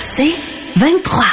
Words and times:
C'est 0.00 0.34
23. 0.76 1.24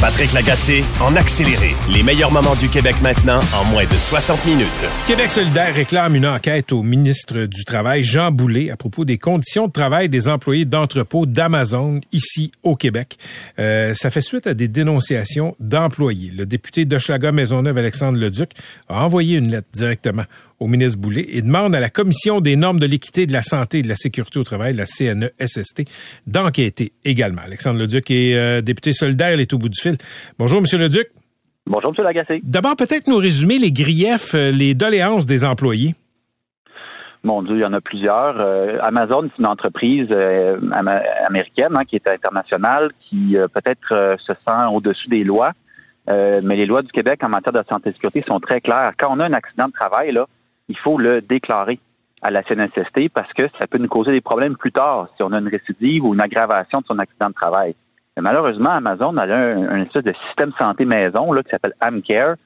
Patrick 0.00 0.32
Lagacé 0.32 0.84
en 1.00 1.16
accéléré. 1.16 1.74
Les 1.92 2.02
meilleurs 2.02 2.30
moments 2.30 2.54
du 2.54 2.68
Québec 2.68 2.94
maintenant 3.02 3.40
en 3.54 3.64
moins 3.70 3.84
de 3.86 3.94
60 3.94 4.44
minutes. 4.46 4.66
Québec 5.06 5.30
solidaire 5.30 5.74
réclame 5.74 6.14
une 6.14 6.26
enquête 6.26 6.72
au 6.72 6.82
ministre 6.82 7.46
du 7.46 7.64
Travail, 7.64 8.04
Jean 8.04 8.30
Boulet, 8.30 8.70
à 8.70 8.76
propos 8.76 9.04
des 9.04 9.18
conditions 9.18 9.66
de 9.66 9.72
travail 9.72 10.08
des 10.08 10.28
employés 10.28 10.64
d'entrepôt 10.64 11.26
d'Amazon 11.26 12.00
ici 12.12 12.52
au 12.62 12.76
Québec. 12.76 13.18
Euh, 13.58 13.94
ça 13.94 14.10
fait 14.10 14.20
suite 14.20 14.46
à 14.46 14.54
des 14.54 14.68
dénonciations 14.68 15.56
d'employés. 15.58 16.30
Le 16.30 16.46
député 16.46 16.84
d'Hochelaga 16.84 17.32
Maisonneuve, 17.32 17.78
Alexandre 17.78 18.18
Leduc, 18.18 18.50
a 18.88 19.04
envoyé 19.04 19.38
une 19.38 19.50
lettre 19.50 19.68
directement 19.72 20.24
au 20.64 20.66
ministre 20.66 20.98
Boulet 20.98 21.26
et 21.28 21.42
demande 21.42 21.74
à 21.74 21.80
la 21.80 21.90
Commission 21.90 22.40
des 22.40 22.56
normes 22.56 22.80
de 22.80 22.86
l'équité, 22.86 23.26
de 23.26 23.34
la 23.34 23.42
santé 23.42 23.80
et 23.80 23.82
de 23.82 23.88
la 23.88 23.96
sécurité 23.96 24.38
au 24.38 24.44
travail, 24.44 24.72
la 24.72 24.86
CNESST, 24.86 25.82
d'enquêter 26.26 26.92
également. 27.04 27.42
Alexandre 27.44 27.78
Leduc 27.80 28.10
est 28.10 28.34
euh, 28.34 28.62
député 28.62 28.94
solidaire, 28.94 29.34
il 29.34 29.40
est 29.40 29.52
au 29.52 29.58
bout 29.58 29.68
du 29.68 29.78
fil. 29.78 29.98
Bonjour, 30.38 30.62
Monsieur 30.62 30.78
Leduc. 30.78 31.08
Bonjour, 31.66 31.92
M. 31.96 32.04
Lagacé. 32.04 32.40
D'abord, 32.42 32.76
peut-être 32.76 33.08
nous 33.08 33.18
résumer 33.18 33.58
les 33.58 33.72
griefs, 33.72 34.34
euh, 34.34 34.50
les 34.50 34.74
doléances 34.74 35.26
des 35.26 35.44
employés. 35.44 35.94
Mon 37.24 37.42
Dieu, 37.42 37.56
il 37.56 37.60
y 37.60 37.66
en 37.66 37.74
a 37.74 37.82
plusieurs. 37.82 38.40
Euh, 38.40 38.78
Amazon, 38.80 39.28
c'est 39.28 39.40
une 39.40 39.46
entreprise 39.46 40.08
américaine 40.72 41.74
hein, 41.74 41.84
qui 41.86 41.96
est 41.96 42.10
internationale, 42.10 42.90
qui 43.00 43.36
peut-être 43.52 44.16
se 44.18 44.32
sent 44.32 44.64
au-dessus 44.72 45.08
des 45.08 45.24
lois. 45.24 45.52
mais 46.08 46.56
les 46.56 46.66
lois 46.66 46.82
du 46.82 46.92
Québec 46.92 47.20
en 47.24 47.30
matière 47.30 47.52
de 47.52 47.62
santé 47.66 47.90
et 47.90 47.92
sécurité 47.92 48.24
sont 48.28 48.40
très 48.40 48.60
claires. 48.60 48.92
Quand 48.98 49.08
on 49.10 49.20
a 49.20 49.26
un 49.26 49.32
accident 49.32 49.68
de 49.68 49.72
travail, 49.72 50.12
là, 50.12 50.26
il 50.68 50.78
faut 50.78 50.98
le 50.98 51.20
déclarer 51.20 51.78
à 52.22 52.30
la 52.30 52.42
CNSST 52.42 53.10
parce 53.12 53.32
que 53.34 53.42
ça 53.60 53.66
peut 53.66 53.78
nous 53.78 53.88
causer 53.88 54.10
des 54.10 54.22
problèmes 54.22 54.56
plus 54.56 54.72
tard 54.72 55.08
si 55.16 55.22
on 55.22 55.32
a 55.32 55.38
une 55.38 55.48
récidive 55.48 56.04
ou 56.04 56.14
une 56.14 56.22
aggravation 56.22 56.80
de 56.80 56.86
son 56.86 56.98
accident 56.98 57.28
de 57.28 57.34
travail. 57.34 57.74
Mais 58.16 58.22
malheureusement, 58.22 58.70
Amazon 58.70 59.16
a 59.18 59.26
un, 59.26 59.82
espèce 59.82 60.04
de 60.04 60.14
système 60.28 60.52
santé 60.58 60.84
maison 60.84 61.32
là, 61.32 61.42
qui 61.42 61.50
s'appelle 61.50 61.74
AmCare, 61.80 62.36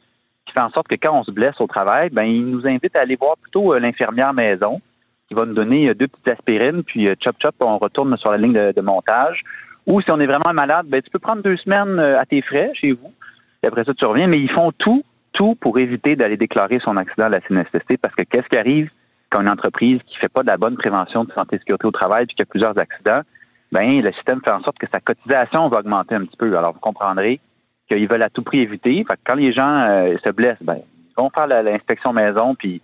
qui 0.47 0.53
fait 0.53 0.61
en 0.61 0.71
sorte 0.71 0.89
que 0.89 0.97
quand 0.97 1.15
on 1.15 1.25
se 1.25 1.31
blesse 1.31 1.61
au 1.61 1.67
travail, 1.67 2.09
ben 2.11 2.25
il 2.25 2.47
nous 2.47 2.67
invite 2.67 2.97
à 2.97 3.03
aller 3.03 3.17
voir 3.17 3.37
plutôt 3.37 3.75
euh, 3.75 3.79
l'infirmière 3.79 4.33
maison, 4.33 4.81
qui 5.29 5.35
va 5.35 5.45
nous 5.45 5.55
donner 5.55 5.91
euh, 5.91 5.95
deux 5.95 6.09
petites 6.09 6.29
aspirines, 6.29 6.83
puis 6.83 7.07
euh, 7.07 7.15
chop 7.23 7.37
chop, 7.41 7.55
on 7.61 7.79
retourne 7.79 8.17
sur 8.17 8.33
la 8.33 8.39
ligne 8.39 8.55
de, 8.55 8.81
montage. 8.81 9.43
Ou 9.87 10.01
si 10.01 10.11
on 10.11 10.19
est 10.19 10.27
vraiment 10.27 10.55
malade, 10.55 10.87
ben 10.89 11.03
tu 11.03 11.11
peux 11.11 11.19
prendre 11.19 11.43
deux 11.43 11.57
semaines 11.59 11.99
à 12.01 12.25
tes 12.27 12.43
frais 12.43 12.73
chez 12.75 12.93
vous, 12.93 13.13
et 13.63 13.67
après 13.67 13.85
ça 13.85 13.95
tu 13.95 14.05
reviens, 14.07 14.27
mais 14.27 14.39
ils 14.39 14.51
font 14.51 14.73
tout 14.73 15.05
tout 15.39 15.55
pour 15.55 15.79
éviter 15.79 16.17
d'aller 16.17 16.37
déclarer 16.37 16.79
son 16.85 16.97
accident 16.97 17.27
à 17.27 17.29
la 17.29 17.41
CNSST 17.41 17.97
parce 18.03 18.15
que 18.15 18.25
qu'est-ce 18.25 18.49
qui 18.49 18.59
arrive 18.59 18.91
quand 19.31 19.41
une 19.41 19.49
entreprise 19.49 20.01
qui 20.07 20.17
fait 20.19 20.29
pas 20.29 20.43
de 20.43 20.49
la 20.49 20.57
bonne 20.57 20.77
prévention 20.77 21.25
de 21.25 21.33
santé 21.33 21.57
et 21.57 21.59
sécurité 21.59 21.87
au 21.87 21.91
travail 21.91 22.27
puis 22.27 22.35
qu'il 22.35 22.43
y 22.43 22.49
a 22.49 22.51
plusieurs 22.51 22.79
accidents, 22.79 23.21
ben 23.71 24.03
le 24.03 24.13
système 24.13 24.41
fait 24.45 24.51
en 24.51 24.63
sorte 24.63 24.79
que 24.79 24.87
sa 24.93 25.01
cotisation 25.01 25.69
va 25.69 25.79
augmenter 25.79 26.17
un 26.17 26.25
petit 26.25 26.37
peu. 26.37 26.57
Alors 26.57 26.73
vous 26.73 26.81
comprendrez 26.81 27.41
qu'ils 27.89 28.09
veulent 28.09 28.23
à 28.23 28.31
tout 28.31 28.43
prix 28.43 28.61
éviter. 28.61 29.05
Fait 29.09 29.15
que 29.15 29.21
quand 29.25 29.37
les 29.37 29.53
gens 29.53 29.81
euh, 29.89 30.17
se 30.25 30.33
blessent, 30.33 30.63
ben 30.63 30.79
ils 30.79 31.23
vont 31.23 31.31
faire 31.31 31.47
l'inspection 31.47 32.13
maison 32.13 32.55
puis 32.55 32.83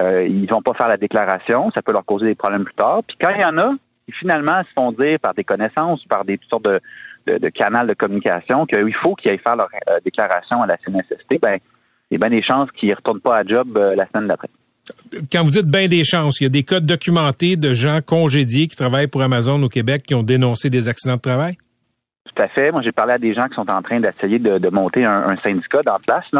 euh, 0.00 0.26
ils 0.26 0.50
vont 0.50 0.62
pas 0.62 0.74
faire 0.74 0.88
la 0.88 0.96
déclaration, 0.96 1.70
ça 1.74 1.82
peut 1.82 1.92
leur 1.92 2.04
causer 2.04 2.26
des 2.26 2.34
problèmes 2.34 2.64
plus 2.64 2.74
tard. 2.74 3.02
Puis 3.06 3.16
quand 3.20 3.30
il 3.30 3.42
y 3.42 3.44
en 3.44 3.58
a 3.58 3.74
qui 4.06 4.12
finalement 4.12 4.62
se 4.62 4.72
font 4.74 4.90
dire 4.92 5.20
par 5.20 5.34
des 5.34 5.44
connaissances, 5.44 6.04
par 6.06 6.24
des 6.24 6.40
sortes 6.50 6.64
de, 6.64 6.80
de, 7.26 7.38
de 7.38 7.48
canaux 7.50 7.86
de 7.86 7.94
communication 7.94 8.66
qu'il 8.66 8.94
faut 8.94 9.14
qu'ils 9.14 9.30
aillent 9.30 9.38
faire 9.38 9.56
leur 9.56 9.68
euh, 9.90 10.00
déclaration 10.04 10.62
à 10.62 10.66
la 10.66 10.76
CNSST, 10.78 11.40
ben 11.40 11.58
il 12.12 12.20
y 12.20 12.22
a 12.22 12.28
bien 12.28 12.38
des 12.38 12.44
chances 12.44 12.70
qu'ils 12.72 12.90
ne 12.90 12.94
retournent 12.94 13.20
pas 13.20 13.38
à 13.38 13.44
job 13.44 13.78
euh, 13.78 13.94
la 13.96 14.06
semaine 14.06 14.28
d'après. 14.28 14.48
Quand 15.32 15.44
vous 15.44 15.50
dites 15.50 15.66
bien 15.66 15.88
des 15.88 16.04
chances, 16.04 16.40
il 16.40 16.44
y 16.44 16.46
a 16.46 16.50
des 16.50 16.62
cas 16.62 16.80
documentés 16.80 17.56
de 17.56 17.72
gens 17.72 18.00
congédiés 18.04 18.68
qui 18.68 18.76
travaillent 18.76 19.06
pour 19.06 19.22
Amazon 19.22 19.62
au 19.62 19.68
Québec 19.70 20.02
qui 20.06 20.14
ont 20.14 20.22
dénoncé 20.22 20.68
des 20.68 20.88
accidents 20.88 21.16
de 21.16 21.22
travail? 21.22 21.56
Tout 22.26 22.42
à 22.42 22.48
fait. 22.48 22.70
Moi, 22.70 22.82
j'ai 22.82 22.92
parlé 22.92 23.14
à 23.14 23.18
des 23.18 23.32
gens 23.32 23.46
qui 23.46 23.54
sont 23.54 23.70
en 23.70 23.80
train 23.80 23.98
d'essayer 23.98 24.38
de, 24.38 24.68
monter 24.68 25.04
un, 25.04 25.36
syndicat 25.42 25.80
dans 25.86 25.96
place. 26.06 26.30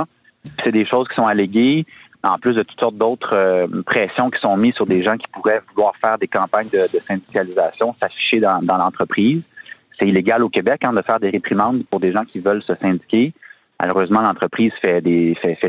C'est 0.62 0.72
des 0.72 0.84
choses 0.84 1.08
qui 1.08 1.14
sont 1.14 1.26
alléguées, 1.26 1.86
en 2.22 2.36
plus 2.36 2.52
de 2.52 2.62
toutes 2.62 2.80
sortes 2.80 2.96
d'autres 2.96 3.34
euh, 3.34 3.66
pressions 3.86 4.28
qui 4.28 4.40
sont 4.40 4.56
mises 4.58 4.74
sur 4.74 4.86
des 4.86 5.02
gens 5.02 5.16
qui 5.16 5.26
pourraient 5.32 5.62
vouloir 5.74 5.94
faire 6.04 6.18
des 6.18 6.28
campagnes 6.28 6.68
de, 6.70 6.98
syndicalisation, 6.98 7.94
s'afficher 7.98 8.40
dans, 8.40 8.76
l'entreprise. 8.76 9.42
C'est 9.98 10.06
illégal 10.06 10.42
au 10.42 10.50
Québec 10.50 10.82
hein, 10.84 10.92
de 10.92 11.00
faire 11.00 11.18
des 11.18 11.30
réprimandes 11.30 11.84
pour 11.88 12.00
des 12.00 12.12
gens 12.12 12.24
qui 12.24 12.40
veulent 12.40 12.62
se 12.62 12.74
syndiquer. 12.74 13.32
Malheureusement, 13.82 14.20
l'entreprise 14.20 14.70
fait 14.80 15.02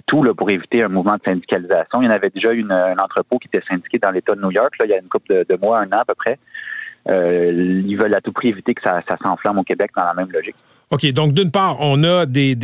tout 0.06 0.24
là, 0.24 0.35
pour 0.35 0.47
éviter 0.51 0.84
un 0.84 0.88
mouvement 0.88 1.13
de 1.13 1.22
syndicalisation. 1.25 2.00
Il 2.00 2.03
y 2.03 2.07
en 2.07 2.12
avait 2.12 2.29
déjà 2.29 2.50
un 2.51 2.97
entrepôt 3.00 3.40
qui 3.40 3.47
était 3.51 3.66
syndiqué 3.68 3.97
dans 3.97 4.12
l'État 4.12 4.35
de 4.35 4.41
New 4.41 4.51
York, 4.51 4.72
il 4.84 4.91
y 4.91 4.94
a 4.94 5.00
une 5.00 5.09
couple 5.09 5.44
de, 5.50 5.57
mois, 5.59 5.79
un 5.79 5.88
an 5.88 6.01
à 6.01 6.06
peu 6.06 6.13
près. 6.13 6.38
Euh, 7.09 7.81
ils 7.85 7.97
veulent 7.97 8.13
à 8.16 8.22
tout 8.22 8.31
prix 8.31 8.50
éviter 8.50 8.75
que 8.75 8.84
ça, 8.84 9.01
s'enflamme 9.24 9.57
au 9.57 9.63
Québec 9.63 9.90
dans 9.97 10.03
la 10.03 10.13
même 10.13 10.31
logique. 10.31 10.56
OK, 10.91 11.12
donc 11.12 11.34
d'une 11.34 11.50
part, 11.50 11.78
on 11.79 12.03
a 12.03 12.28
des, 12.28 12.56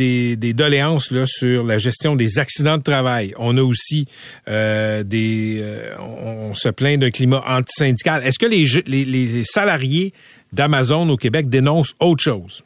doléances 0.54 1.12
sur 1.26 1.66
la 1.66 1.78
gestion 1.78 2.14
des 2.14 2.38
accidents 2.38 2.78
de 2.78 2.84
travail. 2.84 3.34
On 3.36 3.58
a 3.58 3.62
aussi 3.62 4.06
euh, 4.48 5.02
des... 5.02 5.58
Euh, 5.60 5.96
on, 5.98 6.54
se 6.54 6.68
plaint 6.68 7.00
d'un 7.00 7.10
climat 7.10 7.42
antisyndical. 7.44 8.22
Est-ce 8.22 8.38
que 8.38 8.46
les, 8.46 8.64
les, 8.86 9.04
les 9.04 9.44
salariés 9.44 10.12
d'Amazon 10.52 11.08
au 11.08 11.16
Québec 11.16 11.48
dénoncent 11.48 11.94
autre 11.98 12.22
chose? 12.22 12.62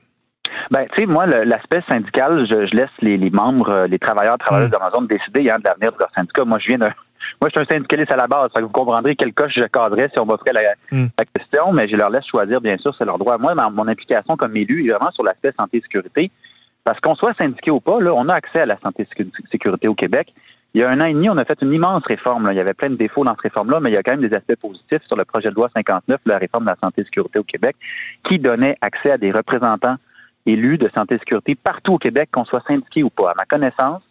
Ben, 0.71 0.87
tu 0.93 1.01
sais, 1.01 1.07
moi, 1.07 1.27
l'aspect 1.27 1.83
syndical, 1.89 2.47
je, 2.49 2.75
laisse 2.75 2.91
les, 3.01 3.19
membres, 3.31 3.71
euh, 3.71 3.87
les 3.87 3.99
travailleurs, 3.99 4.39
travailleuses 4.39 4.71
mm. 4.71 4.73
d'Amazon 4.73 5.03
décider 5.03 5.51
hein, 5.51 5.59
de 5.59 5.65
l'avenir 5.65 5.93
de 5.93 5.99
leur 5.99 6.11
syndicat. 6.15 6.45
Moi, 6.45 6.59
je 6.59 6.69
viens 6.69 6.79
de, 6.79 6.89
moi, 7.41 7.49
je 7.49 7.61
suis 7.61 7.61
un 7.61 7.75
syndicaliste 7.75 8.13
à 8.13 8.17
la 8.17 8.27
base. 8.27 8.49
vous 8.61 8.69
comprendrez 8.69 9.17
quel 9.17 9.33
coche 9.33 9.53
je 9.57 9.65
cadrais 9.65 10.09
si 10.09 10.19
on 10.19 10.27
m'offrait 10.27 10.53
la, 10.53 10.61
mm. 10.91 11.07
la, 11.19 11.25
question, 11.25 11.73
mais 11.73 11.89
je 11.89 11.97
leur 11.97 12.11
laisse 12.11 12.27
choisir, 12.27 12.61
bien 12.61 12.77
sûr, 12.79 12.95
c'est 12.99 13.05
leur 13.05 13.19
droit. 13.19 13.39
Moi, 13.39 13.55
mon 13.55 13.89
implication 13.89 14.37
comme 14.37 14.57
élu 14.57 14.87
est 14.87 14.93
vraiment 14.93 15.11
sur 15.13 15.25
l'aspect 15.25 15.53
santé 15.59 15.79
et 15.79 15.81
sécurité. 15.83 16.31
Parce 16.85 17.01
qu'on 17.01 17.15
soit 17.15 17.35
syndiqué 17.41 17.71
ou 17.71 17.81
pas, 17.81 17.99
là, 17.99 18.13
on 18.15 18.29
a 18.29 18.35
accès 18.35 18.61
à 18.61 18.67
la 18.67 18.79
santé 18.79 19.07
et 19.19 19.27
sécurité 19.51 19.89
au 19.89 19.95
Québec. 19.95 20.33
Il 20.75 20.81
y 20.83 20.85
a 20.85 20.91
un 20.91 21.01
an 21.01 21.07
et 21.07 21.15
demi, 21.15 21.31
on 21.31 21.39
a 21.39 21.45
fait 21.45 21.57
une 21.63 21.73
immense 21.73 22.03
réforme. 22.05 22.47
Là. 22.47 22.53
Il 22.53 22.59
y 22.59 22.61
avait 22.61 22.75
plein 22.75 22.91
de 22.91 22.97
défauts 22.97 23.25
dans 23.25 23.31
cette 23.33 23.43
réforme-là, 23.43 23.79
mais 23.81 23.91
il 23.91 23.95
y 23.95 23.97
a 23.97 24.03
quand 24.03 24.13
même 24.13 24.27
des 24.27 24.35
aspects 24.37 24.57
positifs 24.57 25.03
sur 25.07 25.17
le 25.17 25.25
projet 25.25 25.49
de 25.49 25.55
loi 25.55 25.71
59, 25.75 26.21
la 26.27 26.37
réforme 26.37 26.65
de 26.65 26.71
la 26.71 26.77
santé 26.83 27.03
et 27.03 27.05
sécurité 27.05 27.39
au 27.39 27.45
Québec, 27.45 27.77
qui 28.29 28.39
donnait 28.39 28.77
accès 28.81 29.13
à 29.13 29.17
des 29.17 29.31
représentants 29.31 29.97
élus 30.47 30.79
de 30.79 30.91
santé 30.97 31.15
et 31.15 31.19
sécurité 31.19 31.55
partout 31.55 31.95
au 31.95 31.99
Québec, 31.99 32.29
qu'on 32.33 32.45
soit 32.45 32.63
syndiqué 32.69 33.03
ou 33.03 33.11
pas. 33.11 33.31
À 33.31 33.35
ma 33.37 33.45
connaissance, 33.45 34.03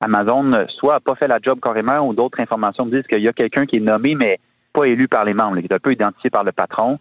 Amazon 0.00 0.66
soit 0.68 0.94
n'a 0.94 1.00
pas 1.00 1.14
fait 1.14 1.28
la 1.28 1.38
job 1.42 1.58
carrément 1.62 2.06
ou 2.06 2.14
d'autres 2.14 2.40
informations 2.40 2.84
me 2.84 2.90
disent 2.90 3.06
qu'il 3.06 3.22
y 3.22 3.28
a 3.28 3.32
quelqu'un 3.32 3.66
qui 3.66 3.76
est 3.76 3.80
nommé 3.80 4.14
mais 4.14 4.38
pas 4.72 4.86
élu 4.86 5.08
par 5.08 5.24
les 5.24 5.34
membres, 5.34 5.58
qui 5.58 5.66
est 5.66 5.74
un 5.74 5.78
peu 5.78 5.92
identifié 5.92 6.30
par 6.30 6.44
le 6.44 6.52
patron, 6.52 6.98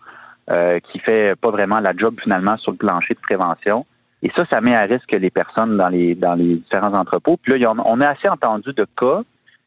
euh, 0.52 0.80
qui 0.92 1.00
fait 1.00 1.36
pas 1.36 1.50
vraiment 1.50 1.80
la 1.80 1.94
job 1.98 2.16
finalement 2.22 2.58
sur 2.58 2.72
le 2.72 2.78
plancher 2.78 3.14
de 3.14 3.20
prévention. 3.20 3.82
Et 4.22 4.32
ça, 4.38 4.46
ça 4.52 4.62
met 4.62 4.76
à 4.76 4.84
risque 4.84 5.12
les 5.12 5.30
personnes 5.30 5.76
dans 5.76 5.90
les 5.90 6.16
dans 6.16 6.36
les 6.36 6.56
différents 6.56 6.94
entrepôts. 6.94 7.38
Puis 7.38 7.58
là, 7.58 7.74
on 7.86 8.00
a 8.00 8.08
assez 8.08 8.30
entendu 8.30 8.72
de 8.74 8.86
cas 8.98 9.22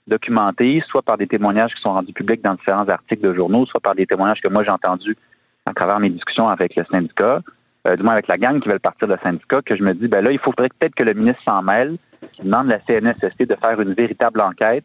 documentés, 0.06 0.82
soit 0.88 1.02
par 1.02 1.18
des 1.18 1.26
témoignages 1.26 1.74
qui 1.74 1.82
sont 1.82 1.94
rendus 1.94 2.12
publics 2.12 2.42
dans 2.42 2.54
différents 2.54 2.88
articles 2.88 3.26
de 3.26 3.34
journaux, 3.34 3.66
soit 3.66 3.80
par 3.80 3.94
des 3.94 4.06
témoignages 4.06 4.40
que 4.40 4.48
moi 4.48 4.62
j'ai 4.62 4.70
entendus 4.70 5.16
à 5.66 5.72
travers 5.72 5.98
mes 5.98 6.10
discussions 6.10 6.48
avec 6.48 6.76
le 6.76 6.84
syndicat, 6.90 7.36
euh, 7.36 7.40
du 7.94 8.02
moins 8.02 8.14
avec 8.14 8.28
la 8.28 8.38
gang 8.38 8.60
qui 8.60 8.68
veulent 8.68 8.80
partir 8.80 9.06
de 9.06 9.16
syndicat, 9.22 9.60
que 9.62 9.76
je 9.76 9.82
me 9.82 9.92
dis, 9.92 10.08
ben 10.08 10.24
là, 10.24 10.32
il 10.32 10.38
faudrait 10.38 10.68
peut-être 10.78 10.94
que 10.94 11.04
le 11.04 11.14
ministre 11.14 11.40
s'en 11.46 11.62
mêle, 11.62 11.96
qu'il 12.32 12.44
demande 12.44 12.72
à 12.72 12.78
la 12.78 12.80
CNSST 12.86 13.42
de 13.42 13.56
faire 13.62 13.80
une 13.80 13.94
véritable 13.94 14.40
enquête, 14.40 14.84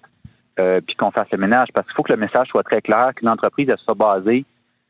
euh, 0.60 0.82
puis 0.86 0.96
qu'on 0.96 1.12
fasse 1.12 1.28
le 1.32 1.38
ménage, 1.38 1.70
parce 1.74 1.88
qu'il 1.88 1.96
faut 1.96 2.04
que 2.04 2.14
le 2.14 2.20
message 2.20 2.48
soit 2.50 2.64
très 2.64 2.82
clair, 2.82 3.12
qu'une 3.16 3.30
entreprise, 3.30 3.68
elle 3.70 3.78
soit 3.84 3.96
basée 3.96 4.46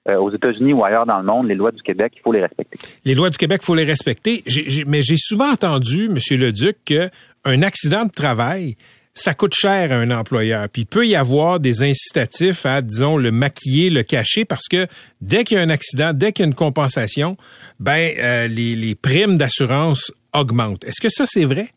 euh, 0.10 0.18
aux 0.18 0.32
États-Unis 0.34 0.74
ou 0.74 0.84
ailleurs 0.84 1.06
dans 1.06 1.20
le 1.20 1.24
monde, 1.24 1.48
les 1.48 1.56
lois 1.56 1.72
du 1.72 1.82
Québec, 1.84 2.14
il 2.16 2.22
faut 2.22 2.32
les 2.32 2.42
respecter. 2.42 2.80
Les 3.06 3.14
lois 3.14 3.30
du 3.30 3.38
Québec, 3.38 3.60
il 3.62 3.66
faut 3.66 3.76
les 3.76 3.86
respecter. 3.86 4.44
mais 4.88 5.02
j'ai 5.04 5.18
souvent 5.18 5.52
entendu, 5.52 6.06
M. 6.06 6.18
Leduc, 6.40 6.78
qu'un 6.84 7.62
accident 7.62 8.06
de 8.06 8.12
travail, 8.12 8.76
ça 9.14 9.34
coûte 9.34 9.54
cher 9.54 9.92
à 9.92 9.96
un 9.96 10.12
employeur. 10.12 10.68
Puis 10.70 10.84
il 10.84 10.86
peut 10.86 11.06
y 11.06 11.16
avoir 11.16 11.60
des 11.60 11.84
incitatifs 11.84 12.66
à, 12.66 12.82
disons, 12.82 13.18
le 13.18 13.32
maquiller, 13.32 13.90
le 13.90 14.04
cacher, 14.04 14.46
parce 14.46 14.68
que 14.68 14.88
dès 15.20 15.44
qu'il 15.44 15.58
y 15.58 15.60
a 15.60 15.64
un 15.64 15.70
accident, 15.70 16.14
dès 16.14 16.32
qu'il 16.32 16.46
y 16.46 16.48
a 16.48 16.50
une 16.50 16.56
compensation, 16.56 17.38
ben 17.80 18.12
euh, 18.18 18.48
les, 18.48 18.96
primes 18.96 19.38
d'assurance 19.38 20.12
augmentent. 20.34 20.84
Est-ce 20.84 21.02
que 21.02 21.10
ça, 21.10 21.26
c'est 21.26 21.46
vrai? 21.46 21.68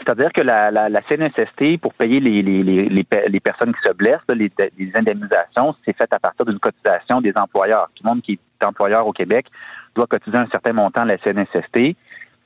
C'est-à-dire 0.00 0.32
que 0.32 0.40
la, 0.40 1.00
CNSST, 1.08 1.80
pour 1.80 1.92
payer 1.94 2.20
les, 2.20 2.42
les, 2.42 2.62
les, 2.62 2.84
les, 2.88 3.40
personnes 3.40 3.74
qui 3.74 3.88
se 3.88 3.92
blessent, 3.92 4.18
les, 4.34 4.50
les 4.78 4.90
indemnisations, 4.94 5.74
c'est 5.84 5.96
fait 5.96 6.10
à 6.12 6.18
partir 6.18 6.46
d'une 6.46 6.58
cotisation 6.58 7.20
des 7.20 7.32
employeurs. 7.36 7.90
Tout 7.94 8.04
le 8.04 8.10
monde 8.10 8.22
qui 8.22 8.32
est 8.32 8.64
employeur 8.64 9.06
au 9.06 9.12
Québec 9.12 9.46
doit 9.94 10.06
cotiser 10.06 10.36
un 10.36 10.48
certain 10.50 10.72
montant 10.72 11.02
à 11.02 11.04
la 11.04 11.18
CNSST. 11.18 11.96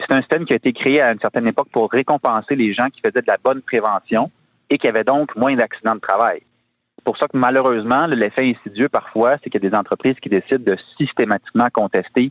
C'est 0.00 0.14
un 0.14 0.20
système 0.20 0.44
qui 0.44 0.52
a 0.52 0.56
été 0.56 0.72
créé 0.72 1.00
à 1.00 1.12
une 1.12 1.20
certaine 1.20 1.46
époque 1.46 1.68
pour 1.72 1.90
récompenser 1.90 2.56
les 2.56 2.74
gens 2.74 2.88
qui 2.90 3.00
faisaient 3.00 3.22
de 3.22 3.26
la 3.26 3.38
bonne 3.42 3.62
prévention 3.62 4.30
et 4.68 4.78
qui 4.78 4.88
avaient 4.88 5.04
donc 5.04 5.34
moins 5.36 5.54
d'accidents 5.54 5.94
de 5.94 6.00
travail. 6.00 6.42
C'est 6.96 7.04
pour 7.04 7.16
ça 7.16 7.26
que 7.26 7.36
malheureusement, 7.36 8.06
l'effet 8.06 8.54
insidieux 8.56 8.88
parfois, 8.88 9.36
c'est 9.42 9.50
qu'il 9.50 9.62
y 9.62 9.66
a 9.66 9.70
des 9.70 9.76
entreprises 9.76 10.16
qui 10.20 10.28
décident 10.28 10.64
de 10.64 10.76
systématiquement 10.96 11.66
contester 11.72 12.30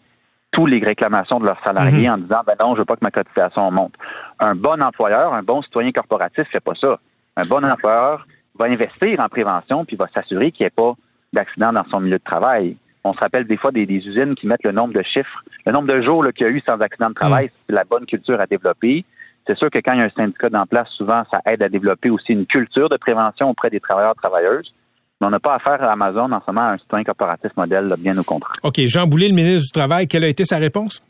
tous 0.52 0.66
les 0.66 0.80
réclamations 0.80 1.40
de 1.40 1.46
leurs 1.46 1.62
salariés 1.64 2.08
mhm. 2.08 2.14
en 2.14 2.18
disant 2.18 2.42
ben 2.46 2.56
non, 2.60 2.76
je 2.76 2.80
veux 2.80 2.86
pas 2.86 2.96
que 2.96 3.04
ma 3.04 3.12
cotisation 3.12 3.72
monte. 3.72 3.94
Un 4.40 4.56
bon 4.56 4.82
employeur, 4.82 5.34
un 5.34 5.44
bon 5.44 5.62
citoyen 5.62 5.92
corporatif 5.92 6.48
fait 6.52 6.60
pas 6.60 6.76
ça. 6.80 7.00
Un 7.38 7.46
bon 7.46 7.64
employeur 7.64 8.26
va 8.60 8.68
investir 8.68 9.20
en 9.20 9.30
prévention 9.30 9.86
puis 9.86 9.96
va 9.96 10.08
s'assurer 10.16 10.52
qu'il 10.52 10.66
n'y 10.66 10.68
ait 10.68 10.72
pas 10.72 10.94
d'accident 11.34 11.72
dans 11.72 11.86
son 11.90 12.02
milieu 12.02 12.18
de 12.18 12.24
travail. 12.24 12.76
On 13.04 13.14
se 13.14 13.20
rappelle 13.20 13.48
des 13.48 13.58
fois 13.58 13.72
des, 13.72 13.84
usines 13.84 14.36
qui 14.36 14.46
mettent 14.48 14.64
le 14.64 14.72
nombre 14.72 14.94
de 14.94 15.04
chiffres, 15.04 15.44
le 15.66 15.72
nombre 15.72 15.92
de 15.92 16.02
jours 16.04 16.24
qu'il 16.36 16.46
y 16.46 16.50
a 16.50 16.52
eu 16.52 16.62
sans 16.68 16.78
accident 16.80 17.10
de 17.10 17.16
travail, 17.16 17.46
mhm. 17.46 17.52
c'est 17.68 17.76
la 17.76 17.84
bonne 17.84 18.06
culture 18.06 18.40
à 18.40 18.46
développer. 18.46 19.04
C'est 19.48 19.58
sûr 19.58 19.72
que 19.72 19.80
quand 19.80 19.94
il 19.94 20.00
y 20.00 20.02
a 20.02 20.06
un 20.06 20.10
syndicat 20.10 20.50
en 20.54 20.68
place, 20.68 20.88
souvent, 20.98 21.24
ça 21.32 21.42
aide 21.52 21.64
à 21.64 21.70
développer 21.70 22.12
aussi 22.12 22.34
une 22.34 22.46
culture 22.46 22.90
de 22.90 22.98
prévention 22.98 23.50
auprès 23.50 23.70
des 23.70 23.80
travailleurs 23.80 24.14
et 24.16 24.22
travailleuses. 24.22 24.72
Mais 25.20 25.28
on 25.28 25.32
n'a 25.32 25.40
pas 25.40 25.56
affaire 25.56 25.82
à 25.88 25.94
Amazon 25.94 26.32
en 26.32 26.42
ce 26.46 26.52
moment 26.52 26.68
à 26.68 26.74
un 26.74 26.78
citoyen 26.78 27.04
corporatif 27.04 27.52
modèle, 27.58 27.94
bien 27.98 28.18
au 28.18 28.24
contraire. 28.24 28.54
OK. 28.64 28.80
Jean 28.82 29.08
Boulet, 29.08 29.30
le 29.30 29.34
ministre 29.34 29.66
du 29.66 29.72
Travail, 29.72 30.08
quelle 30.08 30.24
a 30.24 30.28
été 30.28 30.46
sa 30.46 30.58
réponse? 30.58 31.04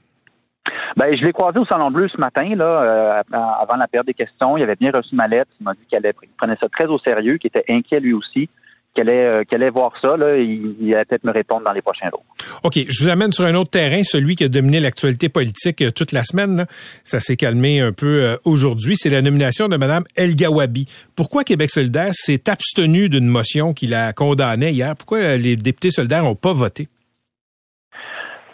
Ben, 0.95 1.15
je 1.15 1.23
l'ai 1.23 1.31
croisé 1.31 1.59
au 1.59 1.65
Salon 1.65 1.91
Bleu 1.91 2.07
ce 2.09 2.17
matin, 2.19 2.55
là, 2.55 2.81
euh, 2.81 3.21
avant 3.33 3.77
la 3.77 3.88
période 3.88 4.05
des 4.05 4.13
questions. 4.13 4.57
Il 4.57 4.63
avait 4.63 4.75
bien 4.75 4.91
reçu 4.93 5.15
ma 5.15 5.27
lettre. 5.27 5.49
Il 5.59 5.63
m'a 5.63 5.73
dit 5.73 5.85
qu'il 5.89 6.01
prenait 6.38 6.57
ça 6.61 6.67
très 6.69 6.85
au 6.85 6.99
sérieux, 6.99 7.38
qu'il 7.38 7.47
était 7.47 7.65
inquiet 7.69 7.99
lui 7.99 8.13
aussi 8.13 8.49
qu'elle 8.93 9.09
allait, 9.09 9.39
euh, 9.39 9.43
allait 9.51 9.69
voir 9.69 9.93
ça, 10.01 10.17
là, 10.17 10.38
il, 10.38 10.75
il 10.79 10.93
allait 10.93 11.05
peut-être 11.05 11.23
me 11.23 11.31
répondre 11.31 11.63
dans 11.63 11.71
les 11.71 11.81
prochains 11.81 12.09
jours. 12.09 12.23
OK. 12.63 12.73
Je 12.88 13.03
vous 13.03 13.09
amène 13.09 13.31
sur 13.31 13.45
un 13.45 13.55
autre 13.55 13.71
terrain, 13.71 14.03
celui 14.03 14.35
qui 14.35 14.43
a 14.43 14.49
dominé 14.49 14.79
l'actualité 14.79 15.29
politique 15.29 15.81
euh, 15.81 15.91
toute 15.91 16.11
la 16.11 16.23
semaine. 16.23 16.65
Ça 17.03 17.19
s'est 17.19 17.38
calmé 17.38 17.79
un 17.79 17.93
peu 17.93 18.23
euh, 18.23 18.35
aujourd'hui. 18.45 18.95
C'est 18.97 19.09
la 19.09 19.21
nomination 19.21 19.67
de 19.67 19.77
Mme 19.77 20.03
El 20.15 20.35
Gawabi. 20.35 20.88
Pourquoi 21.15 21.43
Québec 21.43 21.69
solidaire 21.69 22.13
s'est 22.13 22.49
abstenu 22.49 23.09
d'une 23.09 23.27
motion 23.27 23.73
qui 23.73 23.88
la 23.88 24.13
condamnait 24.13 24.73
hier? 24.73 24.93
Pourquoi 24.97 25.38
les 25.38 25.55
députés 25.55 25.91
solidaires 25.91 26.23
n'ont 26.23 26.35
pas 26.35 26.53
voté? 26.53 26.88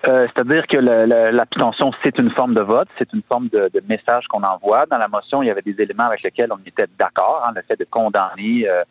C'est-à-dire 0.06 0.66
que 0.68 0.78
l'abstention, 0.78 1.92
c'est 2.02 2.18
une 2.18 2.32
forme 2.32 2.54
de 2.54 2.62
vote, 2.62 2.88
c'est 2.98 3.12
une 3.12 3.24
forme 3.24 3.50
de, 3.50 3.70
message 3.90 4.26
qu'on 4.30 4.42
envoie. 4.42 4.86
Dans 4.86 4.98
la 4.98 5.10
motion, 5.10 5.44
il 5.44 5.48
y 5.48 5.52
avait 5.52 5.62
des 5.62 5.82
éléments 5.82 6.06
avec 6.06 6.24
lesquels 6.24 6.50
on 6.54 6.60
était 6.66 6.86
d'accord, 6.98 7.44
hein, 7.46 7.52
le 7.54 7.62
fait 7.64 7.78
de 7.78 7.86
condamner 7.90 8.70
euh, 8.70 8.84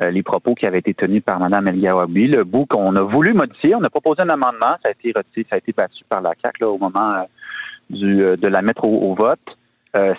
les 0.00 0.22
propos 0.22 0.54
qui 0.54 0.66
avaient 0.66 0.78
été 0.78 0.94
tenus 0.94 1.22
par 1.22 1.38
Mme 1.38 1.68
El. 1.68 1.80
Le 1.80 2.44
bout 2.44 2.66
qu'on 2.66 2.96
a 2.96 3.02
voulu 3.02 3.34
modifier, 3.34 3.74
on 3.74 3.82
a 3.82 3.90
proposé 3.90 4.22
un 4.22 4.28
amendement, 4.30 4.76
ça 4.82 4.88
a 4.88 4.90
été 4.90 5.12
retiré, 5.14 5.46
ça 5.50 5.56
a 5.56 5.58
été 5.58 5.72
battu 5.72 6.04
par 6.08 6.22
la 6.22 6.34
CAC 6.34 6.56
au 6.64 6.78
moment 6.78 7.14
euh, 7.14 7.22
du, 7.90 8.22
euh, 8.22 8.36
de 8.36 8.48
la 8.48 8.62
mettre 8.62 8.84
au, 8.84 9.14
vote. 9.14 9.38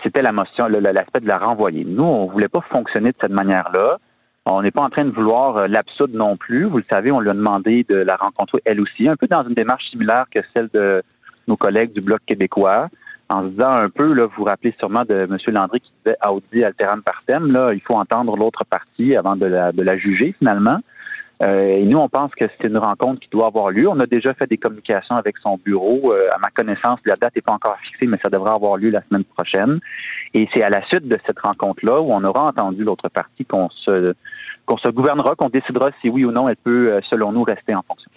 C'était 0.04 0.22
la 0.22 0.34
motion, 0.34 0.68
l'aspect 0.68 1.22
de 1.22 1.28
la 1.30 1.38
renvoyer. 1.38 1.86
Nous, 1.86 2.04
on 2.04 2.26
voulait 2.26 2.50
pas 2.50 2.60
fonctionner 2.74 3.12
de 3.12 3.16
cette 3.22 3.32
manière-là. 3.32 4.00
On 4.46 4.62
n'est 4.62 4.72
pas 4.72 4.82
en 4.82 4.90
train 4.90 5.06
de 5.06 5.12
vouloir 5.12 5.66
l'absurde 5.70 6.12
non 6.14 6.36
plus. 6.36 6.66
Vous 6.66 6.78
le 6.78 6.84
savez, 6.92 7.10
on 7.10 7.22
lui 7.22 7.30
a 7.30 7.34
demandé 7.34 7.86
de 7.88 7.96
la 7.96 8.18
rencontrer 8.18 8.60
elle 8.66 8.82
aussi, 8.82 9.08
un 9.08 9.16
peu 9.16 9.28
dans 9.28 9.44
une 9.44 9.54
démarche 9.54 9.86
similaire 9.90 10.26
que 10.30 10.42
celle 10.54 10.68
de 10.74 11.02
nos 11.48 11.56
collègues 11.56 11.94
du 11.94 12.02
Bloc 12.02 12.20
québécois 12.26 12.90
en 13.32 13.44
se 13.44 13.48
disant 13.50 13.72
un 13.72 13.90
peu, 13.90 14.14
là, 14.14 14.26
vous 14.26 14.34
vous 14.38 14.44
rappelez 14.44 14.74
sûrement 14.80 15.04
de 15.08 15.16
M. 15.16 15.38
Landry 15.48 15.80
qui 15.80 15.92
disait 16.06 16.18
Audi 16.28 16.64
alteram 16.64 17.02
partem, 17.02 17.52
là, 17.52 17.74
il 17.74 17.82
faut 17.82 17.96
entendre 17.96 18.36
l'autre 18.38 18.66
partie 18.66 19.16
avant 19.16 19.36
de 19.36 19.46
la, 19.46 19.98
juger 19.98 20.36
finalement. 20.38 20.80
Euh, 21.42 21.74
et 21.74 21.86
nous, 21.86 21.98
on 21.98 22.08
pense 22.08 22.32
que 22.36 22.46
c'est 22.46 22.68
une 22.68 22.78
rencontre 22.78 23.20
qui 23.20 23.30
doit 23.30 23.48
avoir 23.48 23.72
lieu. 23.72 23.88
On 23.88 24.00
a 24.00 24.06
déjà 24.06 24.34
fait 24.36 24.48
des 24.48 24.58
communications 24.58 25.16
avec 25.16 25.38
son 25.40 25.58
bureau. 25.58 26.14
Euh, 26.14 26.30
à 26.32 26.38
ma 26.38 26.50
connaissance, 26.50 27.00
la 27.06 27.16
date 27.16 27.36
n'est 27.36 27.42
pas 27.42 27.54
encore 27.54 27.78
fixée, 27.84 28.06
mais 28.06 28.20
ça 28.24 28.30
devrait 28.30 28.52
avoir 28.52 28.78
lieu 28.78 28.92
la 28.92 29.02
semaine 29.10 29.24
prochaine. 29.24 29.80
Et 30.36 30.48
c'est 30.54 30.62
à 30.62 30.70
la 30.70 30.84
suite 30.84 31.08
de 31.08 31.18
cette 31.26 31.40
rencontre-là 31.40 32.00
où 32.00 32.12
on 32.12 32.24
aura 32.24 32.44
entendu 32.44 32.84
l'autre 32.84 33.10
partie 33.10 33.46
qu'on 33.46 33.70
se 33.70 34.14
qu'on 34.72 34.78
se 34.78 34.88
gouvernera, 34.88 35.36
qu'on 35.36 35.50
décidera 35.50 35.90
si 36.02 36.10
oui 36.10 36.24
ou 36.24 36.32
non 36.32 36.48
elle 36.48 36.56
peut, 36.56 36.94
euh, 36.94 37.00
selon 37.10 37.34
nous, 37.34 37.44
rester 37.44 37.76
en 37.76 37.84
fonction. 37.86 38.10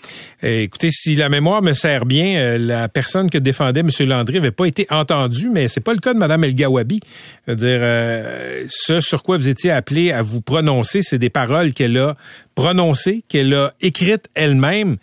Eh, 0.43 0.63
écoutez, 0.63 0.91
si 0.91 1.17
la 1.17 1.29
mémoire 1.29 1.63
me 1.63 1.73
sert 1.73 2.07
bien, 2.07 2.37
euh, 2.37 2.59
la 2.59 2.89
personne 2.89 3.29
que 3.29 3.39
défendait 3.39 3.81
M. 3.81 3.91
Landry 4.07 4.35
n'avait 4.35 4.53
pas 4.53 4.67
été 4.67 4.87
entendue, 4.91 5.51
mais 5.51 5.67
c'est 5.67 5.81
pas 5.81 5.93
le 5.93 5.99
cas 5.99 6.15
de 6.15 6.19
Mme 6.19 6.45
El 6.45 6.55
Gawabi. 6.55 7.01
dire, 7.49 7.59
euh, 7.59 8.65
ce 8.69 9.01
sur 9.01 9.25
quoi 9.25 9.37
vous 9.37 9.49
étiez 9.49 9.73
appelé 9.73 10.13
à 10.13 10.23
vous 10.23 10.41
prononcer, 10.41 11.03
c'est 11.03 11.19
des 11.19 11.31
paroles 11.31 11.73
qu'elle 11.73 11.99
a 11.99 12.15
prononcées, 12.55 13.25
qu'elle 13.29 13.53
a 13.55 13.73
écrites 13.81 14.29
elle-même. 14.35 14.97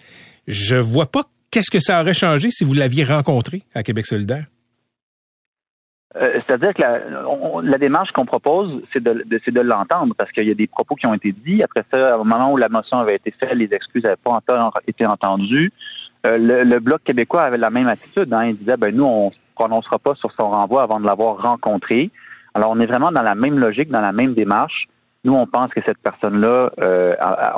Je 0.47 0.77
vois 0.77 1.11
pas 1.11 1.23
qu'est-ce 1.51 1.71
que 1.71 1.81
ça 1.81 2.01
aurait 2.01 2.13
changé 2.13 2.49
si 2.49 2.63
vous 2.63 2.73
l'aviez 2.73 3.03
rencontrée 3.03 3.63
à 3.75 3.83
Québec 3.83 4.05
solidaire. 4.05 4.45
Euh, 6.17 6.39
c'est-à-dire 6.45 6.73
que 6.73 6.81
la, 7.63 7.77
démarche 7.77 8.11
qu'on 8.11 8.25
propose, 8.25 8.81
c'est 8.91 9.01
de, 9.01 9.23
de 9.23 9.61
l'entendre 9.61 10.13
parce 10.17 10.29
qu'il 10.31 10.47
y 10.47 10.51
a 10.51 10.55
des 10.55 10.67
propos 10.67 10.95
qui 10.95 11.07
ont 11.07 11.13
été 11.13 11.31
dits. 11.31 11.63
Après 11.63 11.83
ça, 11.91 12.19
au 12.19 12.25
moment 12.25 12.51
où 12.51 12.57
la 12.57 12.67
motion 12.67 12.97
avait 12.97 13.15
été 13.15 13.31
faite, 13.31 13.53
les 13.53 13.73
excuses 13.73 14.03
n'avaient 14.03 14.17
pas 14.17 14.31
encore 14.31 14.73
été 14.87 15.05
entendues. 15.05 15.71
Euh, 16.25 16.37
le, 16.37 16.79
Bloc 16.79 17.01
québécois 17.03 17.43
avait 17.43 17.57
la 17.57 17.69
même 17.69 17.87
attitude. 17.87 18.33
Hein. 18.33 18.47
Il 18.47 18.57
disait, 18.57 18.77
ben 18.77 18.93
nous, 18.93 19.05
on 19.05 19.27
ne 19.27 19.35
prononcera 19.55 19.99
pas 19.99 20.13
sur 20.15 20.31
son 20.33 20.49
renvoi 20.49 20.83
avant 20.83 20.99
de 20.99 21.05
l'avoir 21.05 21.41
rencontré. 21.41 22.09
Alors, 22.53 22.71
on 22.71 22.79
est 22.81 22.85
vraiment 22.85 23.11
dans 23.11 23.21
la 23.21 23.35
même 23.35 23.57
logique, 23.57 23.89
dans 23.89 24.01
la 24.01 24.11
même 24.11 24.33
démarche. 24.33 24.87
Nous, 25.23 25.33
on 25.33 25.45
pense 25.45 25.71
que 25.71 25.79
cette 25.85 25.99
personne-là, 25.99 26.71
euh, 26.81 27.15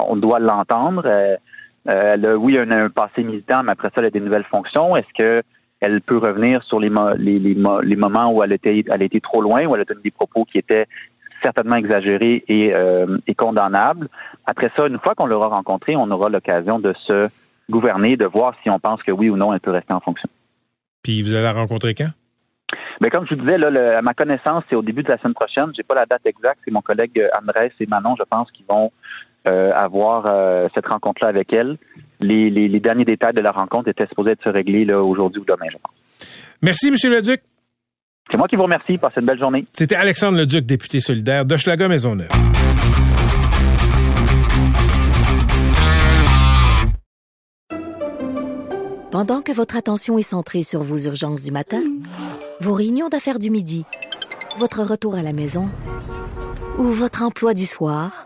on 0.08 0.16
doit 0.16 0.40
l'entendre. 0.40 1.04
Euh, 1.08 2.36
oui, 2.36 2.56
elle 2.56 2.72
a 2.72 2.84
un 2.84 2.90
passé 2.90 3.24
militant, 3.24 3.64
mais 3.64 3.72
après 3.72 3.88
ça, 3.90 3.96
elle 3.98 4.06
a 4.06 4.10
des 4.10 4.20
nouvelles 4.20 4.46
fonctions. 4.46 4.96
Est-ce 4.96 5.24
que 5.24 5.44
elle 5.84 6.02
peut 6.02 6.18
revenir 6.18 6.64
sur 6.64 6.80
les, 6.80 6.90
les, 7.18 7.40
les, 7.40 7.96
moments 7.96 8.32
où 8.34 8.42
elle, 8.42 8.54
était, 8.54 8.84
elle 8.90 9.02
a 9.02 9.06
été 9.06 9.20
trop 9.20 9.42
loin, 9.42 9.66
où 9.66 9.76
elle 9.76 9.82
a 9.82 9.86
tenu 9.86 10.00
des 10.02 10.12
propos 10.12 10.46
qui 10.46 10.58
étaient 10.58 10.88
certainement 11.44 11.76
exagérés 11.76 12.44
et, 12.48 12.74
euh, 12.74 13.18
et 13.28 13.36
condamnables. 13.36 14.08
Après 14.46 14.72
ça, 14.78 14.88
une 14.88 14.98
fois 15.00 15.14
qu'on 15.14 15.26
l'aura 15.26 15.50
rencontré, 15.50 15.96
on 15.98 16.10
aura 16.10 16.30
l'occasion 16.30 16.80
de 16.80 16.94
se 17.06 17.28
gouverner, 17.70 18.16
de 18.16 18.26
voir 18.26 18.56
si 18.64 18.70
on 18.70 18.80
pense 18.80 19.04
que 19.04 19.12
oui 19.12 19.30
ou 19.30 19.36
non, 19.36 19.54
elle 19.54 19.60
peut 19.60 19.72
rester 19.72 19.94
en 19.94 20.00
fonction. 20.00 20.30
Puis 21.04 21.22
vous 21.22 21.34
allez 21.34 21.44
la 21.44 21.52
rencontrer 21.52 21.94
quand? 21.94 22.12
Bien, 23.02 23.10
comme 23.10 23.26
je 23.28 23.36
vous 23.36 23.42
disais, 23.42 23.58
là, 23.58 23.98
à 23.98 24.02
ma 24.02 24.14
connaissance, 24.14 24.64
c'est 24.70 24.78
au 24.78 24.82
début 24.82 25.04
de 25.04 25.12
la 25.12 25.18
semaine 25.18 25.34
prochaine. 25.34 25.72
J'ai 25.76 25.84
pas 25.84 25.96
la 25.96 26.06
date 26.06 26.26
exacte. 26.26 26.60
C'est 26.64 26.72
mon 26.72 26.82
collègue 26.82 27.22
Andrés 27.38 27.74
et 27.78 27.86
Manon, 27.88 28.16
je 28.18 28.24
pense, 28.24 28.50
qui 28.52 28.64
vont 28.70 28.92
euh, 29.50 29.70
avoir 29.76 30.26
euh, 30.28 30.70
cette 30.74 30.88
rencontre-là 30.88 31.28
avec 31.28 31.52
elle 31.52 31.78
les, 32.24 32.80
derniers 32.80 33.06
détails 33.06 33.34
de 33.34 33.42
la 33.42 33.52
rencontre 33.52 33.90
étaient 33.90 34.08
supposés 34.08 34.32
être 34.32 34.50
réglés 34.52 34.92
aujourd'hui 34.94 35.42
ou 35.42 35.46
demain, 35.46 35.68
je 35.72 35.78
pense. 35.78 35.94
Merci, 36.62 36.88
M. 36.88 36.96
Leduc. 37.12 37.42
C'est 38.32 38.38
moi 38.38 38.48
qui 38.48 38.56
vous 38.56 38.64
remercie. 38.64 38.98
Passez 38.98 39.20
une 39.20 39.26
belle 39.26 39.40
journée. 39.40 39.66
C'était 39.74 39.96
Alexandre 39.96 40.38
Leduc, 40.38 40.66
député 40.66 41.00
solidaire 41.02 41.46
d'Hochelaga 41.46 41.88
Maisonneuve. 41.88 42.30
Pendant 49.12 49.44
que 49.44 49.52
votre 49.52 49.78
attention 49.78 50.18
est 50.18 50.24
centrée 50.24 50.64
sur 50.64 50.82
vos 50.82 50.98
urgences 50.98 51.44
du 51.44 51.52
matin, 51.52 51.84
vos 52.62 52.74
réunions 52.74 53.10
d'affaires 53.10 53.38
du 53.38 53.52
midi, 53.52 53.86
votre 54.58 54.82
retour 54.82 55.14
à 55.14 55.22
la 55.22 55.34
maison 55.34 55.66
ou 56.80 56.86
votre 56.86 57.22
emploi 57.22 57.54
du 57.54 57.68
soir, 57.68 58.26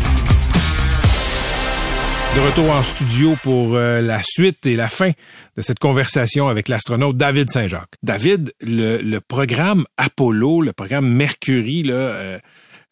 De 2.33 2.39
retour 2.39 2.71
en 2.71 2.81
studio 2.81 3.35
pour 3.43 3.75
euh, 3.75 3.99
la 3.99 4.21
suite 4.23 4.65
et 4.65 4.77
la 4.77 4.87
fin 4.87 5.11
de 5.57 5.61
cette 5.61 5.79
conversation 5.79 6.47
avec 6.47 6.69
l'astronaute 6.69 7.17
David 7.17 7.49
Saint-Jacques. 7.49 7.95
David, 8.03 8.53
le, 8.61 9.19
programme 9.19 9.83
Apollo, 9.97 10.61
le 10.61 10.71
programme 10.71 11.11
Mercury, 11.11 11.83
là, 11.83 11.93
euh, 11.93 12.39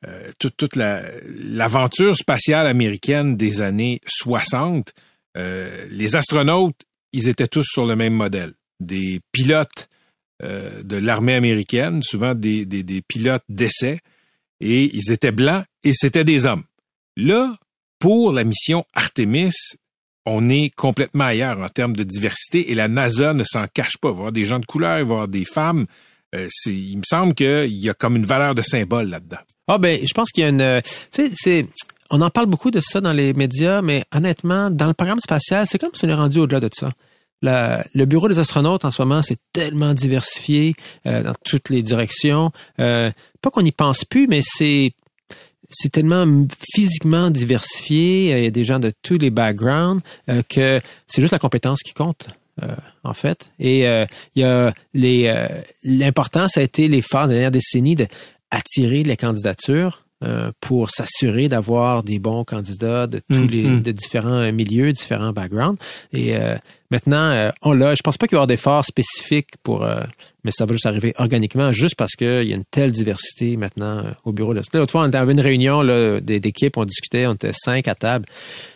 euh, 0.06 0.30
toute, 0.40 0.58
toute 0.58 0.76
l'aventure 0.76 2.18
spatiale 2.18 2.68
américaine 2.68 3.38
des 3.38 3.62
années 3.62 4.02
60, 4.08 4.94
les 5.36 6.18
astronautes, 6.18 6.82
ils 7.14 7.30
étaient 7.30 7.48
tous 7.48 7.66
sur 7.66 7.86
le 7.86 7.96
même 7.96 8.14
modèle. 8.14 8.52
Des 8.82 9.22
pilotes 9.32 9.88
de 10.44 10.98
l'armée 10.98 11.36
américaine, 11.36 12.04
souvent 12.04 12.36
des, 12.36 12.66
des, 12.66 12.84
des 12.84 13.02
pilotes 13.02 13.46
d'essai, 13.48 14.02
et 14.60 14.94
ils 14.94 15.14
étaient 15.14 15.32
blancs 15.32 15.64
et 15.86 15.94
c'était 15.94 16.26
des 16.26 16.46
hommes. 16.46 16.64
Là, 17.16 17.56
pour 18.00 18.32
la 18.32 18.44
mission 18.44 18.86
Artemis, 18.96 19.54
on 20.26 20.50
est 20.50 20.74
complètement 20.76 21.26
ailleurs 21.26 21.60
en 21.60 21.70
termes 21.70 21.96
de 21.96 22.04
diversité 22.04 22.72
et 22.72 22.76
la 22.76 22.88
NASA 22.88 23.34
ne 23.34 23.44
s'en 23.44 23.66
cache 23.74 23.98
pas. 23.98 24.14
Il 24.28 24.32
des 24.32 24.46
gens 24.46 24.60
de 24.60 24.66
couleur, 24.66 25.00
il 25.00 25.30
des 25.30 25.46
femmes. 25.46 25.86
Euh, 26.36 26.48
il 26.68 26.98
me 26.98 27.04
semble 27.04 27.34
qu'il 27.34 27.74
y 27.74 27.90
a 27.90 27.94
comme 27.94 28.16
une 28.16 28.26
valeur 28.26 28.54
de 28.54 28.62
symbole 28.62 29.10
là-dedans. 29.10 29.40
Ah 29.68 29.78
ben, 29.78 30.00
je 30.06 30.14
pense 30.14 30.30
qu'il 30.30 30.44
y 30.44 30.46
a 30.46 30.50
une... 30.50 30.62
Euh, 30.62 30.82
tu 31.12 31.32
c'est... 31.36 31.68
On 32.12 32.22
en 32.22 32.30
parle 32.32 32.48
beaucoup 32.48 32.72
de 32.72 32.80
ça 32.80 33.02
dans 33.02 33.14
les 33.14 33.34
médias, 33.34 33.84
mais 33.84 34.04
honnêtement, 34.12 34.72
dans 34.72 34.88
le 34.88 34.96
programme 34.96 35.20
spatial, 35.20 35.68
c'est 35.68 35.78
comme 35.78 35.92
si 35.94 36.06
on 36.06 36.10
est 36.10 36.14
rendu 36.16 36.40
au-delà 36.40 36.60
de 36.60 36.70
ça. 36.74 36.92
le 37.44 38.06
bureau 38.06 38.28
des 38.28 38.40
astronautes 38.40 38.84
en 38.84 38.90
ce 38.90 39.00
moment, 39.00 39.22
c'est 39.22 39.38
tellement 39.54 39.94
diversifié 39.94 40.74
euh, 41.06 41.22
dans 41.22 41.36
toutes 41.44 41.70
les 41.70 41.84
directions. 41.84 42.52
pas 42.78 43.52
qu'on 43.52 43.62
n'y 43.62 43.72
pense 43.72 44.06
plus, 44.06 44.26
mais 44.28 44.42
c'est 44.44 44.94
c'est 45.70 45.92
tellement 45.92 46.26
physiquement 46.74 47.30
diversifié, 47.30 48.32
il 48.38 48.44
y 48.44 48.48
a 48.48 48.52
des 48.52 48.64
gens 48.64 48.80
de 48.80 48.92
tous 49.04 49.18
les 49.18 49.30
backgrounds, 49.30 50.04
euh, 50.30 50.42
que 50.50 50.80
c'est 51.08 51.22
juste 51.22 51.34
la 51.34 51.40
compétence 51.40 51.82
qui 51.82 51.94
compte. 51.94 52.30
Euh, 52.62 52.76
en 53.06 53.14
fait. 53.14 53.54
Et 53.58 53.88
euh, 53.88 54.06
il 54.36 54.42
y 54.42 54.44
a 54.44 54.74
les 54.94 55.34
l'important, 55.82 56.48
a 56.54 56.62
été 56.62 56.90
les 56.90 57.02
phares 57.02 57.28
de 57.28 57.32
la 57.32 57.36
dernière 57.36 57.52
décennie 57.52 57.96
d'attirer 57.96 59.04
les 59.04 59.16
candidatures 59.16 60.04
pour 60.60 60.92
s'assurer 60.92 61.48
d'avoir 61.48 62.04
des 62.04 62.20
bons 62.20 62.44
candidats 62.44 63.08
de 63.08 63.22
tous 63.32 63.40
mm, 63.40 63.48
les 63.48 63.64
mm. 63.64 63.82
de 63.82 63.92
différents 63.92 64.52
milieux, 64.52 64.92
différents 64.92 65.32
backgrounds. 65.32 65.80
Et 66.14 66.34
maintenant, 66.92 67.52
on 67.62 67.74
l'a. 67.74 67.96
Je 67.96 68.02
pense 68.02 68.18
pas 68.18 68.28
qu'il 68.28 68.36
y 68.36 68.38
aura 68.38 68.48
des 68.48 68.58
phares 68.58 68.86
spécifiques 68.86 69.52
pour 69.64 69.86
mais 70.44 70.52
ça 70.52 70.66
va 70.66 70.74
juste 70.74 70.86
arriver 70.86 71.14
organiquement, 71.18 71.72
juste 71.72 71.96
parce 71.96 72.14
qu'il 72.14 72.48
y 72.48 72.54
a 72.54 72.56
une 72.56 72.66
telle 72.66 72.92
diversité 72.92 73.58
maintenant 73.58 74.00
euh, 74.00 74.12
au 74.24 74.32
bureau. 74.32 74.54
L'autre 74.54 74.92
fois, 74.92 75.02
on 75.04 75.12
avait 75.12 75.32
une 75.32 75.42
réunion 75.42 75.84
d'équipe, 76.22 76.78
on 76.78 76.86
discutait, 76.86 77.28
on 77.28 77.34
était 77.34 77.52
cinq 77.54 77.88
à 77.88 77.96
table. 77.96 78.26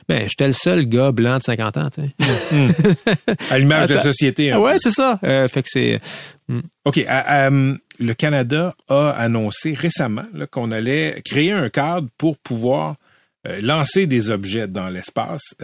Ben, 0.09 0.27
j'étais 0.27 0.47
le 0.47 0.53
seul 0.53 0.85
gars 0.85 1.11
blanc 1.11 1.37
de 1.37 1.43
50 1.43 1.77
ans. 1.77 1.89
Hmm. 2.51 2.69
à 3.49 3.59
l'image 3.59 3.87
de 3.87 3.93
la 3.95 4.01
société. 4.01 4.53
Oui, 4.53 4.61
ouais, 4.61 4.75
c'est 4.77 4.91
ça. 4.91 5.19
Euh, 5.23 5.47
fait 5.47 5.63
que 5.63 5.69
c'est. 5.71 5.99
OK. 6.83 7.05
Le 7.99 8.13
Canada 8.13 8.75
a 8.89 9.09
annoncé 9.11 9.73
récemment 9.73 10.25
qu'on 10.51 10.71
allait 10.71 11.21
créer 11.23 11.51
un 11.51 11.69
cadre 11.69 12.07
pour 12.17 12.37
pouvoir 12.37 12.95
euh, 13.47 13.59
lancer 13.61 14.07
des 14.07 14.29
objets 14.29 14.67
dans 14.67 14.89
l'espace. 14.89 15.55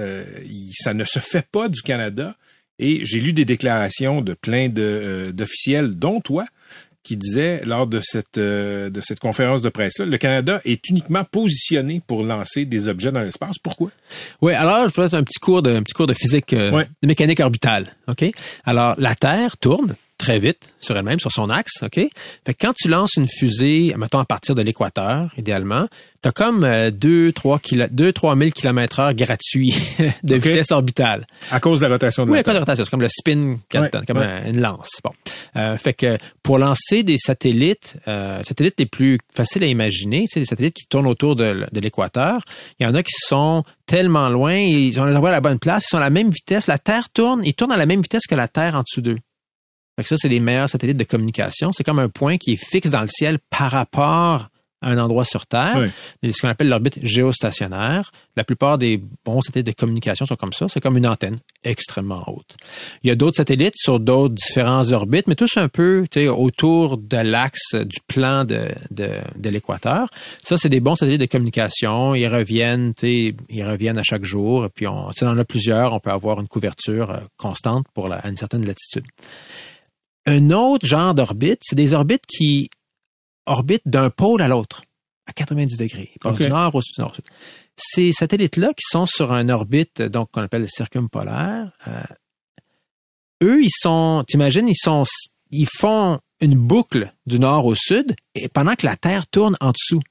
ça 0.73 0.93
ne 0.93 1.05
se 1.05 1.19
fait 1.19 1.47
pas 1.51 1.69
du 1.69 1.81
Canada. 1.81 2.35
Et 2.79 3.01
j'ai 3.03 3.19
lu 3.19 3.33
des 3.33 3.45
déclarations 3.45 4.21
de 4.21 4.33
plein 4.33 4.69
euh, 4.77 5.33
d'officiels, 5.33 5.95
dont 5.95 6.21
toi, 6.21 6.45
qui 7.03 7.17
disaient 7.17 7.61
lors 7.65 7.87
de 7.87 7.99
cette, 8.01 8.37
euh, 8.37 8.89
de 8.89 9.01
cette 9.01 9.19
conférence 9.19 9.61
de 9.61 9.69
presse-là, 9.69 10.05
le 10.05 10.17
Canada 10.17 10.61
est 10.63 10.89
uniquement 10.89 11.23
positionné 11.23 12.01
pour 12.05 12.23
lancer 12.23 12.65
des 12.65 12.87
objets 12.87 13.11
dans 13.11 13.21
l'espace. 13.21 13.57
Pourquoi? 13.57 13.91
Oui, 14.41 14.53
alors 14.53 14.87
je 14.89 15.01
vais 15.01 15.09
faire 15.09 15.19
un 15.19 15.23
petit 15.23 15.39
cours 15.39 15.61
de, 15.61 15.71
un 15.71 15.83
petit 15.83 15.93
cours 15.93 16.07
de 16.07 16.13
physique, 16.13 16.53
euh, 16.53 16.83
de 17.01 17.07
mécanique 17.07 17.39
orbitale. 17.41 17.85
OK? 18.07 18.25
Alors, 18.65 18.95
la 18.97 19.15
Terre 19.15 19.57
tourne 19.57 19.95
très 20.19 20.37
vite 20.37 20.73
sur 20.79 20.95
elle-même, 20.95 21.19
sur 21.19 21.31
son 21.31 21.49
axe, 21.49 21.81
OK? 21.81 21.95
Fait 21.95 22.53
que 22.53 22.57
quand 22.59 22.73
tu 22.73 22.89
lances 22.89 23.15
une 23.15 23.27
fusée, 23.27 23.95
mettons 23.97 24.19
à 24.19 24.25
partir 24.25 24.53
de 24.53 24.61
l'équateur, 24.61 25.29
idéalement, 25.37 25.87
tu 26.21 26.29
as 26.29 26.31
comme 26.33 26.67
2 26.91 27.31
3 27.31 27.61
2 27.89 28.13
3000 28.13 28.53
km 28.53 28.99
heure 28.99 29.13
gratuits 29.13 29.73
de 30.23 30.35
vitesse 30.35 30.71
orbitale. 30.71 31.25
À 31.51 31.59
cause 31.59 31.79
de 31.79 31.85
la 31.85 31.93
rotation 31.93 32.25
de 32.25 32.31
oui, 32.31 32.39
à 32.39 32.43
cause 32.43 32.51
de 32.51 32.55
la 32.55 32.59
rotation, 32.59 32.83
c'est 32.83 32.91
comme 32.91 33.01
le 33.01 33.09
spin 33.09 33.55
comme 33.71 34.17
une 34.45 34.59
lance. 34.59 34.99
Bon. 35.03 35.11
Euh, 35.55 35.77
fait 35.77 35.93
que 35.93 36.17
pour 36.43 36.59
lancer 36.59 37.03
des 37.03 37.17
satellites, 37.17 37.95
euh, 38.07 38.43
satellites 38.43 38.75
les 38.77 38.85
plus 38.85 39.17
faciles 39.33 39.63
à 39.63 39.67
imaginer, 39.67 40.25
c'est 40.27 40.41
des 40.41 40.45
satellites 40.45 40.75
qui 40.75 40.87
tournent 40.87 41.07
autour 41.07 41.37
de, 41.37 41.65
de 41.71 41.79
l'équateur, 41.79 42.41
il 42.79 42.83
y 42.83 42.85
en 42.85 42.93
a 42.93 43.01
qui 43.01 43.13
sont 43.17 43.63
tellement 43.85 44.27
loin, 44.27 44.55
ils 44.55 44.99
ont 44.99 45.03
à 45.03 45.31
la 45.31 45.41
bonne 45.41 45.59
place, 45.59 45.85
ils 45.85 45.89
sont 45.89 45.97
à 45.97 46.01
la 46.01 46.09
même 46.09 46.29
vitesse, 46.29 46.67
la 46.67 46.77
Terre 46.77 47.09
tourne, 47.09 47.41
ils 47.45 47.53
tournent 47.53 47.71
à 47.71 47.77
la 47.77 47.85
même 47.85 48.01
vitesse 48.01 48.27
que 48.27 48.35
la 48.35 48.49
Terre 48.49 48.75
en 48.75 48.81
dessous 48.81 49.01
d'eux 49.01 49.17
ça, 50.07 50.15
c'est 50.17 50.29
les 50.29 50.39
meilleurs 50.39 50.69
satellites 50.69 50.97
de 50.97 51.03
communication. 51.03 51.71
C'est 51.73 51.83
comme 51.83 51.99
un 51.99 52.09
point 52.09 52.37
qui 52.37 52.53
est 52.53 52.63
fixe 52.63 52.89
dans 52.89 53.01
le 53.01 53.07
ciel 53.07 53.37
par 53.49 53.71
rapport 53.71 54.49
à 54.81 54.91
un 54.91 54.97
endroit 54.97 55.25
sur 55.25 55.45
Terre. 55.45 55.89
C'est 56.23 56.31
ce 56.31 56.41
qu'on 56.41 56.47
appelle 56.47 56.69
l'orbite 56.69 56.99
géostationnaire. 57.05 58.11
La 58.35 58.43
plupart 58.43 58.77
des 58.77 59.01
bons 59.25 59.41
satellites 59.41 59.67
de 59.67 59.73
communication 59.73 60.25
sont 60.25 60.35
comme 60.35 60.53
ça. 60.53 60.67
C'est 60.69 60.79
comme 60.79 60.95
une 60.97 61.07
antenne 61.07 61.37
extrêmement 61.63 62.23
haute. 62.27 62.55
Il 63.03 63.09
y 63.09 63.11
a 63.11 63.15
d'autres 63.15 63.37
satellites 63.37 63.75
sur 63.75 63.99
d'autres 63.99 64.35
différents 64.35 64.89
orbites, 64.93 65.27
mais 65.27 65.35
tous 65.35 65.57
un 65.57 65.67
peu 65.67 66.05
autour 66.29 66.97
de 66.97 67.17
l'axe 67.17 67.75
du 67.75 67.99
plan 68.07 68.45
de, 68.45 68.67
de, 68.91 69.49
l'équateur. 69.49 70.09
Ça, 70.41 70.57
c'est 70.57 70.69
des 70.69 70.79
bons 70.79 70.95
satellites 70.95 71.21
de 71.21 71.25
communication. 71.25 72.15
Ils 72.15 72.27
reviennent, 72.27 72.93
ils 73.01 73.63
reviennent 73.63 73.97
à 73.97 74.03
chaque 74.03 74.23
jour. 74.23 74.65
Et 74.65 74.69
puis, 74.69 74.87
on, 74.87 75.11
si 75.11 75.23
on 75.25 75.27
en 75.27 75.37
a 75.37 75.45
plusieurs, 75.45 75.93
on 75.93 75.99
peut 75.99 76.11
avoir 76.11 76.39
une 76.39 76.47
couverture 76.47 77.11
euh, 77.11 77.17
constante 77.37 77.85
pour 77.93 78.07
la, 78.07 78.17
à 78.17 78.29
une 78.29 78.37
certaine 78.37 78.65
latitude. 78.65 79.03
Un 80.25 80.51
autre 80.51 80.85
genre 80.85 81.13
d'orbite, 81.13 81.59
c'est 81.63 81.75
des 81.75 81.93
orbites 81.93 82.25
qui 82.27 82.69
orbitent 83.45 83.87
d'un 83.87 84.09
pôle 84.09 84.41
à 84.41 84.47
l'autre, 84.47 84.83
à 85.25 85.33
90 85.33 85.77
degrés. 85.77 86.11
du 86.37 86.47
nord 86.47 86.75
au 86.75 86.81
sud, 86.81 86.99
nord 86.99 87.15
sud. 87.15 87.25
Ces 87.75 88.11
satellites-là 88.11 88.69
qui 88.69 88.85
sont 88.87 89.05
sur 89.05 89.31
un 89.31 89.49
orbite, 89.49 90.01
donc 90.01 90.31
qu'on 90.31 90.41
appelle 90.41 90.67
circumpolaire, 90.69 91.71
euh, 91.87 92.03
eux, 93.43 93.63
ils 93.63 93.71
sont, 93.71 94.23
t'imagines, 94.27 94.67
ils 94.67 94.75
sont, 94.75 95.03
ils 95.51 95.67
font 95.77 96.19
une 96.41 96.57
boucle 96.57 97.13
du 97.25 97.39
nord 97.39 97.65
au 97.65 97.75
sud 97.75 98.15
et 98.35 98.49
pendant 98.49 98.75
que 98.75 98.85
la 98.85 98.95
Terre 98.95 99.27
tourne 99.27 99.55
en 99.61 99.71
dessous. 99.71 100.01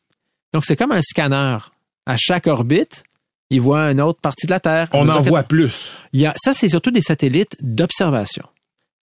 Donc 0.52 0.64
c'est 0.64 0.76
comme 0.76 0.92
un 0.92 1.02
scanner. 1.02 1.58
À 2.06 2.16
chaque 2.16 2.46
orbite, 2.46 3.04
ils 3.50 3.60
voient 3.60 3.90
une 3.90 4.00
autre 4.00 4.20
partie 4.20 4.46
de 4.46 4.52
la 4.52 4.60
Terre. 4.60 4.88
On 4.92 5.08
en 5.08 5.20
voit 5.20 5.42
plus. 5.42 5.96
Il 6.12 6.20
y 6.20 6.26
a, 6.26 6.34
ça, 6.36 6.54
c'est 6.54 6.68
surtout 6.68 6.90
des 6.90 7.02
satellites 7.02 7.56
d'observation. 7.60 8.44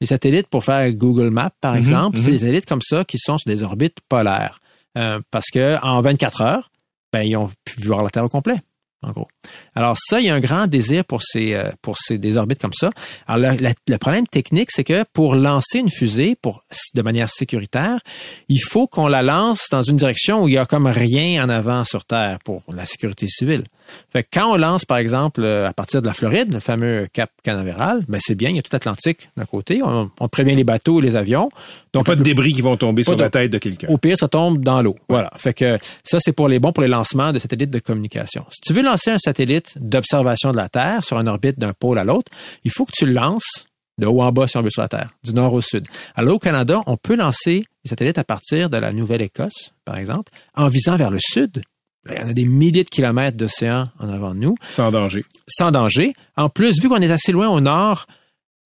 Les 0.02 0.08
satellites 0.08 0.48
pour 0.48 0.66
faire 0.66 0.92
Google 0.92 1.30
Maps, 1.30 1.52
par 1.62 1.74
mhm, 1.74 1.80
exemple, 1.80 2.18
c'est 2.20 2.28
mhm. 2.28 2.34
des 2.34 2.40
satellites 2.40 2.66
comme 2.66 2.82
ça 2.82 3.06
qui 3.06 3.18
sont 3.18 3.38
sur 3.38 3.50
des 3.50 3.64
orbites 3.64 4.00
polaires. 4.10 4.60
Euh, 4.98 5.22
parce 5.32 5.50
que 5.50 5.82
en 5.82 6.02
24 6.02 6.42
heures, 6.42 6.72
ben, 7.14 7.22
ils 7.22 7.38
ont 7.38 7.50
pu 7.64 7.80
voir 7.82 8.04
la 8.04 8.10
Terre 8.10 8.26
au 8.26 8.30
complet 8.30 8.60
en 9.04 9.12
gros. 9.12 9.28
Alors 9.76 9.98
ça, 10.00 10.20
il 10.20 10.28
y 10.28 10.30
a 10.30 10.36
un 10.36 10.40
grand 10.40 10.68
désir 10.68 11.04
pour 11.06 11.24
ces 11.24 11.54
euh, 11.54 11.70
pour 11.82 11.98
ces 11.98 12.18
des 12.18 12.38
orbites 12.38 12.62
comme 12.62 12.74
ça. 12.74 12.92
Alors 13.28 13.56
le, 13.88 13.98
problème 13.98 14.28
technique, 14.28 14.70
c'est 14.72 14.84
que 14.84 15.04
pour 15.12 15.36
lancer 15.36 15.80
une 15.80 15.90
fusée 15.90 16.36
pour 16.40 16.64
de 16.94 17.02
manière 17.02 17.30
sécuritaire, 17.30 18.00
il 18.48 18.60
faut 18.60 18.88
qu'on 18.88 19.08
la 19.08 19.24
lance 19.24 19.68
dans 19.72 19.84
une 19.84 19.98
direction 19.98 20.44
où 20.44 20.48
il 20.48 20.54
y 20.54 20.58
a 20.58 20.66
comme 20.66 20.88
rien 20.88 21.44
en 21.44 21.50
avant 21.50 21.84
sur 21.84 22.06
Terre 22.06 22.40
pour 22.46 22.64
la 22.72 22.86
sécurité 22.86 23.28
civile. 23.28 23.64
Fait 24.12 24.24
que 24.24 24.30
quand 24.34 24.54
on 24.54 24.58
lance, 24.58 24.86
par 24.86 24.98
exemple, 24.98 25.42
euh, 25.44 25.68
à 25.68 25.74
partir 25.74 26.02
de 26.02 26.08
la 26.08 26.14
Floride, 26.14 26.54
le 26.54 26.60
fameux 26.60 27.08
Cap 27.12 27.32
Canaveral, 27.44 28.04
ben 28.08 28.20
c'est 28.22 28.36
bien, 28.36 28.50
il 28.50 28.56
y 28.56 28.60
a 28.60 28.62
tout 28.62 28.70
l'Atlantique 28.74 29.30
d'un 29.38 29.46
côté. 29.46 29.82
On, 29.84 30.10
prévient 30.28 30.56
les 30.56 30.64
bateaux 30.64 31.02
et 31.02 31.04
les 31.04 31.16
avions. 31.16 31.50
Donc 31.94 32.06
pas 32.06 32.16
de 32.16 32.24
débris 32.24 32.54
qui 32.54 32.62
vont 32.62 32.78
tomber 32.78 33.04
sur 33.04 33.16
la 33.16 33.30
tête 33.30 33.52
de 33.52 33.58
quelqu'un. 33.58 33.88
Au 33.88 33.98
pire, 33.98 34.18
ça 34.18 34.28
tombe 34.28 34.64
dans 34.64 34.82
l'eau. 34.82 34.96
Voilà. 35.10 35.30
Fait 35.36 35.54
que 35.54 35.78
ça, 36.04 36.20
c'est 36.20 36.32
pour 36.32 36.48
les 36.48 36.60
bons 36.60 36.72
pour 36.72 36.84
les 36.84 36.90
lancements 36.90 37.34
de 37.34 37.40
satellites 37.40 37.70
de 37.70 37.80
communication. 37.80 38.46
Si 38.50 38.62
tu 38.62 38.74
veux 38.74 38.84
lancer 38.84 39.12
un 39.12 39.18
satellite 39.18 39.74
d'observation 39.80 40.52
de 40.52 40.58
la 40.58 40.70
Terre 40.70 41.04
sur 41.04 41.20
une 41.20 41.28
orbite 41.28 41.60
d'un 41.60 41.74
pôle 41.74 42.00
à 42.00 42.04
l'autre, 42.04 42.32
il 42.64 42.72
faut 42.72 42.86
que 42.86 42.94
tu 42.94 43.06
le 43.06 43.14
lances 43.14 43.68
de 43.98 44.08
haut 44.08 44.22
en 44.22 44.32
bas 44.32 44.48
si 44.48 44.58
on 44.58 44.62
veut 44.62 44.70
sur 44.70 44.82
la 44.82 44.88
Terre, 44.88 45.10
du 45.24 45.34
nord 45.34 45.54
au 45.54 45.62
sud. 45.62 45.88
Alors 46.16 46.36
au 46.36 46.40
Canada, 46.40 46.82
on 46.88 46.98
peut 46.98 47.16
lancer 47.16 47.64
des 47.84 47.90
satellites 47.90 48.18
à 48.18 48.24
partir 48.24 48.70
de 48.70 48.78
la 48.78 48.92
Nouvelle-Écosse, 48.94 49.74
par 49.86 49.98
exemple, 49.98 50.32
en 50.56 50.68
visant 50.68 50.96
vers 50.96 51.12
le 51.12 51.20
sud 51.20 51.62
il 52.10 52.16
y 52.16 52.20
en 52.20 52.30
a 52.30 52.34
des 52.34 52.46
milliers 52.46 52.84
de 52.84 52.90
kilomètres 52.90 53.38
d'océan 53.38 53.90
en 54.00 54.10
avant 54.10 54.34
de 54.34 54.40
nous. 54.40 54.56
Sans 54.68 54.92
danger. 54.92 55.24
Sans 55.48 55.72
danger. 55.72 56.14
En 56.36 56.50
plus, 56.50 56.82
vu 56.82 56.90
qu'on 56.90 57.02
est 57.02 57.12
assez 57.12 57.32
loin 57.32 57.50
au 57.50 57.62
nord, 57.62 58.08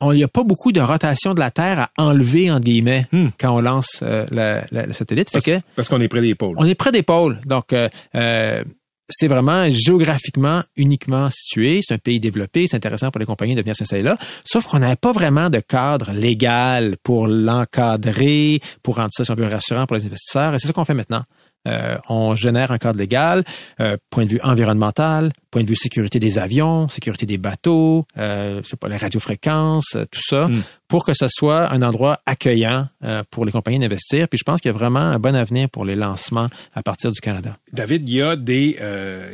il 0.01 0.17
n'y 0.17 0.23
a 0.23 0.27
pas 0.27 0.43
beaucoup 0.43 0.71
de 0.71 0.81
rotation 0.81 1.33
de 1.33 1.39
la 1.39 1.51
Terre 1.51 1.79
à 1.79 1.89
enlever 1.97 2.51
en 2.51 2.59
guillemets 2.59 3.07
hmm. 3.11 3.27
quand 3.39 3.55
on 3.55 3.61
lance 3.61 3.99
euh, 4.03 4.25
le, 4.71 4.93
satellite. 4.93 5.29
Parce, 5.31 5.89
qu'on 5.89 6.01
est 6.01 6.07
près 6.07 6.21
des 6.21 6.35
pôles. 6.35 6.55
On 6.57 6.65
est 6.65 6.75
près 6.75 6.91
des 6.91 7.03
pôles. 7.03 7.39
Donc, 7.45 7.73
euh, 7.73 7.89
euh, 8.15 8.63
c'est 9.09 9.27
vraiment 9.27 9.69
géographiquement 9.69 10.63
uniquement 10.75 11.29
situé. 11.31 11.81
C'est 11.85 11.93
un 11.93 11.99
pays 11.99 12.19
développé. 12.19 12.67
C'est 12.67 12.77
intéressant 12.77 13.11
pour 13.11 13.19
les 13.19 13.25
compagnies 13.25 13.55
de 13.55 13.61
venir 13.61 13.75
s'installer 13.75 14.03
là. 14.03 14.17
Sauf 14.45 14.65
qu'on 14.65 14.79
n'avait 14.79 14.95
pas 14.95 15.11
vraiment 15.11 15.49
de 15.49 15.59
cadre 15.59 16.11
légal 16.11 16.95
pour 17.03 17.27
l'encadrer, 17.27 18.59
pour 18.81 18.95
rendre 18.95 19.11
ça 19.11 19.23
un 19.31 19.35
peu 19.35 19.45
rassurant 19.45 19.85
pour 19.85 19.97
les 19.97 20.05
investisseurs. 20.05 20.55
Et 20.55 20.59
c'est 20.59 20.67
ça 20.67 20.73
qu'on 20.73 20.85
fait 20.85 20.95
maintenant. 20.95 21.23
Euh, 21.67 21.97
on 22.09 22.35
génère 22.35 22.71
un 22.71 22.77
cadre 22.77 22.99
légal, 22.99 23.43
euh, 23.79 23.97
point 24.09 24.25
de 24.25 24.31
vue 24.31 24.39
environnemental, 24.43 25.31
point 25.51 25.63
de 25.63 25.67
vue 25.67 25.75
sécurité 25.75 26.19
des 26.19 26.37
avions, 26.37 26.89
sécurité 26.89 27.25
des 27.25 27.37
bateaux, 27.37 28.05
euh, 28.17 28.61
je 28.63 28.69
sais 28.69 28.77
pas, 28.77 28.87
les 28.87 28.97
radiofréquences, 28.97 29.97
tout 30.11 30.21
ça, 30.21 30.47
hmm. 30.47 30.61
pour 30.87 31.05
que 31.05 31.13
ce 31.13 31.27
soit 31.27 31.71
un 31.71 31.81
endroit 31.81 32.19
accueillant 32.25 32.87
pour 33.31 33.45
les 33.45 33.51
compagnies 33.51 33.79
d'investir. 33.79 34.27
Puis 34.27 34.37
je 34.37 34.43
pense 34.43 34.61
qu'il 34.61 34.69
y 34.69 34.73
a 34.73 34.77
vraiment 34.77 34.99
un 34.99 35.19
bon 35.19 35.35
avenir 35.35 35.69
pour 35.69 35.85
les 35.85 35.95
lancements 35.95 36.47
à 36.73 36.83
partir 36.83 37.11
du 37.11 37.19
Canada. 37.19 37.57
David, 37.71 38.07
il 38.09 38.15
y 38.15 38.21
a 38.21 38.35
des, 38.35 38.77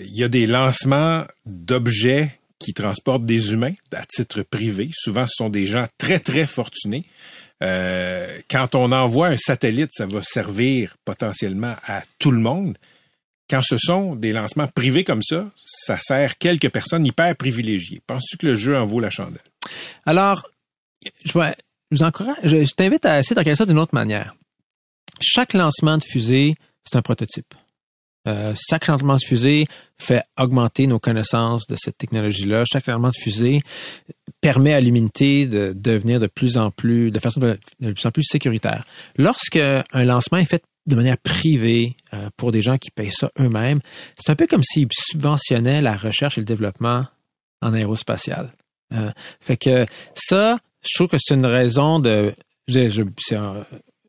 il 0.06 0.16
y 0.16 0.24
a 0.24 0.28
des 0.28 0.48
lancements 0.48 1.24
d'objets 1.46 2.32
qui 2.60 2.74
transportent 2.74 3.26
des 3.26 3.54
humains 3.54 3.74
à 3.92 4.06
titre 4.06 4.44
privé. 4.44 4.90
Souvent, 4.94 5.26
ce 5.28 5.36
sont 5.36 5.50
des 5.50 5.66
gens 5.66 5.86
très, 5.98 6.20
très 6.20 6.46
fortunés. 6.46 7.06
Euh, 7.62 8.40
quand 8.50 8.76
on 8.76 8.92
envoie 8.92 9.28
un 9.28 9.38
satellite, 9.38 9.92
ça 9.92 10.06
va 10.06 10.24
servir 10.24 10.96
potentiellement 11.06 11.76
à 11.86 12.04
tout 12.20 12.32
le 12.32 12.40
monde. 12.40 12.78
quand 13.50 13.62
ce 13.64 13.78
sont 13.78 14.16
des 14.16 14.32
lancements 14.32 14.68
privés 14.68 15.04
comme 15.04 15.22
ça, 15.22 15.46
ça 15.62 16.00
sert 16.00 16.38
quelques 16.38 16.70
personnes 16.70 17.06
hyper 17.06 17.36
privilégiées. 17.36 18.02
Penses-tu 18.08 18.38
que 18.38 18.48
le 18.48 18.56
jeu 18.56 18.78
en 18.78 18.86
vaut 18.86 19.02
la 19.02 19.10
chandelle? 19.10 19.42
Alors, 20.06 20.48
je, 21.26 21.34
vous 21.92 22.04
encourage, 22.04 22.38
je, 22.44 22.74
t'invite 22.74 23.06
à 23.06 23.20
essayer 23.20 23.36
de 23.36 23.42
regarder 23.42 23.58
ça 23.58 23.66
d'une 23.66 23.78
autre 23.78 23.94
manière. 23.94 24.34
Chaque 25.20 25.54
lancement 25.54 25.98
de 25.98 26.04
fusée, 26.04 26.56
c'est 26.86 26.98
un 26.98 27.02
prototype. 27.02 27.54
Euh, 28.28 28.54
chaque 28.70 28.88
lancement 28.88 29.16
de 29.16 29.22
fusée 29.26 29.66
fait 29.98 30.22
augmenter 30.40 30.86
nos 30.86 31.00
connaissances 31.00 31.66
de 31.68 31.76
cette 31.78 31.98
technologie-là. 31.98 32.64
Chaque 32.72 32.88
lancement 32.88 33.10
de 33.10 33.16
fusée 33.16 33.62
permet 34.42 34.74
à 34.74 34.82
l'humanité 34.82 35.46
de 35.46 35.74
devenir 35.76 36.20
de 36.20 36.28
plus 36.28 36.58
en 36.58 36.72
plus, 36.72 37.12
de 37.12 37.20
façon 37.20 37.40
de, 37.40 37.58
plus 37.80 38.06
en 38.06 38.12
plus 38.12 38.24
sécuritaire. 38.24 38.86
Lorsque 39.18 39.58
un 39.58 40.04
lancement 40.04 40.38
est 40.38 40.46
fait 40.46 40.64
de 40.88 40.96
manière 40.96 41.18
privée 41.18 41.96
euh, 42.14 42.30
pour 42.38 42.52
des 42.52 42.62
gens 42.62 42.78
qui 42.78 42.92
payent 42.92 43.12
ça 43.12 43.32
eux-mêmes, 43.40 43.80
c'est 44.18 44.32
un 44.32 44.36
peu 44.36 44.48
comme 44.48 44.64
s'ils 44.64 44.88
subventionnaient 44.92 45.82
la 45.82 45.96
recherche 45.96 46.38
et 46.38 46.42
le 46.42 46.46
développement 46.46 47.06
en 47.62 47.74
aérospatial. 47.74 48.52
Euh, 48.94 49.12
fait 49.40 49.58
que 49.58 49.86
ça, 50.16 50.58
je 50.82 50.96
trouve 50.96 51.08
que 51.08 51.18
c'est 51.20 51.36
une 51.36 51.46
raison 51.46 52.00
de, 52.00 52.34
je, 52.68 52.90
je, 52.90 53.04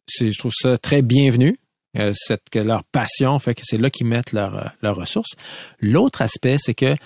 je 0.09 0.39
trouve 0.39 0.53
ça 0.55 0.79
très 0.79 1.03
bienvenu. 1.03 1.59
Euh, 1.99 2.15
cette, 2.17 2.49
que 2.51 2.59
leur 2.59 2.85
passion 2.85 3.39
fait 3.39 3.55
que 3.55 3.61
c'est 3.65 3.77
là 3.77 3.91
qu'ils 3.91 4.07
mettent 4.07 4.33
leurs 4.33 4.73
leur 4.81 4.97
ressources. 4.97 5.33
L'autre 5.79 6.23
aspect, 6.23 6.57
c'est 6.59 6.73
que 6.73 6.97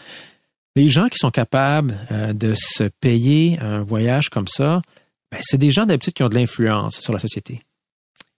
les 0.76 0.88
gens 0.88 1.08
qui 1.08 1.18
sont 1.18 1.32
capables 1.32 1.98
euh, 2.12 2.32
de 2.32 2.54
se 2.54 2.84
payer 2.84 3.58
un 3.60 3.82
voyage 3.82 4.28
comme 4.28 4.46
ça, 4.46 4.82
ben, 5.32 5.40
c'est 5.42 5.58
des 5.58 5.72
gens 5.72 5.86
d'habitude 5.86 6.12
qui 6.12 6.22
ont 6.22 6.28
de 6.28 6.36
l'influence 6.36 7.00
sur 7.00 7.12
la 7.12 7.18
société. 7.18 7.62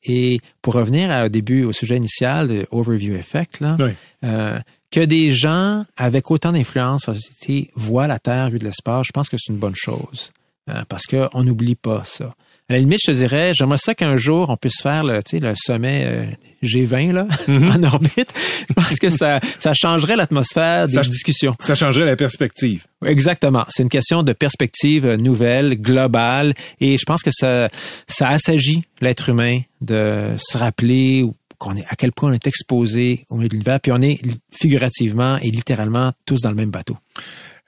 Et 0.04 0.40
pour 0.62 0.74
revenir 0.74 1.10
au 1.24 1.28
début, 1.28 1.64
au 1.64 1.72
sujet 1.72 1.96
initial 1.96 2.46
de 2.46 2.66
Overview 2.70 3.14
Effect, 3.16 3.60
là, 3.60 3.76
euh, 4.24 4.58
que 4.90 5.00
des 5.00 5.32
gens 5.32 5.84
avec 5.96 6.30
autant 6.30 6.52
d'influence 6.52 7.02
sur 7.02 7.12
la 7.12 7.18
société 7.18 7.70
voient 7.74 8.06
la 8.06 8.18
Terre 8.18 8.48
vue 8.48 8.58
de 8.58 8.64
l'espace, 8.64 9.06
je 9.06 9.12
pense 9.12 9.28
que 9.28 9.36
c'est 9.38 9.52
une 9.52 9.58
bonne 9.58 9.76
chose. 9.76 10.32
Euh, 10.70 10.82
parce 10.88 11.06
qu'on 11.06 11.42
n'oublie 11.42 11.74
pas 11.74 12.04
ça. 12.04 12.34
À 12.70 12.74
la 12.74 12.80
limite, 12.80 12.98
je 13.02 13.12
te 13.12 13.16
dirais, 13.16 13.52
j'aimerais 13.54 13.78
ça 13.78 13.94
qu'un 13.94 14.18
jour, 14.18 14.50
on 14.50 14.58
puisse 14.58 14.82
faire 14.82 15.02
le, 15.02 15.20
le 15.32 15.54
sommet 15.56 16.04
euh, 16.04 16.26
G20 16.62 17.12
là, 17.12 17.26
mhm. 17.46 17.70
en 17.76 17.82
orbite. 17.82 18.34
Je 18.68 18.74
pense 18.74 18.98
que 18.98 19.08
ça, 19.08 19.40
ça 19.58 19.72
changerait 19.72 20.16
l'atmosphère 20.16 20.86
des 20.86 21.00
discussions. 21.00 21.54
Ça 21.60 21.74
changerait 21.74 22.04
la 22.04 22.16
perspective. 22.16 22.84
Exactement. 23.06 23.64
C'est 23.70 23.82
une 23.82 23.88
question 23.88 24.22
de 24.22 24.34
perspective 24.34 25.14
nouvelle, 25.14 25.80
globale, 25.80 26.52
et 26.80 26.98
je 26.98 27.04
pense 27.06 27.22
que 27.22 27.30
ça, 27.32 27.70
ça 28.06 28.28
assagit 28.28 28.82
l'être 29.00 29.30
humain 29.30 29.60
de 29.80 30.26
se 30.36 30.58
rappeler 30.58 31.24
qu'on 31.56 31.74
est, 31.74 31.86
à 31.88 31.96
quel 31.96 32.12
point 32.12 32.30
on 32.30 32.34
est 32.34 32.46
exposé 32.46 33.24
au 33.30 33.36
milieu 33.36 33.48
de 33.48 33.54
l'univers, 33.54 33.80
puis 33.80 33.92
on 33.92 34.02
est 34.02 34.20
figurativement 34.52 35.38
et 35.38 35.50
littéralement 35.50 36.12
tous 36.26 36.42
dans 36.42 36.50
le 36.50 36.56
même 36.56 36.70
bateau. 36.70 36.98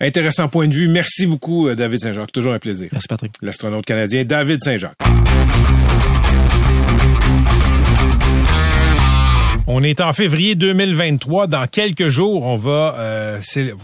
Intéressant 0.01 0.49
point 0.49 0.69
de 0.69 0.75
vue. 0.75 0.89
Merci 0.89 1.27
beaucoup, 1.27 1.69
euh, 1.69 1.75
David 1.75 2.01
Saint-Jacques. 2.01 2.33
Toujours 2.33 2.53
un 2.53 2.59
plaisir. 2.59 2.89
Merci, 2.93 3.09
Patrick. 3.09 3.33
L'astronaute 3.43 3.85
canadien 3.85 4.25
David 4.25 4.63
Saint-Jacques. 4.63 4.97
On 9.73 9.85
est 9.85 10.01
en 10.01 10.13
février 10.13 10.57
2023. 10.57 11.47
Dans 11.47 11.65
quelques 11.69 12.09
jours, 12.09 12.45
on 12.45 12.57
va 12.57 12.97
euh, 12.99 13.39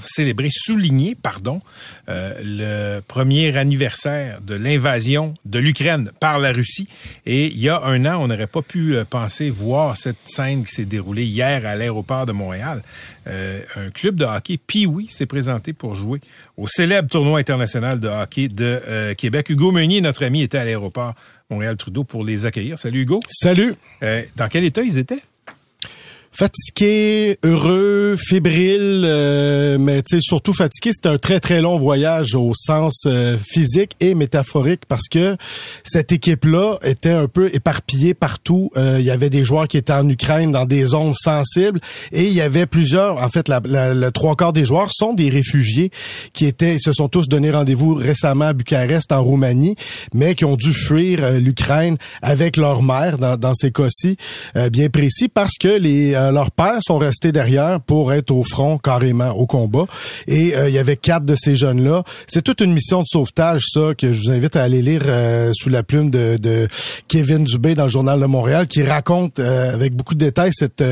célébrer, 0.05 0.49
souligner, 0.51 1.15
pardon, 1.15 1.61
euh, 2.09 2.33
le 2.43 3.01
premier 3.01 3.57
anniversaire 3.57 4.41
de 4.41 4.57
l'invasion 4.57 5.35
de 5.45 5.61
l'Ukraine 5.61 6.11
par 6.19 6.41
la 6.41 6.51
Russie. 6.51 6.89
Et 7.25 7.47
il 7.47 7.61
y 7.61 7.69
a 7.69 7.85
un 7.85 8.05
an, 8.05 8.21
on 8.21 8.27
n'aurait 8.27 8.49
pas 8.49 8.63
pu 8.63 8.97
euh, 8.97 9.05
penser 9.05 9.49
voir 9.49 9.97
cette 9.97 10.17
scène 10.25 10.65
qui 10.65 10.75
s'est 10.75 10.87
déroulée 10.87 11.25
hier 11.25 11.65
à 11.65 11.77
l'aéroport 11.77 12.27
de 12.27 12.33
Montréal. 12.33 12.83
un 13.27 13.91
club 13.95 14.17
de 14.17 14.25
hockey, 14.25 14.59
Pee-Wee, 14.59 15.07
s'est 15.09 15.27
présenté 15.27 15.73
pour 15.73 15.95
jouer 15.95 16.19
au 16.57 16.67
célèbre 16.67 17.09
tournoi 17.09 17.39
international 17.39 18.01
de 18.01 18.09
hockey 18.09 18.49
de 18.49 19.15
Québec. 19.15 19.51
Hugo 19.51 19.71
Meunier, 19.71 20.01
notre 20.01 20.25
ami, 20.25 20.43
était 20.43 20.59
à 20.59 20.65
l'aéroport 20.65 21.15
Montréal-Trudeau 21.49 22.03
pour 22.03 22.25
les 22.25 22.45
accueillir. 22.45 22.77
Salut 22.77 23.03
Hugo. 23.03 23.21
Salut. 23.29 23.73
dans 24.03 24.49
quel 24.49 24.65
état 24.65 24.83
ils 24.83 24.99
étaient? 24.99 25.23
Fatigué, 26.37 27.39
heureux, 27.45 28.15
fébrile, 28.19 29.05
euh, 29.07 29.79
mais 29.79 30.03
tu 30.03 30.17
sais 30.17 30.21
surtout 30.21 30.53
fatigué. 30.53 30.91
C'était 30.93 31.09
un 31.09 31.17
très 31.17 31.41
très 31.41 31.63
long 31.63 31.79
voyage 31.79 32.35
au 32.35 32.53
sens 32.55 33.05
euh, 33.07 33.39
physique 33.39 33.93
et 34.01 34.15
métaphorique 34.15 34.83
parce 34.87 35.09
que 35.09 35.39
cette 35.83 36.13
équipe-là 36.13 36.77
était 36.83 37.11
un 37.11 37.27
peu 37.27 37.49
éparpillée 37.55 38.13
partout. 38.13 38.71
Euh, 38.77 38.97
il 39.01 39.07
y 39.07 39.11
avait 39.11 39.31
des 39.31 39.45
joueurs 39.45 39.67
qui 39.67 39.79
étaient 39.79 39.95
en 39.95 40.07
Ukraine 40.11 40.53
dans 40.53 40.67
des 40.67 40.85
zones 40.85 41.15
sensibles 41.15 41.81
et 42.13 42.25
il 42.27 42.35
y 42.35 42.43
avait 42.43 42.67
plusieurs. 42.67 43.17
En 43.17 43.31
fait, 43.31 43.49
la, 43.49 43.61
le 43.95 44.11
trois 44.11 44.37
quarts 44.37 44.53
des 44.53 44.67
joueurs 44.67 44.91
sont 44.93 45.15
des 45.15 45.31
réfugiés 45.31 45.91
qui 46.35 46.45
étaient, 46.45 46.77
se 46.79 46.93
sont 46.93 47.09
tous 47.09 47.29
donné 47.29 47.51
rendez-vous 47.51 47.95
récemment 47.95 48.49
à 48.49 48.53
Bucarest 48.53 49.11
en 49.11 49.25
Roumanie, 49.25 49.77
mais 50.13 50.35
qui 50.35 50.45
ont 50.45 50.57
dû 50.57 50.75
fuir 50.75 51.33
l'Ukraine 51.41 51.97
avec 52.21 52.59
leur 52.59 52.83
mère 52.83 53.17
dans, 53.17 53.39
dans 53.39 53.55
ces 53.55 53.71
cas-ci 53.71 54.19
bien 54.71 54.91
précis 54.91 55.29
parce 55.29 55.55
que 55.59 55.69
les 55.69 56.15
euh, 56.27 56.33
leurs 56.33 56.51
pères 56.51 56.79
sont 56.81 56.99
restés 56.99 57.33
derrière 57.33 57.81
pour 57.81 58.13
être 58.13 58.31
au 58.31 58.43
front 58.43 58.79
carrément 58.79 59.31
au 59.31 59.47
combat. 59.47 59.87
Et 60.27 60.55
euh, 60.55 60.69
il 60.69 60.75
y 60.75 60.79
avait 60.79 60.97
quatre 60.97 61.25
de 61.25 61.35
ces 61.35 61.57
jeunes-là. 61.57 62.03
C'est 62.27 62.43
toute 62.43 62.61
une 62.61 62.73
mission 62.73 63.01
de 63.01 63.07
sauvetage, 63.07 63.63
ça, 63.69 63.95
que 63.97 64.13
je 64.13 64.23
vous 64.23 64.31
invite 64.31 64.57
à 64.57 64.63
aller 64.63 64.83
lire 64.83 65.03
euh, 65.07 65.53
sous 65.55 65.69
la 65.69 65.83
plume 65.83 66.11
de, 66.11 66.37
de, 66.37 66.69
Kevin 67.09 67.45
Dubé 67.45 67.75
dans 67.75 67.85
le 67.85 67.89
Journal 67.89 68.21
de 68.21 68.27
Montréal, 68.27 68.67
qui 68.67 68.83
raconte 68.83 69.39
avec 69.39 69.95
beaucoup 69.95 70.15
de 70.15 70.25
détails 70.25 70.51
cette 70.53 70.83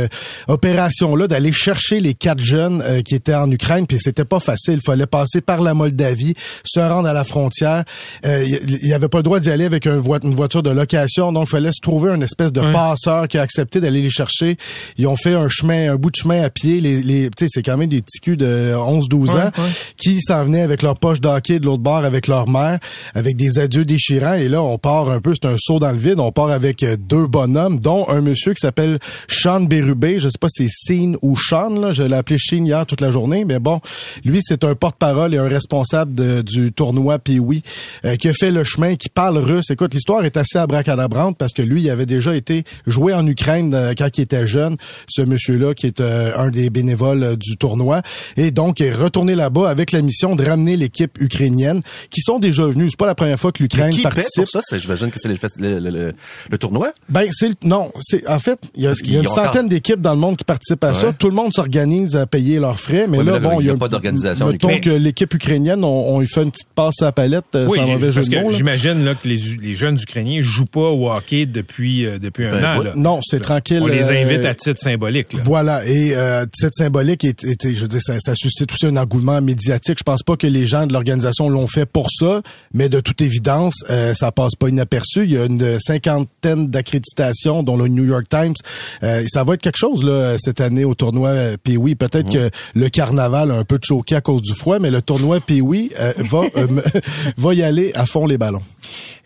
opération-là 0.49 1.27
d'aller 1.27 1.53
chercher 1.53 2.01
les 2.01 2.15
quatre 2.15 2.41
jeunes 2.41 3.03
qui 3.03 3.15
étaient 3.15 3.35
en 3.35 3.51
Ukraine. 3.51 3.87
Puis 3.87 3.99
c'était 3.99 4.25
pas 4.25 4.41
facile. 4.41 4.75
Il 4.75 4.85
fallait 4.85 5.07
passer 5.07 5.41
par 5.41 5.61
la 5.61 5.75
Moldavie, 5.75 6.35
se 6.65 6.81
rendre 6.81 7.09
à 7.09 7.13
la 7.13 7.25
frontière. 7.25 7.85
Il 8.25 8.79
y, 8.83 8.93
avait 8.93 9.09
pas 9.09 9.19
le 9.19 9.23
droit 9.23 9.41
d'y 9.41 9.51
aller 9.51 9.65
avec 9.65 9.87
une 9.87 9.99
voiture 9.99 10.63
de 10.63 10.71
location, 10.71 11.33
donc 11.33 11.47
il 11.49 11.51
fallait 11.51 11.73
se 11.73 11.81
trouver 11.81 12.13
une 12.13 12.23
espèce 12.23 12.53
de 12.53 12.61
passeur 12.73 13.29
qui 13.29 13.39
a 13.39 13.43
accepté 13.43 13.81
d'aller 13.81 14.03
les 14.03 14.11
chercher. 14.11 14.57
Ils 14.97 15.07
ont 15.07 15.17
fait 15.25 15.35
un 15.35 15.49
chemin, 15.49 15.91
un 15.93 15.97
bout 15.97 16.11
de 16.11 16.17
chemin 16.17 16.43
à 16.43 16.51
pied. 16.51 16.81
Les, 16.81 17.03
les 17.03 17.31
c'est 17.35 17.63
quand 17.63 17.79
même 17.79 17.89
des 17.89 18.03
petits 18.03 18.21
culs 18.21 18.37
de 18.37 18.75
11-12 18.75 19.31
ans 19.31 19.51
qui 19.97 20.21
s'en 20.21 20.45
venaient 20.45 20.61
avec 20.61 20.83
leur 20.83 20.99
poche 20.99 21.21
d'hockey 21.21 21.59
de 21.59 21.65
l'autre 21.65 21.83
bord 21.83 22.05
avec 22.05 22.27
leur 22.27 22.47
mère, 22.47 22.79
avec 23.15 23.37
des 23.37 23.59
adieux 23.59 23.87
déchirants. 23.87 24.35
Et 24.35 24.49
là, 24.49 24.63
on 24.63 24.77
part 24.77 25.11
un 25.11 25.21
peu, 25.21 25.33
c'est 25.35 25.49
un 25.49 25.57
saut 25.57 25.79
dans 25.79 25.93
le 25.93 25.99
vide. 25.99 26.21
On 26.21 26.31
part 26.31 26.51
avec 26.51 26.83
euh, 26.83 26.97
deux 26.99 27.27
bonhommes, 27.27 27.81
dont 27.81 28.07
un 28.09 28.21
monsieur 28.21 28.53
qui 28.53 28.61
s'appelle 28.61 28.99
Sean 29.27 29.63
Bérubé. 29.63 30.19
Je 30.19 30.29
sais 30.29 30.39
pas 30.39 30.49
si 30.49 30.69
c'est 30.69 30.95
Sean 30.95 31.15
ou 31.23 31.37
Sean, 31.39 31.71
là. 31.71 31.93
Je 31.93 32.03
l'ai 32.03 32.17
appelé 32.17 32.37
Sean 32.39 32.65
hier 32.65 32.85
toute 32.85 33.01
la 33.01 33.11
journée. 33.11 33.47
Mais 33.47 33.59
bon, 33.59 33.81
lui, 34.27 34.41
c'est 34.43 34.63
un 34.63 34.75
porte-parole 34.75 35.33
et 35.35 35.39
un 35.39 35.49
responsable 35.49 36.43
du 36.43 36.73
tournoi 36.73 37.19
oui, 37.39 37.63
euh, 38.05 38.17
qui 38.17 38.29
a 38.29 38.35
fait 38.35 38.51
le 38.51 38.63
chemin, 38.63 38.97
qui 38.97 39.09
parle 39.09 39.39
russe. 39.39 39.71
Écoute, 39.71 39.95
l'histoire 39.95 40.25
est 40.27 40.37
assez 40.37 40.59
abracadabrante 40.59 41.39
parce 41.39 41.53
que 41.53 41.63
lui, 41.63 41.83
il 41.83 41.91
avait 41.91 42.07
déjà 42.07 42.37
été 42.37 42.65
joué 42.87 43.15
en 43.15 43.27
Ukraine 43.27 43.73
euh, 43.75 43.95
quand 43.97 44.19
il 44.19 44.23
était 44.23 44.47
jeune 44.47 44.77
ce 45.15 45.23
monsieur-là 45.23 45.75
qui 45.75 45.87
est 45.87 46.01
euh, 46.01 46.33
un 46.37 46.51
des 46.51 46.71
bénévoles 46.71 47.23
euh, 47.23 47.37
du 47.37 47.57
tournoi 47.57 48.03
et 48.37 48.51
donc 48.51 48.81
est 48.81 48.93
retourné 48.93 49.35
là-bas 49.35 49.69
avec 49.69 49.93
la 49.93 50.03
mission 50.03 50.35
de 50.35 50.45
ramener 50.45 50.77
l'équipe 50.77 51.21
ukrainienne 51.21 51.83
qui 52.11 52.21
sont 52.21 52.39
déjà 52.39 52.67
venus. 52.67 52.91
C'est 52.91 52.99
pas 52.99 53.07
la 53.07 53.15
première 53.15 53.39
fois 53.39 53.53
que 53.53 53.63
l'Ukraine 53.63 53.95
participe. 54.03 54.45
Pour 54.53 54.63
ça, 54.63 54.79
j'imagine 54.79 55.11
que 55.11 55.19
c'est 55.19 55.29
le, 55.29 55.79
le, 55.79 56.13
le, 56.51 56.59
tournoi? 56.59 56.93
Ben 57.09 57.29
c'est 57.31 57.63
non, 57.65 57.93
c'est 58.01 58.29
en 58.29 58.39
fait 58.39 58.59
il 58.75 58.83
y 58.83 58.87
a, 58.87 58.95
y 59.05 59.17
a 59.17 59.21
une 59.21 59.27
centaine 59.27 59.69
d'équipes 59.69 60.01
dans 60.01 60.15
le 60.15 60.21
monde 60.21 60.37
qui 60.37 60.45
participent 60.45 60.85
à 60.85 60.95
ça. 60.95 61.13
Tout 61.13 61.29
le 61.29 61.35
monde 61.35 61.53
s'organise 61.55 62.17
à 62.17 62.27
payer 62.27 62.59
leurs 62.59 62.81
frais, 62.81 63.07
mais 63.09 63.23
là, 63.23 63.39
bon, 63.39 63.61
il 63.61 63.67
y 63.67 63.71
a, 63.71 63.75
pas 63.75 63.89
d'organisation. 63.89 64.49
Mettons 64.49 64.81
que 64.81 64.91
l'équipe 64.91 65.33
ukrainienne, 65.33 65.85
on, 65.85 66.17
on 66.17 66.27
fait 66.27 66.43
une 66.43 66.51
petite 66.51 66.69
passe 66.75 67.03
à 67.03 67.07
la 67.07 67.13
palette 67.13 67.45
euh, 67.55 67.69
oui, 67.69 67.79
sans 67.79 67.87
mauvais 67.87 68.11
jeu 68.11 68.23
de 68.23 68.41
mots. 68.41 68.51
J'imagine 68.51 69.05
là 69.05 69.15
que 69.15 69.29
les, 69.29 69.39
les, 69.63 69.75
jeunes 69.75 69.97
Ukrainiens 70.01 70.43
jouent 70.43 70.67
pas 70.67 70.91
au 70.91 71.11
hockey 71.11 71.47
depuis 71.47 72.07
depuis 72.21 72.47
un 72.47 72.53
ben, 72.53 72.65
an. 72.65 72.83
Là. 72.83 72.93
Non, 72.97 73.21
c'est 73.23 73.41
tranquille. 73.41 73.81
On 73.83 73.87
les 73.87 74.11
invite 74.11 74.45
à 74.45 74.55
titre 74.55 74.81
symbolique. 74.95 75.29
Voilà. 75.35 75.87
Et 75.87 76.15
euh, 76.15 76.47
cette 76.53 76.75
symbolique, 76.75 77.25
est, 77.25 77.43
je 77.45 77.81
veux 77.81 77.89
dire, 77.89 78.01
ça, 78.03 78.15
ça, 78.21 78.35
suscite 78.35 78.73
aussi 78.73 78.87
un 78.87 78.97
engouement 78.97 79.41
médiatique. 79.41 79.99
Je 79.99 80.05
pense 80.05 80.23
pas 80.23 80.37
que 80.37 80.47
les 80.47 80.67
gens 80.67 80.87
de 80.87 80.93
l'organisation 80.93 81.49
l'ont 81.49 81.67
fait 81.67 81.87
pour 81.87 82.09
ça, 82.11 82.43
mais 82.73 82.89
de 82.89 83.01
toute 83.01 83.21
évidence, 83.21 83.75
euh, 83.91 84.15
ça 84.15 84.33
passe 84.33 84.55
pas 84.55 84.69
inaperçu. 84.69 85.25
Il 85.25 85.33
y 85.33 85.39
a 85.39 85.47
une 85.47 85.79
cinquantaine 85.79 86.69
d'accréditations, 86.69 87.63
dont 87.63 87.77
le 87.77 87.89
New 87.89 88.05
York 88.05 88.27
Times. 88.29 88.55
Euh, 89.03 89.25
ça 89.29 89.45
va 89.45 89.55
être 89.55 89.63
quelque 89.63 89.79
chose 89.79 90.05
là 90.05 90.37
cette 90.39 90.61
année 90.61 90.85
au 90.85 90.95
tournoi 90.95 91.57
Puis 91.63 91.77
oui, 91.77 91.95
peut-être 91.95 92.31
que 92.31 92.51
le 92.75 92.89
carnaval 92.89 93.51
a 93.51 93.55
un 93.55 93.65
peu 93.65 93.79
choqué 93.83 94.17
à 94.17 94.21
cause 94.21 94.43
du 94.43 94.55
froid, 94.55 94.79
mais 94.79 94.91
le 94.91 95.03
tournoi 95.03 95.41
Puis 95.41 95.61
oui 95.61 95.91
va 96.31 96.43
va 97.37 97.55
y 97.55 97.63
aller 97.63 97.93
à 97.95 98.07
fond 98.07 98.27
les 98.27 98.39
ballons. 98.39 98.63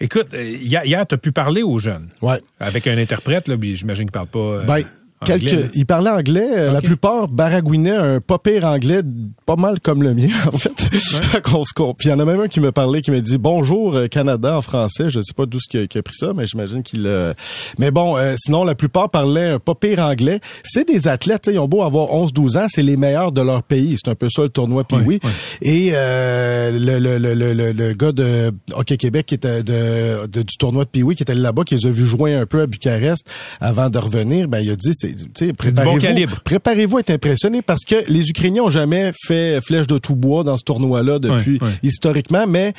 Écoute, 0.00 0.28
hier, 0.32 1.06
tu 1.06 1.14
as 1.14 1.18
pu 1.18 1.32
parler 1.32 1.62
aux 1.62 1.78
jeunes. 1.78 2.08
Ouais. 2.22 2.40
Avec 2.60 2.86
un 2.86 2.96
interprète, 2.96 3.48
là, 3.48 3.56
j'imagine 3.60 4.04
qu'il 4.04 4.12
parle 4.12 4.28
pas. 4.28 4.62
Ben, 4.64 4.84
quelques, 5.24 5.52
Anglais, 5.52 5.70
il 5.74 5.86
parlait 5.86 6.10
anglais. 6.10 6.46
euh, 6.56 6.72
La 6.72 6.80
plupart 6.80 7.28
baragouinaient 7.28 7.90
un 7.96 8.20
pas 8.20 8.38
pire 8.38 8.64
anglais, 8.64 9.00
pas 9.46 9.56
mal 9.56 9.80
comme 9.80 10.02
le 10.02 10.14
mien, 10.14 10.28
en 10.52 10.56
fait. 10.56 10.72
Fait 10.80 11.42
qu'on 11.42 11.64
se 11.64 11.72
Puis 11.74 12.08
il 12.08 12.08
y 12.08 12.12
en 12.12 12.18
a 12.18 12.24
même 12.24 12.40
un 12.40 12.48
qui 12.48 12.60
me 12.60 12.72
parlait, 12.72 13.00
qui 13.02 13.10
m'a 13.10 13.20
dit 13.20 13.38
bonjour 13.38 13.94
euh, 13.96 14.06
Canada 14.08 14.56
en 14.56 14.62
français. 14.62 15.08
Je 15.10 15.20
sais 15.20 15.32
pas 15.36 15.46
d'où 15.46 15.58
ce 15.60 15.68
qui 15.68 15.78
a, 15.78 15.86
qui 15.86 15.98
a 15.98 16.02
pris 16.02 16.14
ça, 16.18 16.32
mais 16.34 16.46
j'imagine 16.46 16.82
qu'il. 16.82 17.06
euh, 17.06 17.34
Mais 17.78 17.90
bon, 17.90 18.16
euh, 18.16 18.34
sinon 18.38 18.64
la 18.64 18.74
plupart 18.74 19.10
parlaient 19.10 19.50
un 19.50 19.58
pas 19.58 19.74
pire 19.74 20.00
anglais. 20.00 20.40
C'est 20.64 20.86
des 20.86 21.08
athlètes, 21.08 21.48
ils 21.52 21.58
ont 21.58 21.68
beau 21.68 21.82
avoir 21.82 22.08
11-12 22.08 22.58
ans, 22.58 22.66
c'est 22.68 22.82
les 22.82 22.96
meilleurs 22.96 23.32
de 23.32 23.40
leur 23.40 23.62
pays. 23.62 23.96
C'est 24.02 24.10
un 24.10 24.14
peu 24.14 24.28
ça 24.30 24.42
le 24.42 24.48
tournoi. 24.48 24.84
Puis 24.84 24.98
oui. 25.04 25.20
Et 25.62 25.90
euh, 25.94 26.70
le, 26.78 26.98
le, 26.98 27.18
le, 27.18 27.34
le, 27.34 27.52
le- 27.52 27.72
le 27.72 27.92
gars 27.94 28.12
de 28.12 28.52
Hockey 28.72 28.96
Québec 28.96 29.26
qui 29.26 29.34
était 29.34 29.62
de, 29.62 30.26
de- 30.26 30.42
du 30.42 30.56
tournoi 30.58 30.84
de 30.84 30.90
Pee-Wee 30.90 31.14
qui 31.16 31.22
était 31.22 31.34
là-bas, 31.34 31.64
qui 31.64 31.74
les 31.74 31.86
a 31.86 31.90
vus 31.90 32.06
jouer 32.06 32.34
un 32.34 32.46
peu 32.46 32.62
à 32.62 32.66
Bucarest 32.66 33.24
avant 33.60 33.90
de 33.90 33.98
revenir, 33.98 34.48
ben 34.48 34.60
il 34.60 34.70
a 34.70 34.76
dit 34.76 34.90
c'est 34.92 35.07
du 35.14 35.24
bon 35.48 35.54
préparez-vous 35.54 36.00
calibre. 36.00 36.40
préparez-vous 36.44 36.96
à 36.98 37.00
être 37.00 37.10
impressionné 37.10 37.62
parce 37.62 37.84
que 37.84 37.96
les 38.08 38.28
Ukrainiens 38.30 38.62
ont 38.64 38.70
jamais 38.70 39.10
fait 39.26 39.60
flèche 39.60 39.86
de 39.86 39.98
tout 39.98 40.16
bois 40.16 40.42
dans 40.44 40.56
ce 40.56 40.64
tournoi-là 40.64 41.18
depuis 41.18 41.58
historiquement, 41.82 42.46
mais 42.46 42.72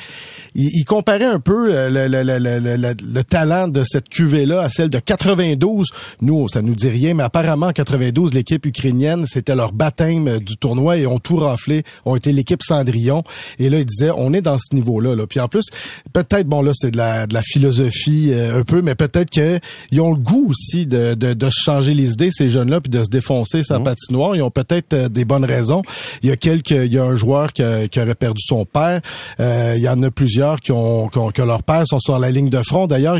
il, 0.54 0.70
il 0.74 0.84
comparait 0.84 1.24
un 1.26 1.40
peu 1.40 1.74
euh, 1.74 1.90
le, 1.90 2.08
le, 2.08 2.22
le, 2.22 2.38
le, 2.38 2.76
le- 2.76 2.94
le 3.14 3.24
talent 3.24 3.68
de 3.68 3.82
cette 3.84 4.08
cuvée-là 4.08 4.60
à 4.62 4.68
celle 4.68 4.90
de 4.90 4.98
92. 4.98 5.86
Nous, 6.22 6.48
ça 6.48 6.62
nous 6.62 6.74
dit 6.74 6.88
rien, 6.88 7.14
mais 7.14 7.22
apparemment 7.22 7.66
en 7.66 7.72
92, 7.72 8.34
l'équipe 8.34 8.64
ukrainienne, 8.66 9.24
c'était 9.26 9.54
leur 9.54 9.72
baptême 9.72 10.28
euh, 10.28 10.38
du 10.38 10.56
tournoi 10.56 10.96
et 10.98 11.06
ont 11.06 11.18
tout 11.18 11.36
raflé, 11.36 11.82
ont 12.04 12.16
été 12.16 12.32
l'équipe 12.32 12.62
Cendrillon. 12.62 13.22
Et 13.58 13.70
là, 13.70 13.78
il 13.78 13.86
disait, 13.86 14.10
on 14.16 14.32
est 14.32 14.42
dans 14.42 14.58
ce 14.58 14.74
niveau-là. 14.74 15.14
Là. 15.14 15.26
Puis 15.26 15.40
en 15.40 15.48
plus, 15.48 15.64
peut-être, 16.12 16.46
bon 16.46 16.62
là, 16.62 16.72
c'est 16.74 16.90
de 16.90 16.96
la, 16.96 17.26
de 17.26 17.34
la 17.34 17.42
philosophie 17.42 18.30
euh, 18.32 18.60
un 18.60 18.62
peu, 18.62 18.82
mais 18.82 18.94
peut-être 18.94 19.30
qu'ils 19.30 20.00
ont 20.00 20.12
le 20.12 20.18
goût 20.18 20.46
aussi 20.48 20.86
de, 20.86 21.14
de, 21.14 21.32
de 21.34 21.48
changer 21.50 21.94
les 21.94 22.12
idées, 22.12 22.19
ces 22.30 22.50
jeunes-là, 22.50 22.80
puis 22.80 22.90
de 22.90 23.02
se 23.02 23.08
défoncer 23.08 23.62
sa 23.62 23.78
patinoire. 23.80 24.36
Ils 24.36 24.42
ont 24.42 24.50
peut-être 24.50 24.92
euh, 24.92 25.08
des 25.08 25.24
bonnes 25.24 25.44
raisons. 25.44 25.82
Il 26.22 26.28
y 26.28 26.32
a 26.32 26.36
quelques, 26.36 26.70
il 26.70 26.92
y 26.92 26.98
a 26.98 27.04
un 27.04 27.14
joueur 27.14 27.52
qui, 27.52 27.62
a- 27.62 27.88
qui 27.88 28.00
aurait 28.00 28.14
perdu 28.14 28.42
son 28.44 28.64
père. 28.66 29.00
Euh, 29.40 29.74
il 29.76 29.82
y 29.82 29.88
en 29.88 30.02
a 30.02 30.10
plusieurs 30.10 30.60
qui 30.60 30.72
ont, 30.72 31.08
qui 31.08 31.18
ont- 31.18 31.30
que 31.30 31.42
leurs 31.42 31.62
pères 31.62 31.86
sont 31.86 31.98
sur 32.00 32.18
la 32.18 32.30
ligne 32.30 32.50
de 32.50 32.62
front. 32.62 32.86
D'ailleurs, 32.86 33.18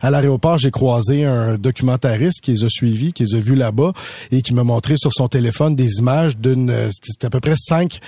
à 0.00 0.10
l'aéroport, 0.10 0.56
j'ai 0.58 0.70
croisé 0.70 1.24
un 1.24 1.58
documentariste 1.58 2.40
qui 2.40 2.52
les 2.52 2.64
a 2.64 2.68
suivis, 2.70 3.12
qui 3.12 3.24
les 3.24 3.34
a 3.34 3.38
vus 3.38 3.54
là-bas 3.56 3.92
et 4.30 4.40
qui 4.42 4.54
m'a 4.54 4.64
montré 4.64 4.94
sur 4.96 5.12
son 5.12 5.28
téléphone 5.28 5.74
des 5.76 5.98
images 5.98 6.38
d'une, 6.38 6.70
euh, 6.70 6.88
c'était 7.02 7.26
à 7.26 7.30
peu 7.30 7.40
près 7.40 7.54
cinq 7.56 7.98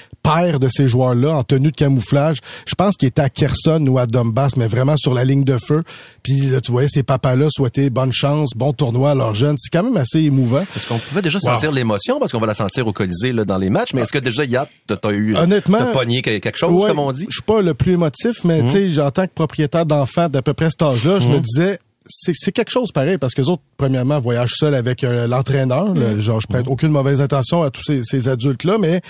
de 0.59 0.69
ces 0.69 0.89
joueurs-là 0.89 1.31
en 1.35 1.43
tenue 1.43 1.71
de 1.71 1.77
camouflage. 1.77 2.39
Je 2.67 2.75
pense 2.75 2.97
qu'ils 2.97 3.09
étaient 3.09 3.23
à 3.23 3.29
Kherson 3.29 3.85
ou 3.87 3.99
à 3.99 4.07
Donbass, 4.07 4.57
mais 4.57 4.67
vraiment 4.67 4.97
sur 4.97 5.15
la 5.15 5.25
ligne 5.25 5.45
de 5.45 5.57
feu. 5.59 5.83
Puis 6.23 6.41
là, 6.51 6.61
tu 6.61 6.71
voyais 6.73 6.89
ces 6.89 7.03
papas-là 7.03 7.49
souhaiter 7.51 7.91
bonne 7.91 8.13
chance, 8.13 8.51
bon 8.55 8.73
tournoi 8.73 9.13
à 9.13 9.15
leurs 9.15 9.35
jeunes. 9.35 9.57
C'est 9.59 9.71
quand 9.71 9.83
même 9.83 9.97
assez 9.97 10.21
émouvant. 10.21 10.63
Est-ce 10.77 10.87
qu'on 10.87 10.99
pouvait 10.99 11.23
déjà 11.23 11.41
sentir 11.41 11.73
l'émotion? 11.73 12.19
Parce 12.19 12.33
qu'on 12.33 12.39
va 12.41 12.47
la 12.47 12.55
sentir 12.55 12.87
au 12.87 12.93
Colisée 12.93 13.33
là, 13.33 13.45
dans 13.45 13.59
les 13.59 13.71
matchs, 13.71 13.93
mais 13.95 14.03
est-ce 14.03 14.13
que 14.13 14.19
déjà 14.19 14.45
hier 14.45 14.67
t'as 14.87 15.11
eu 15.11 15.37
Honnêtement, 15.37 15.79
t'as 15.79 15.93
pogné 15.93 16.23
que- 16.23 16.39
quelque 16.39 16.57
chose 16.59 16.83
Ouais, 16.83 16.89
comme 16.89 16.99
on 16.99 17.13
dit? 17.13 17.27
Je 17.29 17.35
suis 17.35 17.43
pas 17.43 17.61
le 17.63 17.75
plus 17.75 17.93
émotif, 17.93 18.45
mais 18.45 18.63
tu 18.67 18.95
sais, 18.95 19.01
en 19.01 19.11
tant 19.11 19.27
que 19.27 19.33
propriétaire 19.35 19.87
d'enfants 19.87 20.29
d'à 20.29 20.43
peu 20.43 20.55
près 20.55 20.71
cet 20.71 20.83
âge-là, 20.83 21.19
je 21.19 21.29
me 21.29 21.39
disais 21.41 21.79
c'est 22.09 22.51
quelque 22.53 22.71
chose 22.71 22.93
pareil 22.93 23.19
parce 23.19 23.35
que 23.35 23.43
les 23.43 23.49
autres 23.49 23.63
premièrement 23.77 24.19
voyagent 24.21 24.55
seuls 24.57 24.75
avec 24.75 25.05
euh, 25.05 25.27
l'entraîneur 25.27 25.93
le- 25.95 26.19
genre 26.19 26.41
je 26.41 26.47
prête 26.47 26.67
aucune 26.67 26.91
mauvaise 26.91 27.21
intention 27.21 27.63
à 27.63 27.71
tous 27.71 27.83
ces, 27.83 28.03
ces 28.03 28.29
adultes 28.29 28.65
là 28.65 28.79
mais 28.79 29.01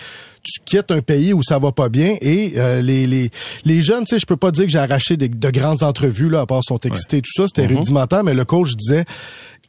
tu 0.43 0.61
quittes 0.65 0.91
un 0.91 1.01
pays 1.01 1.33
où 1.33 1.43
ça 1.43 1.59
va 1.59 1.71
pas 1.73 1.89
bien 1.89 2.17
et 2.21 2.55
euh, 2.57 2.81
les, 2.83 3.07
les 3.07 3.31
les 3.65 3.81
jeunes 3.83 4.05
tu 4.05 4.11
sais 4.11 4.19
je 4.19 4.27
peux 4.27 4.37
pas 4.37 4.51
dire 4.51 4.67
que 4.67 4.73
j'ai 4.73 4.79
arraché 4.81 5.17
des, 5.17 5.29
de 5.29 5.51
grandes 5.51 5.83
entrevues 5.83 6.29
là 6.29 6.41
à 6.41 6.47
part 6.47 6.63
son 6.65 6.79
excités 6.79 7.23
tout 7.23 7.31
ça 7.33 7.47
c'était 7.47 7.67
rudimentaire 7.73 8.25
mais 8.25 8.35
le 8.35 8.45
coach 8.45 8.75
disait 8.75 9.05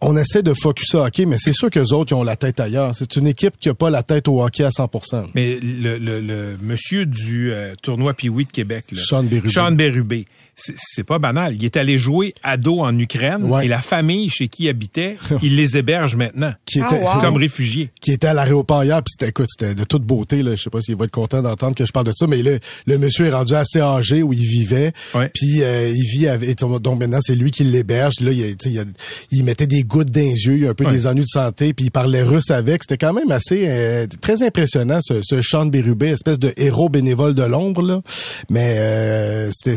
on 0.04 0.18
essaie 0.18 0.42
de 0.42 0.56
focusser 0.56 0.98
hockey, 0.98 1.26
mais 1.28 1.38
c'est 1.38 1.54
sûr 1.54 1.70
que 1.70 1.80
les 1.80 1.94
autres 1.94 2.12
ils 2.12 2.16
ont 2.16 2.24
la 2.24 2.36
tête 2.36 2.60
ailleurs. 2.60 2.96
C'est 2.96 3.18
une 3.18 3.28
équipe 3.28 3.54
qui 3.60 3.70
a 3.70 3.76
pas 3.76 3.92
la 3.92 4.02
tête 4.02 4.28
au 4.28 4.42
hockey 4.44 4.64
à 4.64 4.70
100%. 4.70 5.26
Mais 5.36 5.60
le, 5.62 6.00
le, 6.00 6.20
le 6.20 6.58
monsieur 6.60 7.06
du 7.06 7.52
euh, 7.52 7.76
tournoi 7.84 8.16
Pee-Wee 8.16 8.46
de 8.46 8.50
Québec, 8.52 8.86
là, 8.92 8.98
Sean 9.00 9.22
Bérubé. 9.22 9.50
Sean 9.52 9.72
Bérubé, 9.74 10.26
c'est- 10.56 10.74
c'est 10.78 11.04
pas 11.04 11.20
banal. 11.20 11.56
Il 11.56 11.66
est 11.66 11.78
allé 11.78 11.98
jouer 11.98 12.34
ado 12.44 12.80
en 12.82 12.98
Ukraine 12.98 13.44
Ouais. 13.46 13.66
et 13.66 13.68
la 13.68 13.82
famille 13.82 14.30
chez 14.30 14.48
qui 14.48 14.64
il 14.66 14.70
habitait, 14.70 15.18
il 15.42 15.56
les 15.56 15.78
héberge 15.78 16.16
maintenant 16.16 16.54
Qui 16.66 16.82
Ah, 16.82 16.88
était 16.96 17.04
wow. 17.04 17.20
comme 17.22 17.38
réfugiés. 17.38 17.90
qui 18.02 18.12
était 18.12 18.28
à 18.28 18.34
l'aéroport 18.34 18.84
hier, 18.84 18.98
puis 19.04 19.12
c'était 19.18 19.30
écoute, 19.30 19.48
c'était 19.50 19.76
de 19.76 19.84
toute 19.84 20.04
beauté 20.04 20.44
là, 20.44 20.56
je 20.56 20.62
sais 20.64 20.70
pas 20.70 20.82
s'il 20.82 20.96
va 20.96 21.06
être 21.06 21.12
content 21.12 21.42
d'entendre 21.42 21.76
que 21.76 21.86
je 21.86 21.92
parle 21.92 22.06
de 22.08 22.14
ça, 22.16 22.28
mais 22.28 22.42
le, 22.44 22.60
le 22.86 22.98
monsieur 22.98 23.26
est 23.28 23.32
rendu 23.32 23.54
assez 23.56 23.80
âgé 23.80 24.24
où 24.24 24.34
il 24.34 24.40
vivait, 24.46 24.92
Ouais. 25.16 25.30
puis 25.34 25.64
euh, 25.64 25.90
il 25.90 26.04
vit 26.06 26.28
avec 26.28 26.58
donc 26.60 27.00
maintenant 27.00 27.20
c'est 27.22 27.36
lui 27.36 27.52
qui 27.52 27.64
l'héberge, 27.64 28.20
là 28.20 28.32
il, 28.32 28.40
y 28.40 28.44
a- 28.44 28.48
tu 28.50 28.56
sais, 28.64 28.70
il, 28.70 28.76
y 28.76 28.80
a- 28.80 28.86
il 29.32 29.44
mettait 29.44 29.68
des 29.68 29.84
gouttes 29.84 30.12
dans 30.12 30.20
les 30.22 30.28
yeux, 30.46 30.56
il 30.58 30.64
y 30.64 30.68
a 30.68 30.70
un 30.72 30.74
peu 30.74 30.86
Ouais. 30.86 30.92
des 30.92 31.08
ennuis 31.08 31.22
de 31.24 31.28
santé, 31.28 31.74
puis 31.74 31.86
il 31.86 31.92
parlait 31.92 32.24
russe 32.24 32.52
avec, 32.52 32.84
c'était 32.84 32.98
quand 32.98 33.14
même 33.14 33.32
assez 33.32 33.68
euh, 33.68 34.08
très 34.22 34.44
impressionnant 34.44 35.00
ce, 35.02 35.22
ce 35.24 35.42
Sean 35.42 35.66
Bérubé, 35.68 36.08
espèce 36.10 36.40
de 36.40 36.54
héros 36.58 36.90
bénévole 36.90 37.34
de 37.34 37.44
l'ombre 37.44 37.82
là, 37.82 38.02
mais 38.50 38.76
euh, 38.78 39.50
c'était 39.52 39.76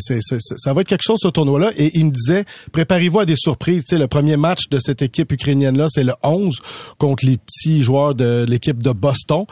ça 0.65 0.73
va 0.73 0.81
être 0.81 0.89
quelque 0.89 1.05
chose 1.05 1.19
ce 1.23 1.29
tournoi 1.29 1.61
là 1.61 1.71
et 1.77 1.91
il 1.95 2.07
me 2.07 2.11
disait 2.11 2.45
préparez-vous 2.73 3.21
à 3.21 3.27
des 3.27 3.37
surprises, 3.37 3.85
tu 3.85 3.95
sais 3.95 3.99
le 3.99 4.09
premier 4.09 4.37
match 4.37 4.69
de 4.71 4.79
cette 4.81 5.03
équipe 5.03 5.33
ukrainienne 5.33 5.79
là, 5.79 5.87
c'est 5.89 6.05
le 6.05 6.15
11 6.23 6.59
contre 6.99 7.25
les 7.27 7.37
petits 7.37 7.83
joueurs 7.83 8.15
de 8.15 8.45
l'équipe 8.49 8.83
de 8.83 8.91
Boston 8.91 9.45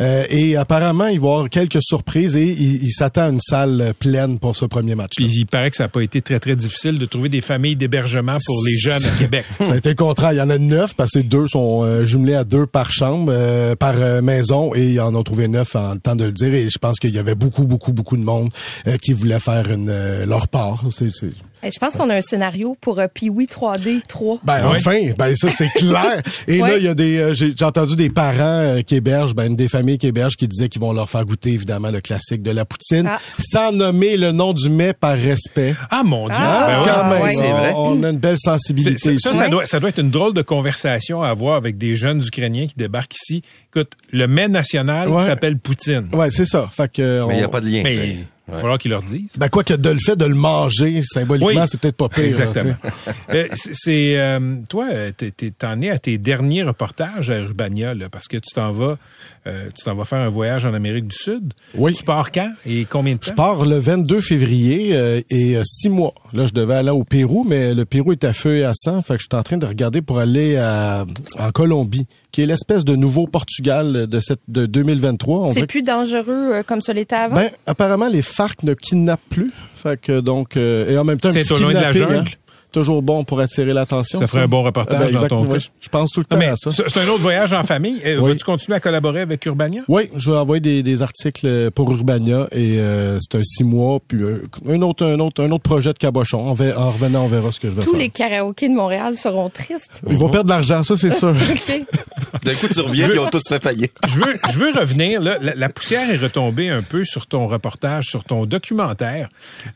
Euh, 0.00 0.24
et 0.30 0.56
apparemment 0.56 1.06
il 1.06 1.20
va 1.20 1.28
y 1.28 1.30
avoir 1.30 1.48
quelques 1.48 1.82
surprises 1.82 2.36
et 2.36 2.44
il, 2.44 2.82
il 2.82 2.92
s'attend 2.92 3.22
à 3.22 3.28
une 3.28 3.40
salle 3.40 3.92
pleine 3.98 4.38
pour 4.38 4.56
ce 4.56 4.64
premier 4.64 4.94
match. 4.94 5.12
Puis 5.16 5.26
il 5.26 5.46
paraît 5.46 5.70
que 5.70 5.76
ça 5.76 5.84
n'a 5.84 5.88
pas 5.88 6.02
été 6.02 6.22
très, 6.22 6.40
très 6.40 6.56
difficile 6.56 6.98
de 6.98 7.06
trouver 7.06 7.28
des 7.28 7.40
familles 7.40 7.76
d'hébergement 7.76 8.36
pour 8.44 8.62
les 8.64 8.78
jeunes 8.78 9.04
à 9.04 9.18
Québec. 9.18 9.44
Ça 9.60 9.72
a 9.72 9.76
été 9.76 9.90
le 9.90 9.94
contraire. 9.94 10.32
Il 10.32 10.38
y 10.38 10.40
en 10.40 10.50
a 10.50 10.58
neuf 10.58 10.94
parce 10.94 11.12
que 11.12 11.18
deux 11.20 11.46
sont 11.48 11.82
euh, 11.84 12.04
jumelés 12.04 12.34
à 12.34 12.44
deux 12.44 12.66
par 12.66 12.90
chambre, 12.92 13.32
euh, 13.34 13.76
par 13.76 13.94
euh, 13.96 14.22
maison, 14.22 14.74
et 14.74 14.86
ils 14.86 15.00
en 15.00 15.14
ont 15.14 15.22
trouvé 15.22 15.48
neuf 15.48 15.76
en 15.76 15.94
le 15.94 16.00
temps 16.00 16.16
de 16.16 16.24
le 16.24 16.32
dire. 16.32 16.52
Et 16.54 16.68
je 16.68 16.78
pense 16.78 16.98
qu'il 16.98 17.14
y 17.14 17.18
avait 17.18 17.34
beaucoup, 17.34 17.64
beaucoup, 17.64 17.92
beaucoup 17.92 18.16
de 18.16 18.22
monde 18.22 18.50
euh, 18.86 18.96
qui 18.96 19.12
voulait 19.12 19.40
faire 19.40 19.70
une, 19.70 19.88
euh, 19.88 20.26
leur 20.26 20.48
part. 20.48 20.59
C'est, 20.90 21.10
c'est- 21.10 21.26
Eh, 21.62 21.70
Je 21.70 21.78
pense 21.78 21.94
qu'on 21.94 22.08
a 22.08 22.14
un 22.14 22.20
scénario 22.22 22.74
pour 22.80 22.98
euh, 23.00 23.06
Pee-Wee 23.12 23.46
3D 23.46 24.00
3. 24.08 24.38
Ben 24.44 24.66
Ouais. 24.70 24.78
enfin, 24.78 24.98
ben 25.18 25.36
ça 25.36 25.50
c'est 25.50 25.68
clair. 25.74 26.22
Et 26.48 26.62
Ouais. 26.62 26.70
là 26.70 26.78
il 26.78 26.84
y 26.84 26.88
a 26.88 26.94
des, 26.94 27.18
euh, 27.18 27.34
j'ai, 27.34 27.52
j'ai 27.54 27.64
entendu 27.66 27.96
des 27.96 28.08
parents 28.08 28.38
euh, 28.40 28.80
qui 28.80 28.94
hébergent, 28.94 29.34
ben 29.34 29.44
une 29.48 29.56
des 29.56 29.68
familles 29.68 29.98
qui 29.98 30.06
hébergent 30.06 30.36
qui 30.36 30.48
disaient 30.48 30.70
qu'ils 30.70 30.80
vont 30.80 30.94
leur 30.94 31.10
faire 31.10 31.22
goûter 31.26 31.50
évidemment 31.50 31.90
le 31.90 32.00
classique 32.00 32.42
de 32.42 32.50
la 32.50 32.64
poutine, 32.64 33.04
Ah. 33.06 33.20
sans 33.38 33.72
nommer 33.72 34.16
le 34.16 34.32
nom 34.32 34.54
du 34.54 34.70
mets 34.70 34.94
par 34.94 35.18
respect. 35.18 35.74
Ah 35.90 36.02
mon 36.02 36.28
Dieu! 36.28 36.36
Ah, 36.38 36.66
Ben 36.66 36.80
ouais. 36.80 36.88
Quand 36.88 37.10
même, 37.10 37.22
ouais. 37.24 37.32
C'est 37.34 37.50
vrai. 37.50 37.72
On, 37.76 37.78
on 37.90 38.02
a 38.04 38.08
une 38.10 38.18
belle 38.18 38.38
sensibilité 38.38 38.96
c'est- 38.96 39.18
ça, 39.18 39.34
ça 39.34 39.48
doit, 39.48 39.66
ça 39.66 39.80
doit 39.80 39.90
être 39.90 40.00
une 40.00 40.10
drôle 40.10 40.32
de 40.32 40.42
conversation 40.42 41.22
à 41.22 41.28
avoir 41.28 41.56
avec 41.56 41.76
des 41.76 41.94
jeunes 41.94 42.22
Ukrainiens 42.22 42.68
qui 42.68 42.74
débarquent 42.76 43.16
ici. 43.16 43.42
Écoute, 43.70 43.92
le 44.12 44.26
mets 44.26 44.48
national 44.48 45.10
Ouais. 45.10 45.24
s'appelle 45.26 45.58
Poutine. 45.58 46.08
Ouais, 46.14 46.30
c'est 46.30 46.46
ça. 46.46 46.68
Fait 46.70 46.90
que 46.90 47.26
Mais 47.28 47.34
il 47.34 47.38
n'y 47.38 47.42
a 47.44 47.48
pas 47.48 47.60
de 47.60 47.68
lien. 47.68 47.82
Mais 47.84 48.16
il 48.50 48.54
va 48.54 48.60
falloir 48.60 48.78
qu'ils 48.78 48.90
leur 48.90 49.02
disent. 49.02 49.36
Ben 49.38 49.48
quoi 49.48 49.64
que 49.64 49.74
de 49.74 49.90
le 49.90 49.98
fait 49.98 50.16
de 50.16 50.24
le 50.24 50.34
manger 50.34 51.00
symboliquement, 51.02 51.62
Oui. 51.62 51.68
c'est 51.68 51.80
peut-être 51.80 51.96
pas 51.96 52.08
pire. 52.08 52.24
Exactement. 52.24 52.74
Euh, 53.34 53.46
c'est- 53.54 54.18
euh, 54.18 54.56
toi, 54.68 54.88
euh, 54.92 55.12
t'en 55.58 55.80
es 55.80 55.88
à 55.90 55.98
tes 56.00 56.18
derniers 56.18 56.64
reportages 56.64 57.30
à 57.30 57.38
Urbania, 57.38 57.94
là, 57.94 58.08
parce 58.08 58.26
que 58.26 58.36
tu 58.38 58.52
t'en 58.54 58.72
vas, 58.72 58.96
euh, 59.46 59.68
tu 59.74 59.84
t'en 59.84 59.94
vas 59.94 60.04
faire 60.04 60.20
un 60.20 60.28
voyage 60.28 60.66
en 60.66 60.74
Amérique 60.74 61.06
du 61.08 61.16
Sud? 61.16 61.52
Oui. 61.74 61.94
Tu 61.94 62.04
pars 62.04 62.30
quand 62.30 62.52
et 62.66 62.84
combien 62.84 63.14
de 63.14 63.18
temps? 63.20 63.26
Je 63.30 63.34
pars 63.34 63.64
le 63.64 63.78
22 63.78 64.20
février 64.20 64.94
euh, 64.94 65.20
et 65.30 65.56
euh, 65.56 65.62
six 65.64 65.88
mois. 65.88 66.14
Là, 66.32 66.46
je 66.46 66.52
devais 66.52 66.74
aller 66.74 66.90
au 66.90 67.04
Pérou, 67.04 67.44
mais 67.48 67.74
le 67.74 67.84
Pérou 67.84 68.12
est 68.12 68.24
à 68.24 68.32
feu 68.32 68.56
et 68.58 68.64
à 68.64 68.72
sang. 68.74 69.00
Fait 69.02 69.14
que 69.14 69.20
je 69.20 69.26
suis 69.30 69.38
en 69.38 69.42
train 69.42 69.56
de 69.58 69.66
regarder 69.66 70.02
pour 70.02 70.18
aller 70.18 70.56
à, 70.56 71.06
en 71.38 71.50
Colombie, 71.52 72.06
qui 72.32 72.42
est 72.42 72.46
l'espèce 72.46 72.84
de 72.84 72.94
nouveau 72.96 73.26
Portugal 73.26 74.06
de 74.06 74.20
cette 74.20 74.40
de 74.48 74.66
2023. 74.66 75.38
On 75.46 75.50
C'est 75.52 75.66
plus 75.66 75.82
dangereux 75.82 76.52
euh, 76.52 76.62
comme 76.62 76.80
ça 76.82 76.92
l'était 76.92 77.16
avant? 77.16 77.36
Ben, 77.36 77.50
apparemment, 77.66 78.08
les 78.08 78.22
FARC 78.22 78.62
ne 78.62 78.74
kidnappent 78.74 79.20
plus. 79.30 79.52
Fait 79.74 79.98
que 79.98 80.20
donc, 80.20 80.58
euh, 80.58 80.90
et 80.90 80.98
en 80.98 81.04
même 81.04 81.18
temps, 81.18 81.30
C'est 81.32 81.50
au 81.52 81.56
loin 81.56 81.70
de 81.70 81.74
la 81.78 81.90
kidnapping, 81.92 82.16
jungle? 82.16 82.28
hein. 82.28 82.36
Toujours 82.70 83.02
bon 83.02 83.24
pour 83.24 83.40
attirer 83.40 83.72
l'attention. 83.72 84.20
Ça 84.20 84.26
ferait 84.26 84.42
un 84.42 84.48
bon 84.48 84.62
reportage 84.62 85.12
Ben, 85.12 85.20
dans 85.20 85.28
ton 85.28 85.44
cas. 85.46 85.58
Je 85.80 85.88
pense 85.88 86.10
tout 86.10 86.20
le 86.20 86.26
temps 86.26 86.36
Non, 86.36 86.40
mais 86.40 86.48
à 86.48 86.56
ça. 86.56 86.70
c'est 86.70 87.00
un 87.00 87.08
autre 87.08 87.20
voyage 87.20 87.52
en 87.52 87.64
famille. 87.64 88.00
Euh, 88.04 88.18
Oui. 88.20 88.30
Vas-tu 88.30 88.44
continuer 88.44 88.76
à 88.76 88.80
collaborer 88.80 89.20
avec 89.22 89.44
Urbania? 89.46 89.82
Oui, 89.88 90.10
je 90.16 90.30
vais 90.30 90.36
envoyer 90.38 90.60
des, 90.60 90.82
des 90.82 91.02
articles 91.02 91.70
pour 91.72 91.90
Urbania 91.92 92.46
et 92.52 92.78
euh, 92.78 93.18
c'est 93.20 93.38
un 93.38 93.42
six 93.42 93.64
mois 93.64 93.98
puis 94.06 94.22
euh, 94.22 94.42
un 94.68 94.80
autre 94.82 95.04
un 95.04 95.18
autre 95.20 95.42
un 95.42 95.50
autre 95.50 95.62
projet 95.62 95.92
de 95.92 95.98
cabochon. 95.98 96.40
En, 96.40 96.54
ve- 96.54 96.74
en 96.76 96.90
revenant, 96.90 97.24
on 97.24 97.28
verra 97.28 97.50
ce 97.52 97.60
que 97.60 97.68
je 97.68 97.72
vais 97.74 97.82
Tous 97.82 97.90
faire. 97.90 97.98
les 98.00 98.08
karaokés 98.08 98.68
de 98.68 98.74
Montréal 98.74 99.14
seront 99.14 99.48
tristes. 99.50 100.02
Ils 100.08 100.16
vont 100.16 100.28
perdre 100.28 100.46
de 100.46 100.50
l'argent, 100.50 100.82
ça 100.82 100.96
c'est 100.96 101.10
sûr. 101.12 101.34
D'un 102.44 102.54
coup, 102.54 102.68
tu 102.72 102.80
reviens, 102.80 103.06
puis 103.08 103.16
ils 103.16 103.20
ont 103.20 103.28
tous 103.28 103.42
fait 103.48 103.62
faillite. 103.62 103.92
je 104.08 104.14
veux, 104.16 104.34
je 104.52 104.58
veux 104.58 104.72
revenir. 104.72 105.20
Là, 105.20 105.36
la, 105.40 105.54
la 105.54 105.68
poussière 105.68 106.10
est 106.10 106.16
retombée 106.16 106.68
un 106.70 106.82
peu 106.82 107.04
sur 107.04 107.26
ton 107.26 107.46
reportage, 107.46 108.06
sur 108.06 108.24
ton 108.24 108.46
documentaire. 108.46 109.28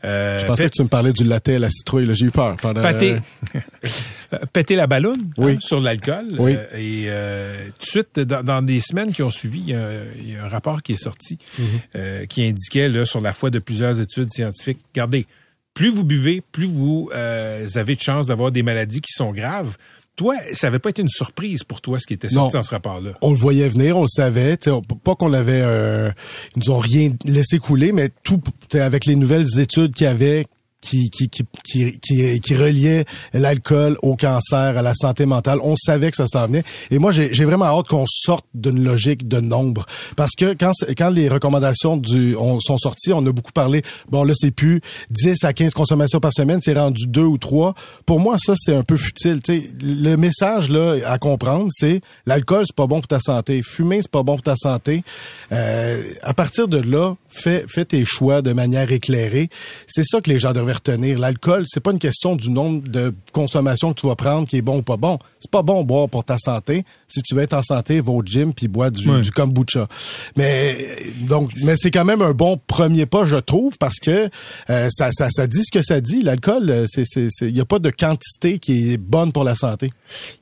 Euh, 0.03 0.39
Je 0.39 0.45
pensais 0.45 0.65
que 0.65 0.75
tu 0.75 0.81
me 0.83 0.87
parlais 0.87 1.13
du 1.13 1.23
latte 1.25 1.49
à 1.49 1.59
la 1.59 1.69
citrouille. 1.69 2.07
J'ai 2.13 2.25
eu 2.25 2.31
peur 2.31 2.55
pendant. 2.61 2.81
Péter, 2.93 3.17
péter 4.53 4.75
la 4.75 4.87
ballonne 4.87 5.29
Oui. 5.37 5.53
hein, 5.53 5.57
sur 5.59 5.79
l'alcool. 5.81 6.27
Oui. 6.39 6.55
Euh, 6.55 6.65
et 6.77 7.05
euh, 7.07 7.53
tout 7.79 7.85
de 7.85 7.89
suite, 7.89 8.19
dans, 8.19 8.43
dans 8.43 8.61
des 8.61 8.79
semaines 8.81 9.11
qui 9.13 9.23
ont 9.23 9.29
suivi, 9.29 9.59
il 9.59 9.69
y 9.69 9.73
a, 9.75 9.89
il 10.17 10.31
y 10.33 10.35
a 10.35 10.43
un 10.45 10.47
rapport 10.49 10.81
qui 10.81 10.93
est 10.93 11.01
sorti 11.03 11.37
Mhm. 11.59 11.65
euh, 11.95 12.25
qui 12.25 12.43
indiquait, 12.45 12.89
là, 12.89 13.05
sur 13.05 13.21
la 13.21 13.31
foi 13.33 13.49
de 13.49 13.59
plusieurs 13.59 13.99
études 13.99 14.29
scientifiques, 14.31 14.79
regardez, 14.93 15.25
plus 15.73 15.89
vous 15.89 16.03
buvez, 16.03 16.41
plus 16.51 16.65
vous 16.67 17.09
euh, 17.13 17.67
avez 17.75 17.95
de 17.95 18.01
chances 18.01 18.27
d'avoir 18.27 18.51
des 18.51 18.63
maladies 18.63 19.01
qui 19.01 19.11
sont 19.11 19.31
graves. 19.31 19.75
toi, 20.15 20.35
ça 20.53 20.67
avait 20.67 20.79
pas 20.79 20.89
été 20.91 21.01
une 21.01 21.09
surprise 21.09 21.63
pour 21.65 21.81
toi 21.81 21.99
ce 21.99 22.07
qui 22.07 22.13
était 22.13 22.29
sorti 22.29 22.53
dans 22.53 22.63
ce 22.63 22.71
rapport-là? 22.71 23.11
On 23.21 23.31
le 23.31 23.37
voyait 23.37 23.67
venir, 23.67 23.97
on 23.97 24.03
le 24.03 24.07
savait. 24.07 24.57
on- 24.67 24.81
pas 24.81 25.15
qu'on 25.15 25.27
l'avait, 25.27 25.61
euh, 25.61 26.09
ils 26.55 26.59
nous 26.65 26.71
ont 26.71 26.79
rien 26.79 27.09
laissé 27.25 27.59
couler, 27.59 27.91
mais 27.91 28.09
tout 28.23 28.41
avec 28.73 29.05
les 29.05 29.15
nouvelles 29.17 29.59
études 29.59 29.93
qu'il 29.93 30.05
y 30.05 30.09
avait. 30.09 30.45
Qui, 30.85 31.09
qui, 31.09 31.29
qui, 31.29 31.43
qui, 31.63 31.99
qui, 31.99 32.39
qui 32.41 32.55
reliait 32.55 33.05
l'alcool 33.33 33.97
au 34.03 34.15
cancer, 34.15 34.77
à 34.77 34.81
la 34.83 34.93
santé 34.93 35.25
mentale. 35.25 35.57
On 35.63 35.75
savait 35.75 36.11
que 36.11 36.17
ça 36.17 36.27
s'en 36.27 36.45
venait. 36.45 36.63
Et 36.91 36.99
moi, 36.99 37.11
j'ai 37.11 37.45
vraiment 37.45 37.65
hâte 37.65 37.87
qu'on 37.87 38.05
sorte 38.07 38.45
d'une 38.53 38.83
logique 38.83 39.27
de 39.27 39.39
nombre. 39.39 39.85
Parce 40.15 40.33
que 40.35 40.53
quand, 40.53 40.73
quand 40.95 41.09
les 41.09 41.27
recommandations 41.27 41.97
du, 41.97 42.35
on, 42.35 42.59
sont 42.59 42.77
sorties, 42.77 43.13
on 43.13 43.25
a 43.25 43.31
beaucoup 43.31 43.51
parlé, 43.51 43.81
bon 44.09 44.23
là, 44.23 44.33
c'est 44.35 44.51
plus 44.51 44.81
10 45.09 45.43
à 45.43 45.53
15 45.53 45.73
consommations 45.73 46.19
par 46.19 46.33
semaine, 46.33 46.59
c'est 46.61 46.73
rendu 46.73 47.07
2 47.07 47.21
ou 47.21 47.37
3. 47.37 47.73
Pour 48.05 48.19
moi, 48.19 48.37
ça, 48.37 48.53
c'est 48.55 48.75
un 48.75 48.83
peu 48.83 48.97
futile. 48.97 49.41
T'sais, 49.41 49.69
le 49.81 50.15
message 50.15 50.69
là 50.69 50.97
à 51.05 51.17
comprendre, 51.17 51.69
c'est 51.71 52.01
l'alcool, 52.25 52.65
c'est 52.67 52.75
pas 52.75 52.87
bon 52.87 52.99
pour 52.99 53.07
ta 53.07 53.19
santé. 53.19 53.61
Fumer, 53.63 54.01
c'est 54.01 54.11
pas 54.11 54.23
bon 54.23 54.33
pour 54.33 54.43
ta 54.43 54.55
santé. 54.55 55.03
Euh, 55.51 56.03
à 56.21 56.33
partir 56.33 56.67
de 56.67 56.77
là, 56.77 57.15
fais, 57.27 57.65
fais 57.67 57.85
tes 57.85 58.05
choix 58.05 58.41
de 58.41 58.53
manière 58.53 58.91
éclairée. 58.91 59.49
C'est 59.87 60.05
ça 60.05 60.21
que 60.21 60.29
les 60.29 60.39
gens 60.39 60.53
devraient 60.53 60.74
retenir. 60.75 61.17
L'alcool, 61.19 61.63
c'est 61.67 61.79
pas 61.79 61.91
une 61.91 61.99
question 61.99 62.35
du 62.35 62.49
nombre 62.49 62.87
de 62.87 63.13
consommations 63.31 63.93
que 63.93 63.99
tu 64.01 64.07
vas 64.07 64.15
prendre 64.15 64.47
qui 64.47 64.57
est 64.57 64.61
bon 64.61 64.77
ou 64.79 64.81
pas 64.81 64.97
bon. 64.97 65.17
C'est 65.39 65.51
pas 65.51 65.61
bon 65.63 65.83
boire 65.83 66.07
pour 66.09 66.23
ta 66.23 66.37
santé. 66.37 66.85
Si 67.07 67.21
tu 67.21 67.35
veux 67.35 67.41
être 67.41 67.53
en 67.53 67.61
santé, 67.63 67.99
va 67.99 68.11
au 68.11 68.23
gym 68.23 68.53
puis 68.53 68.67
bois 68.67 68.89
du, 68.89 69.31
kombucha. 69.31 69.87
Mais 70.35 70.77
donc, 71.21 71.51
mais 71.65 71.75
c'est 71.77 71.91
quand 71.91 72.05
même 72.05 72.21
un 72.21 72.31
bon 72.33 72.59
premier 72.67 73.05
pas, 73.05 73.25
je 73.25 73.37
trouve, 73.37 73.77
parce 73.77 73.99
que 73.99 74.29
euh, 74.69 74.89
ça, 74.91 75.09
ça, 75.11 75.27
ça 75.29 75.47
dit 75.47 75.63
ce 75.63 75.71
que 75.71 75.83
ça 75.83 76.01
dit. 76.01 76.21
L'alcool, 76.21 76.69
euh, 76.69 76.85
c'est, 76.87 77.03
c'est, 77.05 77.27
il 77.41 77.55
y 77.55 77.61
a 77.61 77.65
pas 77.65 77.79
de 77.79 77.89
quantité 77.89 78.59
qui 78.59 78.93
est 78.93 78.97
bonne 78.97 79.31
pour 79.31 79.43
la 79.43 79.55
santé. 79.55 79.91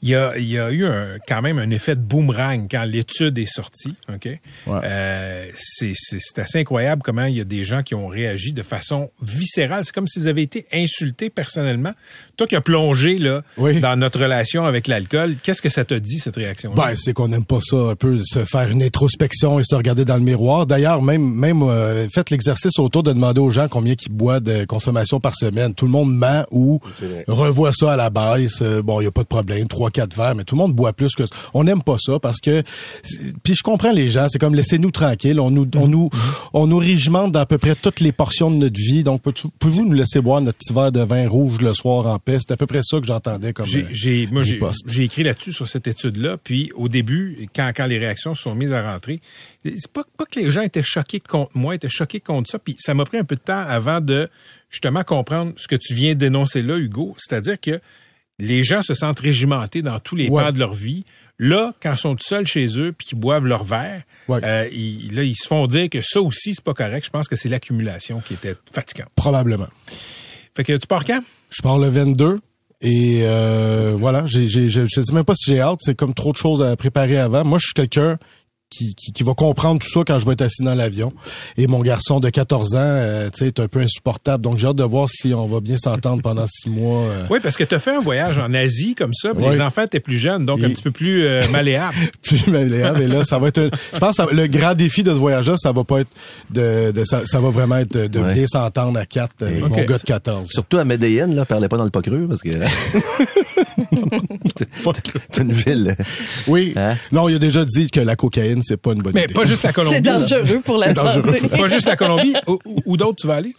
Il 0.02 0.10
y 0.10 0.16
a, 0.16 0.38
y 0.38 0.58
a 0.58 0.72
eu 0.72 0.86
un- 0.86 1.18
quand 1.28 1.42
même 1.42 1.60
un 1.60 1.70
effet 1.70 1.96
de 1.96 2.02
boomerang 2.02 2.68
quand 2.70 2.84
l'étude 2.86 3.38
est 3.38 3.46
sortie. 3.52 3.94
Ok, 4.14 4.26
Ouais. 4.26 4.80
Euh, 4.84 5.48
c'est 5.56 5.94
c'est- 5.96 6.18
c'est 6.20 6.40
assez 6.40 6.60
incroyable 6.60 7.02
comment 7.04 7.26
il 7.26 7.36
y 7.36 7.42
a 7.42 7.46
des 7.46 7.66
gens 7.66 7.84
qui 7.84 7.96
ont 7.96 8.08
réagi 8.08 8.54
de 8.54 8.64
façon 8.64 9.10
viscérale. 9.22 9.84
C'est 9.86 9.94
comme 9.94 10.08
s'ils 10.24 10.30
avaient 10.30 10.44
été 10.44 10.66
insultés 10.74 11.30
personnellement. 11.30 11.94
Toi 12.36 12.48
qui 12.48 12.56
as 12.56 12.62
plongé 12.62 13.20
là 13.20 13.42
Oui. 13.58 13.80
dans 13.80 13.96
notre 13.96 14.20
relation 14.20 14.66
avec 14.66 14.88
l'alcool, 14.88 15.36
qu'est-ce 15.44 15.62
que 15.62 15.70
ça 15.70 15.86
te 15.86 15.94
dit 15.94 16.18
cette 16.18 16.36
réaction 16.36 16.74
Ben, 16.74 16.96
c'est 16.96 17.14
qu'on 17.14 17.28
n'aime 17.28 17.46
pas 17.46 17.60
ça, 17.62 17.78
un 17.78 17.96
peu 17.96 18.22
se 18.24 18.44
faire 18.44 18.70
une 18.72 18.82
introspection 18.82 19.60
et 19.60 19.64
se 19.64 19.76
regarder 19.76 20.04
dans 20.04 20.18
le 20.18 20.24
miroir. 20.24 20.66
D'ailleurs, 20.66 21.04
même, 21.04 21.22
même 21.22 21.62
euh, 21.62 22.08
faites 22.12 22.32
l'exercice 22.32 22.80
autour 22.80 23.04
de 23.04 23.14
demander 23.14 23.40
aux 23.40 23.52
gens 23.52 23.68
combien 23.70 23.94
ils 23.94 24.12
boivent 24.12 24.42
de 24.42 24.66
consommation 24.66 25.20
par 25.20 25.36
semaine. 25.36 25.76
Tout 25.76 25.86
le 25.86 25.92
monde 25.92 26.12
ment 26.12 26.44
ou 26.52 26.80
revoit 27.28 27.72
ça 27.72 27.94
à 27.94 27.98
la 27.98 28.10
baisse. 28.10 28.62
Euh, 28.64 28.82
bon, 28.82 29.00
il 29.00 29.04
y 29.04 29.08
a 29.08 29.12
pas 29.12 29.22
de 29.22 29.28
problème, 29.28 29.68
trois, 29.68 29.92
quatre 29.92 30.16
verres, 30.16 30.34
mais 30.36 30.44
tout 30.44 30.56
le 30.56 30.62
monde 30.62 30.74
boit 30.74 30.94
plus 30.94 31.14
que 31.14 31.28
ça. 31.28 31.36
On 31.54 31.64
n'aime 31.64 31.84
pas 31.84 31.98
ça 32.00 32.18
parce 32.20 32.40
que, 32.40 32.64
puis 33.44 33.54
je 33.54 33.62
comprends 33.62 33.92
les 33.92 34.10
gens, 34.10 34.26
c'est 34.28 34.40
comme 34.40 34.56
laissez-nous 34.56 34.92
tranquilles. 34.92 35.40
On 35.40 35.52
nous, 35.52 35.68
on 35.76 35.88
nous, 35.88 36.10
on 36.54 36.66
nous 36.66 36.80
régimente 36.80 37.32
dans 37.32 37.42
à 37.42 37.46
peu 37.46 37.60
près 37.60 37.76
toutes 37.76 38.00
les 38.00 38.12
portions 38.12 38.50
de 38.50 38.56
notre 38.56 38.80
vie. 38.80 39.04
Donc, 39.04 39.22
pouvez-vous 39.60 39.86
nous 39.86 39.94
laisser 39.94 40.20
boire 40.20 40.42
notre 40.42 40.58
petit 40.58 40.74
verre 40.74 40.92
de 40.92 41.02
vin 41.02 41.28
rouge 41.30 41.60
le 41.62 41.74
soir 41.76 42.08
en 42.08 42.18
paix? 42.24 42.38
C'est 42.40 42.52
à 42.54 42.58
peu 42.58 42.66
près 42.66 42.82
ça 42.84 43.00
que 43.00 43.06
j'entendais 43.06 43.54
comme. 43.54 43.66
J'ai, 43.66 43.84
euh, 43.84 43.88
j'ai, 43.92 44.28
moi, 44.28 44.44
j'ai, 44.44 44.60
j'ai 44.88 45.04
écrit 45.04 45.24
là-dessus 45.24 45.52
sur 45.52 45.68
cette 45.68 45.88
étude-là. 45.88 46.38
Puis 46.38 46.72
au 46.76 46.88
début, 46.90 47.48
quand, 47.56 47.72
quand 47.76 47.86
les 47.86 47.98
réactions 47.98 48.34
se 48.34 48.44
sont 48.44 48.56
mises 48.56 48.74
à 48.74 48.82
rentrer, 48.92 49.20
c'est 49.64 49.92
pas, 49.92 50.04
pas 50.18 50.26
que 50.26 50.40
les 50.40 50.50
gens 50.50 50.62
étaient 50.62 50.84
choqués 50.84 51.20
contre 51.20 51.58
moi, 51.58 51.76
étaient 51.76 51.90
choqués 51.90 52.20
contre 52.20 52.50
ça. 52.50 52.60
Puis 52.60 52.76
ça 52.80 52.94
m'a 52.94 53.06
pris 53.06 53.18
un 53.18 53.24
peu 53.26 53.36
de 53.36 53.42
temps 53.42 53.64
avant 53.68 54.02
de 54.02 54.30
justement 54.70 55.04
comprendre 55.04 55.54
ce 55.58 55.68
que 55.68 55.76
tu 55.76 55.94
viens 55.94 56.16
d'énoncer 56.16 56.62
là, 56.62 56.78
Hugo. 56.78 57.16
C'est-à-dire 57.18 57.60
que 57.60 57.80
les 58.40 58.64
gens 58.64 58.82
se 58.82 58.94
sentent 58.96 59.20
régimentés 59.20 59.82
dans 59.82 60.00
tous 60.00 60.16
les 60.16 60.28
Ouais. 60.30 60.44
pans 60.44 60.52
de 60.52 60.60
leur 60.60 60.74
vie. 60.74 61.06
Là, 61.40 61.74
quand 61.82 61.94
ils 61.94 61.98
sont 61.98 62.16
tout 62.16 62.24
seuls 62.26 62.46
chez 62.46 62.80
eux 62.80 62.94
puis 62.96 63.08
qu'ils 63.08 63.20
boivent 63.20 63.46
leur 63.48 63.64
verre, 63.64 64.04
Ouais. 64.28 64.40
euh, 64.46 64.70
ils, 64.72 65.14
là, 65.16 65.24
ils 65.24 65.36
se 65.36 65.48
font 65.48 65.66
dire 65.68 65.90
que 65.90 66.02
ça 66.02 66.22
aussi, 66.22 66.54
c'est 66.54 66.64
pas 66.64 66.74
correct. 66.76 67.06
Je 67.06 67.10
pense 67.10 67.28
que 67.28 67.36
c'est 67.36 67.50
l'accumulation 67.50 68.22
qui 68.22 68.36
était 68.36 68.56
fatigante. 68.72 69.10
Probablement. 69.16 69.68
Fait 70.56 70.64
que 70.64 70.78
tu 70.78 70.86
pars 70.88 71.04
quand? 71.06 71.22
Je 71.54 71.62
pars 71.62 71.78
le 71.78 71.88
22 71.88 72.40
et 72.82 73.20
euh, 73.22 73.94
voilà, 73.96 74.26
j'ai, 74.26 74.50
j'ai, 74.50 74.68
je, 74.68 74.82
je 74.86 75.02
sais 75.02 75.14
même 75.14 75.24
pas 75.24 75.36
si 75.36 75.52
j'ai 75.52 75.62
hâte, 75.62 75.80
c'est 75.82 75.96
comme 75.96 76.14
trop 76.14 76.32
de 76.32 76.38
choses 76.38 76.62
à 76.62 76.76
préparer 76.76 77.18
avant. 77.18 77.46
Moi, 77.46 77.58
je 77.60 77.68
suis 77.68 77.74
quelqu'un 77.74 78.18
qui, 78.78 78.96
qui, 78.96 79.12
qui 79.12 79.24
va 79.24 79.34
comprendre 79.34 79.80
tout 79.80 79.90
ça 79.90 80.02
quand 80.06 80.20
je 80.20 80.26
vais 80.26 80.34
être 80.34 80.42
assis 80.42 80.64
dans 80.64 80.76
l'avion. 80.76 81.14
Et 81.58 81.68
mon 81.68 81.82
garçon 81.82 82.20
de 82.20 82.30
14 82.30 82.76
ans, 82.76 82.80
euh, 82.80 83.30
tu 83.30 83.40
sais, 83.40 83.48
est 83.48 83.60
un 83.60 83.68
peu 83.68 83.82
insupportable. 83.82 84.44
Donc, 84.44 84.58
j'ai 84.58 84.68
hâte 84.68 84.76
de 84.76 84.84
voir 84.84 85.10
si 85.10 85.34
on 85.34 85.46
va 85.46 85.60
bien 85.60 85.78
s'entendre 85.78 86.22
pendant 86.22 86.46
six 86.48 86.70
mois. 86.70 87.04
euh, 87.04 87.26
Oui, 87.30 87.40
parce 87.42 87.58
que 87.58 87.64
tu 87.64 87.76
as 87.76 87.80
fait 87.80 87.96
un 87.96 88.02
voyage 88.02 88.40
en 88.40 88.54
Asie 88.54 88.96
comme 88.96 89.14
ça, 89.14 89.34
puis 89.34 89.46
les 89.48 89.62
enfants 89.62 89.84
étaient 89.84 90.00
plus 90.00 90.18
jeunes, 90.18 90.46
donc 90.46 90.62
un 90.62 90.70
Et- 90.70 90.74
petit 90.74 90.84
peu 90.84 90.92
plus 90.92 91.26
euh, 91.26 91.44
malléables. 91.52 91.96
plus 92.24 92.48
malléable. 92.48 93.04
Et 93.04 93.08
là, 93.08 93.24
ça 93.24 93.38
va 93.40 93.48
être, 93.50 93.60
un- 93.60 93.70
je 93.94 94.00
pense, 94.00 94.18
que 94.18 94.24
ça- 94.24 94.28
le 94.32 94.48
grand 94.48 94.74
défi 94.74 95.04
de 95.04 95.12
ce 95.12 95.18
voyage-là, 95.18 95.56
ça 95.58 95.72
va 95.72 95.84
pas 95.84 96.02
être 96.02 96.10
de, 96.50 96.92
de 96.92 97.04
ça, 97.06 97.22
ça 97.26 97.40
va 97.40 97.50
vraiment 97.50 97.78
être 97.78 97.98
de, 98.08 98.20
Ouais. 98.20 98.34
bien 98.34 98.48
s'entendre 98.48 98.98
à 99.00 99.06
quatre 99.06 99.44
Ok. 99.46 99.70
mon 99.70 99.84
gars 99.86 99.98
de 99.98 100.04
14. 100.04 100.50
Surtout 100.50 100.78
à 100.78 100.86
Medellin, 100.86 101.28
là, 101.28 101.46
parlez 101.46 101.68
pas 101.68 101.78
dans 101.78 101.84
le 101.84 101.90
pas 101.90 102.02
creux 102.02 102.26
parce 102.28 102.42
que 102.42 102.50
c'est 105.32 105.42
une 105.42 105.52
ville. 105.52 105.96
Oui. 106.48 106.74
Hein? 106.76 106.96
Non, 107.12 107.30
il 107.30 107.36
a 107.36 107.40
déjà 107.40 107.66
dit 107.66 107.90
que 107.90 108.00
la 108.00 108.16
cocaïne, 108.16 108.62
c'est 108.64 108.78
pas 108.78 108.92
une 108.94 109.02
bonne 109.02 109.14
Mais 109.14 109.26
idée. 109.26 109.34
pas 109.34 109.46
juste 109.46 109.64
la 109.64 109.74
Colombie. 109.74 109.96
C'est 109.96 110.02
dangereux 110.02 110.60
pour 110.66 110.78
la 110.78 110.94
santé. 110.94 111.40
Pas 111.48 111.70
juste 111.70 111.88
la 111.88 111.96
Colombie. 111.96 112.34
Où, 112.48 112.60
où- 112.86 112.98
d'autres 112.98 113.18
tu 113.22 113.28
vas 113.28 113.36
aller? 113.36 113.56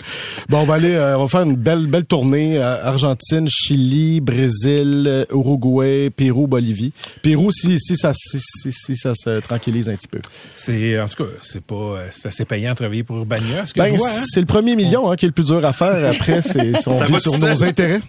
Bon, 0.49 0.59
on 0.61 0.65
va 0.65 0.75
aller, 0.75 0.95
euh, 0.95 1.17
on 1.19 1.23
va 1.25 1.29
faire 1.29 1.43
une 1.43 1.57
belle, 1.57 1.87
belle 1.87 2.07
tournée 2.07 2.59
euh, 2.59 2.85
Argentine, 2.87 3.49
Chili, 3.49 4.21
Brésil, 4.21 5.05
euh, 5.07 5.25
Uruguay, 5.33 6.11
Pérou, 6.11 6.47
Bolivie. 6.47 6.93
Pérou, 7.23 7.51
si, 7.53 7.79
si 7.79 7.97
ça, 7.97 8.13
si, 8.15 8.39
si, 8.41 8.73
si 8.73 8.97
ça 8.97 9.13
se 9.15 9.41
tranquillise 9.41 9.89
un 9.89 9.95
petit 9.97 10.09
peu. 10.09 10.21
C'est, 10.55 11.01
en 11.01 11.09
tout 11.09 11.25
cas, 11.25 11.31
c'est 11.43 11.63
pas, 11.63 11.97
c'est 12.11 12.29
assez 12.29 12.45
payant 12.45 12.71
de 12.73 12.77
travailler 12.77 13.03
pour 13.03 13.17
Urbania, 13.17 13.67
ce 13.67 13.75
que 13.75 13.81
Ben, 13.81 13.95
hein? 13.95 14.25
c'est 14.31 14.41
le 14.41 14.47
premier 14.47 14.77
million 14.77 15.11
hein, 15.11 15.17
qui 15.17 15.27
est 15.27 15.29
le 15.29 15.33
plus 15.35 15.45
dur 15.45 15.65
à 15.65 15.73
faire. 15.73 16.11
Après, 16.11 16.43
c'est 16.43 16.73
on 16.87 16.99
Ça 16.99 17.07
vit 17.07 17.21
sur 17.21 17.39
nos 17.39 17.65
intérêts. 17.65 18.01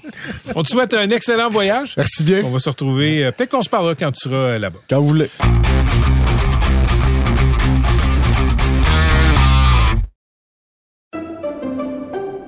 On 0.56 0.64
te 0.64 0.70
souhaite 0.70 0.94
un 0.94 1.10
excellent 1.10 1.50
voyage. 1.50 1.94
Merci 1.98 2.24
bien. 2.24 2.42
On 2.46 2.50
va 2.52 2.60
se 2.60 2.70
retrouver. 2.70 3.26
euh, 3.26 3.32
peut-être 3.32 3.52
qu'on 3.52 3.64
se 3.64 3.70
parlera 3.70 3.96
quand 3.96 4.12
tu 4.12 4.30
seras 4.30 4.58
là-bas. 4.60 4.80
Quand 4.90 5.00
vous 5.00 5.08
voulez. 5.08 5.28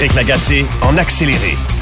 Patrick 0.00 0.16
en 0.80 0.96
accéléré. 0.96 1.79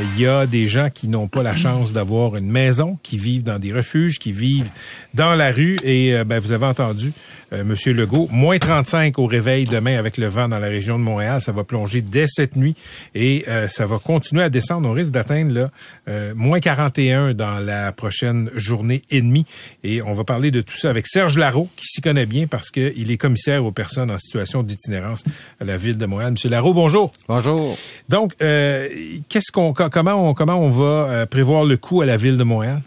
Il 0.00 0.20
y 0.20 0.26
a 0.26 0.46
des 0.46 0.68
gens 0.68 0.90
qui 0.90 1.08
n'ont 1.08 1.28
pas 1.28 1.42
la 1.42 1.56
chance 1.56 1.92
d'avoir 1.92 2.36
une 2.36 2.50
maison, 2.50 2.98
qui 3.02 3.18
vivent 3.18 3.42
dans 3.42 3.58
des 3.58 3.72
refuges, 3.72 4.18
qui 4.18 4.32
vivent 4.32 4.70
dans 5.14 5.34
la 5.34 5.50
rue. 5.50 5.76
Et 5.82 6.14
euh, 6.14 6.24
ben, 6.24 6.38
vous 6.38 6.52
avez 6.52 6.66
entendu 6.66 7.12
euh, 7.52 7.64
Monsieur 7.64 7.92
Legault, 7.92 8.28
moins 8.30 8.58
35 8.58 9.18
au 9.18 9.26
réveil 9.26 9.64
demain 9.64 9.98
avec 9.98 10.18
le 10.18 10.26
vent 10.26 10.48
dans 10.48 10.58
la 10.58 10.68
région 10.68 10.98
de 10.98 11.04
Montréal. 11.04 11.40
Ça 11.40 11.52
va 11.52 11.64
plonger 11.64 12.02
dès 12.02 12.26
cette 12.26 12.56
nuit 12.56 12.74
et 13.14 13.44
euh, 13.48 13.68
ça 13.68 13.86
va 13.86 13.98
continuer 13.98 14.42
à 14.42 14.50
descendre. 14.50 14.88
On 14.88 14.92
risque 14.92 15.12
d'atteindre 15.12 15.52
là, 15.52 15.70
euh, 16.08 16.34
moins 16.34 16.60
41 16.60 17.32
dans 17.32 17.58
la 17.58 17.92
prochaine 17.92 18.50
journée 18.54 19.02
et 19.10 19.22
demie. 19.22 19.46
Et 19.82 20.02
on 20.02 20.12
va 20.12 20.24
parler 20.24 20.50
de 20.50 20.60
tout 20.60 20.76
ça 20.76 20.90
avec 20.90 21.06
Serge 21.06 21.38
Larreau, 21.38 21.68
qui 21.76 21.86
s'y 21.86 22.02
connaît 22.02 22.26
bien 22.26 22.46
parce 22.46 22.70
qu'il 22.70 23.10
est 23.10 23.16
commissaire 23.16 23.64
aux 23.64 23.72
personnes 23.72 24.10
en 24.10 24.18
situation 24.18 24.62
d'itinérance 24.62 25.24
à 25.60 25.64
la 25.64 25.78
ville 25.78 25.96
de 25.96 26.06
Montréal. 26.06 26.32
Monsieur 26.32 26.50
Larreau, 26.50 26.74
bonjour. 26.74 27.12
Bonjour. 27.28 27.78
Donc, 28.10 28.34
euh, 28.42 28.88
qu'est-ce 29.28 29.50
qu'on, 29.52 29.72
comment 29.90 30.28
on, 30.28 30.34
comment 30.34 30.68
va 30.68 30.84
euh, 30.84 31.26
prévoir 31.26 31.64
le 31.64 31.76
coût 31.76 32.02
à 32.02 32.06
la 32.06 32.16
ville 32.16 32.36
de 32.36 32.44
Montréal? 32.44 32.80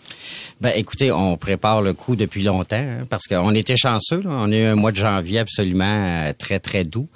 Ben, 0.62 0.74
écoutez, 0.76 1.12
on 1.12 1.38
prépare 1.38 1.82
le 1.82 1.94
coup 1.94 2.16
depuis 2.16 2.44
longtemps 2.44 2.76
hein, 2.76 3.02
parce 3.10 3.26
qu'on 3.26 3.56
était 3.56 3.78
chanceux. 3.78 4.22
On 4.28 4.52
a 4.52 4.56
eu 4.56 4.66
un 4.66 4.76
mois 4.76 4.92
de 4.92 4.98
janvier 4.98 5.40
absolument 5.40 5.84
euh, 5.86 6.34
très, 6.38 6.60
très 6.60 6.84
doux. 6.84 7.08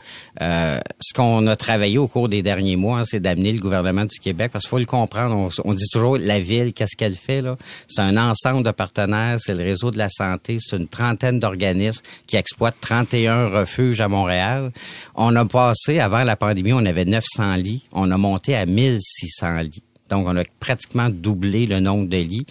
Euh, 0.41 0.79
ce 0.99 1.13
qu'on 1.13 1.45
a 1.45 1.55
travaillé 1.55 1.99
au 1.99 2.07
cours 2.07 2.27
des 2.27 2.41
derniers 2.41 2.75
mois, 2.75 3.01
hein, 3.01 3.03
c'est 3.05 3.19
d'amener 3.19 3.51
le 3.51 3.59
gouvernement 3.59 4.05
du 4.05 4.19
Québec 4.19 4.49
parce 4.51 4.63
qu'il 4.63 4.71
faut 4.71 4.79
le 4.79 4.87
comprendre. 4.87 5.35
On, 5.35 5.49
on 5.63 5.73
dit 5.75 5.85
toujours 5.91 6.17
la 6.17 6.39
ville, 6.39 6.73
qu'est-ce 6.73 6.95
qu'elle 6.97 7.15
fait 7.15 7.43
C'est 7.87 8.01
un 8.01 8.17
ensemble 8.17 8.63
de 8.63 8.71
partenaires. 8.71 9.37
C'est 9.39 9.53
le 9.53 9.63
réseau 9.63 9.91
de 9.91 9.99
la 9.99 10.09
santé. 10.09 10.57
C'est 10.59 10.77
une 10.77 10.87
trentaine 10.87 11.39
d'organismes 11.39 12.01
qui 12.25 12.37
exploitent 12.37 12.81
31 12.81 13.49
refuges 13.49 14.01
à 14.01 14.07
Montréal. 14.07 14.71
On 15.13 15.35
a 15.35 15.45
passé, 15.45 15.99
avant 15.99 16.23
la 16.23 16.35
pandémie, 16.35 16.73
on 16.73 16.83
avait 16.83 17.05
900 17.05 17.57
lits. 17.57 17.83
On 17.93 18.09
a 18.09 18.17
monté 18.17 18.55
à 18.55 18.65
1600 18.65 19.59
lits. 19.59 19.74
Donc, 20.09 20.27
on 20.27 20.37
a 20.37 20.43
pratiquement 20.59 21.09
doublé 21.09 21.65
le 21.65 21.79
nombre 21.79 22.07
de 22.07 22.17
lits. 22.17 22.45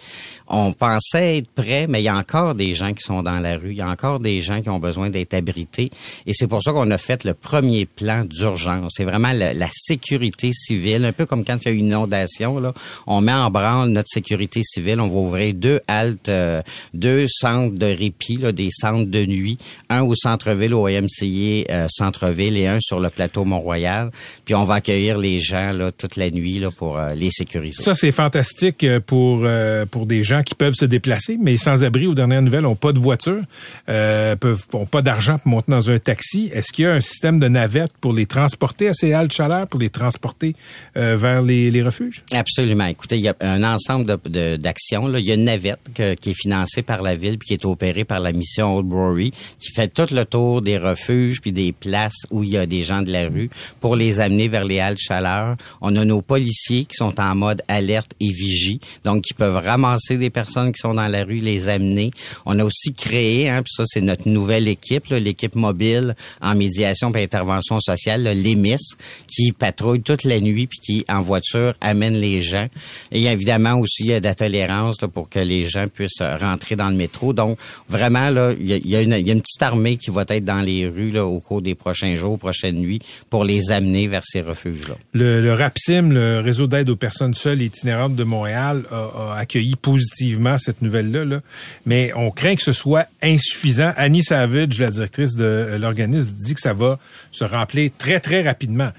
On 0.49 0.73
pensait 0.73 1.39
être 1.39 1.51
prêt, 1.51 1.87
mais 1.89 2.01
il 2.01 2.05
y 2.05 2.09
a 2.09 2.17
encore 2.17 2.55
des 2.55 2.75
gens 2.75 2.93
qui 2.93 3.03
sont 3.03 3.23
dans 3.23 3.39
la 3.39 3.57
rue. 3.57 3.71
Il 3.71 3.79
y 3.79 3.83
a 3.83 3.89
encore 3.89 4.19
des 4.19 4.43
gens 4.43 4.61
qui 4.61 4.69
ont 4.69 4.79
besoin 4.79 5.09
d'être 5.09 5.35
abrités. 5.35 5.91
Et 6.27 6.33
c'est 6.35 6.47
pour 6.47 6.63
ça 6.63 6.73
qu'on 6.73 6.91
a 6.91 6.99
fait 6.99 7.25
le 7.25 7.33
premier 7.33 7.87
plan 7.87 8.25
d'urgence. 8.25 8.95
C'est 8.97 9.05
vraiment 9.05 9.33
la, 9.33 9.53
sécurité 9.71 10.51
civile, 10.53 11.05
un 11.05 11.13
peu 11.13 11.27
comme 11.27 11.45
quand 11.45 11.59
il 11.63 11.69
y 11.69 11.69
a 11.69 11.73
une 11.73 11.87
inondation. 11.87 12.61
Là, 12.61 12.75
on 13.07 13.21
met 13.21 13.33
en 13.33 13.51
branle 13.51 13.91
notre 13.91 14.09
sécurité 14.11 14.63
civile. 14.63 15.01
On 15.01 15.09
va 15.09 15.15
ouvrir 15.15 15.55
deux 15.55 15.81
haltes, 15.89 16.29
euh, 16.29 16.63
deux 16.93 17.27
centres 17.29 17.77
de 17.77 17.87
répit, 17.87 18.37
là, 18.37 18.53
des 18.53 18.71
centres 18.71 19.11
de 19.11 19.25
nuit, 19.25 19.59
un 19.89 20.03
au 20.03 20.15
centre-ville, 20.15 20.75
au 20.75 20.89
YMCA 20.89 21.73
euh, 21.73 21.87
centre-ville, 21.89 22.57
et 22.57 22.67
un 22.67 22.81
sur 22.81 23.01
le 23.01 23.09
plateau 23.09 23.45
Mont-Royal. 23.45 24.11
Puis 24.45 24.55
on 24.55 24.65
va 24.65 24.75
accueillir 24.75 25.19
les 25.19 25.41
gens 25.41 25.73
là, 25.73 25.91
toute 25.93 26.17
la 26.17 26.31
nuit 26.31 26.59
là, 26.59 26.71
pour 26.71 26.99
euh, 26.99 27.15
les. 27.15 27.31
Ça, 27.83 27.95
c'est 27.95 28.13
fantastique 28.13 28.85
euh, 28.85 29.01
pour, 29.01 29.41
euh, 29.45 29.87
pour 29.87 30.07
des 30.07 30.23
gens 30.23 30.43
qui 30.43 30.55
peuvent 30.55 30.75
se 30.75 30.85
déplacer, 30.85 31.39
mais 31.41 31.57
sans-abri, 31.57 32.07
aux 32.07 32.15
dernières 32.15 32.43
nouvelles, 32.43 32.63
n'ont 32.63 32.75
pas 32.75 32.93
de 32.93 32.99
voiture, 32.99 33.43
euh, 33.89 34.37
peuvent, 34.37 34.63
ont 34.73 34.87
pas 34.87 35.03
d'argent 35.03 35.39
pour 35.39 35.49
monter 35.49 35.71
dans 35.71 35.91
un 35.91 35.99
taxi. 35.99 36.51
Est-ce 36.53 36.73
qu'il 36.73 36.85
y 36.85 36.89
a 36.89 36.93
un 36.93 37.01
système 37.01 37.39
de 37.41 37.49
navette 37.49 37.93
pour 38.01 38.13
les 38.13 38.27
transporter 38.27 38.89
à 38.89 38.95
ces 38.95 39.13
halles 39.13 39.31
chaleur, 39.31 39.67
pour 39.67 39.81
les 39.81 39.91
transporter 39.91 40.55
euh, 40.97 41.17
vers 41.17 41.43
les, 41.43 41.71
les 41.71 41.83
refuges? 41.83 42.23
Absolument. 42.33 42.87
Écoutez, 42.87 43.17
il 43.17 43.23
y 43.23 43.29
a 43.29 43.37
un 43.41 43.63
ensemble 43.63 44.07
de- 44.07 44.29
de- 44.29 44.57
d'actions. 44.57 45.07
là. 45.09 45.19
Il 45.19 45.25
y 45.27 45.31
a 45.31 45.35
une 45.35 45.45
navette 45.45 45.81
que- 45.95 46.15
qui 46.15 46.31
est 46.31 46.35
financée 46.41 46.83
par 46.83 47.03
la 47.03 47.15
ville 47.15 47.39
puis 47.39 47.49
qui 47.49 47.55
est 47.55 47.65
opérée 47.65 48.05
par 48.05 48.21
la 48.21 48.33
mission 48.33 48.77
Old 48.77 48.87
Brewery, 48.87 49.31
qui 49.59 49.73
fait 49.75 49.89
tout 49.89 50.07
le 50.15 50.25
tour 50.25 50.63
des 50.63 50.79
refuges 50.79 51.41
puis 51.41 51.53
des 51.53 51.73
places 51.73 52.27
où 52.31 52.43
il 52.43 52.51
y 52.51 52.57
a 52.59 52.67
des 52.67 52.85
gens 52.85 53.03
de 53.03 53.11
la 53.11 53.29
rue 53.29 53.51
pour 53.81 53.97
les 53.97 54.21
amener 54.21 54.49
vers 54.49 54.65
les 54.65 54.81
halles 54.81 54.99
chaleur. 54.99 55.57
On 55.81 55.95
a 55.97 56.05
nos 56.05 56.23
policiers 56.23 56.85
qui 56.85 56.95
sont 56.95 57.19
en 57.21 57.34
mode 57.35 57.63
alerte 57.69 58.13
et 58.21 58.31
vigie, 58.31 58.81
donc 59.05 59.23
qui 59.23 59.35
peuvent 59.35 59.63
ramasser 59.65 60.17
des 60.17 60.31
personnes 60.31 60.73
qui 60.73 60.81
sont 60.81 60.95
dans 60.95 61.09
la 61.09 61.25
rue, 61.25 61.37
les 61.37 61.69
amener. 61.69 62.11
On 62.47 62.59
a 62.59 62.65
aussi 62.65 62.93
créé, 62.93 63.49
hein, 63.49 63.63
puis 63.63 63.73
ça 63.77 63.85
c'est 63.87 64.01
notre 64.01 64.29
nouvelle 64.29 64.69
équipe, 64.69 65.07
l'équipe 65.11 65.55
mobile 65.55 66.15
en 66.41 66.55
médiation 66.55 67.13
et 67.15 67.23
intervention 67.23 67.81
sociale, 67.81 68.23
l'EMIS, 68.23 68.97
qui 69.27 69.53
patrouille 69.53 70.03
toute 70.03 70.25
la 70.25 70.41
nuit 70.41 70.67
puis 70.67 70.79
qui 70.79 71.05
en 71.09 71.23
voiture 71.23 71.75
amène 71.81 72.15
les 72.15 72.43
gens. 72.43 72.69
Et 73.13 73.25
évidemment 73.25 73.75
aussi 73.75 74.05
il 74.05 74.07
y 74.07 74.15
a 74.15 74.21
de 74.21 74.25
la 74.25 74.35
tolérance 74.35 74.99
pour 75.13 75.29
que 75.29 75.39
les 75.39 75.67
gens 75.67 75.87
puissent 75.89 76.21
euh, 76.21 76.37
rentrer 76.37 76.77
dans 76.77 76.89
le 76.89 76.97
métro. 76.97 77.33
Donc 77.33 77.59
vraiment 77.89 78.31
là, 78.31 78.53
il 78.59 78.87
y 78.87 78.97
a, 78.97 79.03
une, 79.03 79.41
petite 79.41 79.63
armée 79.63 79.97
qui 79.97 80.11
va 80.11 80.25
être 80.29 80.45
dans 80.45 80.61
les 80.61 80.89
rues 80.89 81.19
au 81.19 81.41
cours 81.41 81.63
des 81.63 81.75
prochains 81.75 82.17
jours, 82.17 82.39
prochaines 82.39 82.77
nuits, 82.77 83.01
pour 83.31 83.45
les 83.45 83.71
amener 83.71 84.09
vers 84.09 84.23
ces 84.25 84.41
refuges-là. 84.41 84.95
Le 85.13 85.53
RAPSIM, 85.53 86.13
le 86.13 86.41
réseau 86.41 86.67
d'aide 86.67 86.91
aux 86.91 86.97
personnes 86.97 87.24
seules 87.33 87.63
et 87.63 87.67
itinérantes 87.67 88.15
de 88.15 88.25
Montréal, 88.25 88.85
a, 88.91 89.33
a 89.33 89.39
accueilli 89.39 89.77
positivement 89.77 90.59
cette 90.59 90.83
nouvelle-là, 90.83 91.25
là. 91.25 91.41
mais 91.87 92.13
on 92.15 92.31
craint 92.31 92.57
que 92.57 92.63
ce 92.63 92.73
soit 92.73 93.07
insuffisant. 93.23 93.93
Annie 93.97 94.23
Savage, 94.23 94.79
la 94.79 94.91
directrice 94.91 95.37
de 95.37 95.45
euh, 95.45 95.79
l'organisme, 95.79 96.29
dit 96.39 96.55
que 96.55 96.61
ça 96.61 96.75
va 96.75 96.99
se 97.31 97.45
remplir 97.45 97.91
très, 97.97 98.21
très 98.21 98.43
rapidement. 98.43 98.91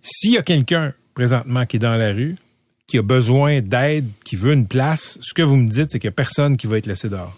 S'il 0.00 0.34
y 0.34 0.38
a 0.38 0.42
quelqu'un 0.42 0.92
présentement 1.14 1.66
qui 1.66 1.76
est 1.76 1.80
dans 1.80 1.96
la 1.96 2.12
rue, 2.12 2.36
qui 2.86 2.98
a 2.98 3.02
besoin 3.02 3.60
d'aide, 3.60 4.06
qui 4.24 4.36
veut 4.36 4.52
une 4.52 4.66
place, 4.66 5.18
ce 5.20 5.32
que 5.34 5.42
vous 5.42 5.56
me 5.56 5.68
dites, 5.68 5.86
c'est 5.90 5.98
qu'il 5.98 6.08
n'y 6.08 6.12
a 6.12 6.16
personne 6.16 6.56
qui 6.56 6.66
va 6.66 6.78
être 6.78 6.86
laissé 6.86 7.08
dehors. 7.08 7.34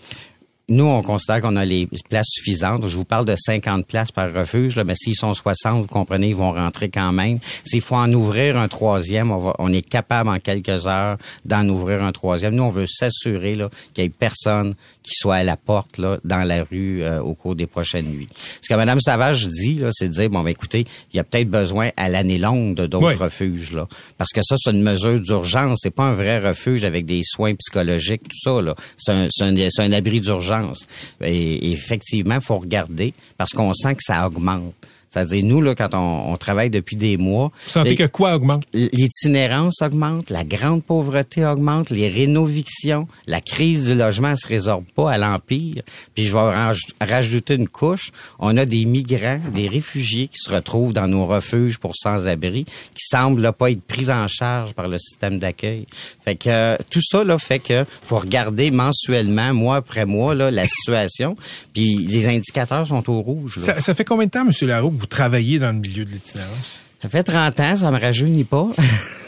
Nous, 0.71 0.85
on 0.87 1.03
considère 1.03 1.43
qu'on 1.43 1.57
a 1.57 1.65
les 1.67 1.87
places 2.09 2.29
suffisantes. 2.31 2.87
Je 2.87 2.97
vous 2.97 3.05
parle 3.05 3.27
de 3.27 3.35
50 3.37 3.87
places 3.87 4.11
par 4.11 4.33
refuge, 4.33 4.79
mais 4.79 4.95
s'ils 4.95 5.15
sont 5.15 5.35
60, 5.35 5.83
vous 5.83 5.87
comprenez, 5.87 6.29
ils 6.29 6.37
vont 6.37 6.53
rentrer 6.53 6.89
quand 6.89 7.13
même. 7.13 7.39
S'il 7.65 7.83
faut 7.83 7.97
en 7.97 8.11
ouvrir 8.11 8.57
un 8.57 8.69
troisième, 8.69 9.31
on, 9.31 9.53
on 9.59 9.71
est 9.71 9.87
capable 9.87 10.31
en 10.31 10.39
quelques 10.39 10.87
heures 10.87 11.19
d'en 11.45 11.69
ouvrir 11.69 12.03
un 12.03 12.13
troisième. 12.13 12.55
Nous, 12.55 12.63
on 12.63 12.71
veut 12.71 12.87
s'assurer 12.87 13.59
qu'il 13.93 14.05
y 14.05 14.07
ait 14.07 14.09
personne 14.09 14.75
qui 15.05 15.13
soit 15.15 15.37
à 15.37 15.45
la 15.45 15.57
porte 15.57 15.99
là, 15.99 16.19
dans 16.25 16.43
la 16.43 16.65
rue 16.65 17.03
euh, 17.03 17.21
au 17.21 17.35
cours 17.35 17.55
des 17.55 17.67
prochaines 17.67 18.07
nuits. 18.07 18.27
Ce 18.63 18.69
que 18.69 18.75
Mme 18.75 18.99
Savage 19.01 19.47
dit, 19.47 19.81
c'est 19.93 20.09
de 20.09 20.15
dire, 20.15 20.31
bon, 20.31 20.43
ben, 20.43 20.49
écoutez, 20.49 20.87
il 21.13 21.17
y 21.17 21.21
a 21.21 21.25
peut-être 21.25 21.49
besoin 21.51 21.91
à 21.97 22.09
l'année 22.09 22.39
longue 22.39 22.75
de 22.75 22.87
d'autres 22.87 23.09
Oui. 23.09 23.15
refuges. 23.15 23.73
Là, 23.73 23.87
parce 24.19 24.33
que 24.33 24.41
ça, 24.43 24.57
c'est 24.59 24.71
une 24.71 24.83
mesure 24.83 25.21
d'urgence. 25.21 25.81
C'est 25.83 25.91
pas 25.95 26.05
un 26.05 26.15
vrai 26.15 26.39
refuge 26.39 26.85
avec 26.85 27.05
des 27.05 27.21
soins 27.23 27.53
psychologiques, 27.55 28.23
tout 28.25 28.41
ça. 28.43 28.61
là. 28.63 28.75
C'est 28.97 29.13
un, 29.13 29.29
un, 29.43 29.69
un 29.79 29.93
abri 29.93 30.21
d'urgence. 30.21 30.87
Et, 31.21 31.69
et 31.69 31.73
effectivement, 31.73 32.37
il 32.37 32.41
faut 32.41 32.59
regarder 32.59 33.13
parce 33.37 33.53
qu'on 33.53 33.75
sent 33.75 33.95
que 33.97 34.03
ça 34.03 34.27
augmente. 34.27 34.73
C'est-à-dire, 35.15 35.45
nous, 35.45 35.63
là, 35.63 35.75
quand 35.77 35.95
on, 35.95 36.33
on 36.33 36.37
travaille 36.37 36.71
depuis 36.71 36.97
des 36.97 37.17
mois... 37.17 37.53
Vous 37.65 37.71
sentez 37.71 37.91
les- 37.91 37.97
que 37.97 38.05
quoi 38.07 38.35
augmente? 38.35 38.65
L'itinérance 38.75 39.81
augmente, 39.81 40.29
la 40.31 40.43
grande 40.45 40.83
pauvreté 40.83 41.47
augmente, 41.47 41.91
les 41.91 42.09
rénovictions, 42.09 43.07
la 43.29 43.41
crise 43.41 43.85
du 43.87 43.95
logement 43.95 44.31
ne 44.33 44.37
se 44.37 44.47
résorbe 44.49 44.85
pas 44.97 45.13
à 45.13 45.19
l'Empire. 45.19 45.83
Puis 46.15 46.25
je 46.25 46.33
vais 46.33 46.41
raj- 46.41 46.93
rajouter 47.01 47.55
une 47.55 47.69
couche. 47.69 48.11
On 48.39 48.57
a 48.57 48.65
des 48.65 48.85
migrants, 48.87 49.41
des 49.55 49.69
réfugiés 49.69 50.29
qui 50.29 50.39
se 50.39 50.51
retrouvent 50.51 50.93
dans 50.93 51.07
nos 51.07 51.27
refuges 51.27 51.79
pour 51.79 51.93
sans-abri, 51.95 52.65
qui 52.65 53.05
semblent 53.09 53.41
là, 53.41 53.53
pas 53.53 53.71
être 53.71 53.83
pris 53.83 54.11
en 54.11 54.27
charge 54.29 54.73
par 54.73 54.89
le 54.89 54.99
système 54.99 55.39
d'accueil. 55.39 55.87
Fait 56.25 56.35
que 56.35 56.49
euh, 56.49 56.77
tout 56.91 57.03
ça 57.03 57.23
là, 57.25 57.39
fait 57.39 57.59
que 57.61 57.85
faut 58.03 58.19
regarder 58.19 58.71
mensuellement, 58.71 59.55
mois 59.55 59.77
après 59.77 60.07
mois, 60.07 60.35
là, 60.35 60.51
la 60.51 60.67
situation. 60.67 61.37
Puis 61.73 61.95
les 62.09 62.27
indicateurs 62.29 62.87
sont 62.87 63.09
au 63.11 63.21
rouge. 63.21 63.59
Ça, 63.61 63.81
ça 63.81 63.95
fait 63.95 64.05
combien 64.05 64.27
de 64.27 64.31
temps, 64.31 64.47
M. 64.47 64.51
Que 64.53 65.04
vous 65.05 65.09
travaillez 65.09 65.59
dans 65.59 65.71
le 65.71 65.81
milieu 65.81 66.07
de 66.07 66.11
l'itinérance? 66.11 66.81
Ça 67.03 67.11
fait 67.11 67.23
30 67.23 67.61
ans, 67.61 67.77
ça 67.77 67.91
me 67.91 68.01
rajeunit 68.01 68.45
pas. 68.45 68.69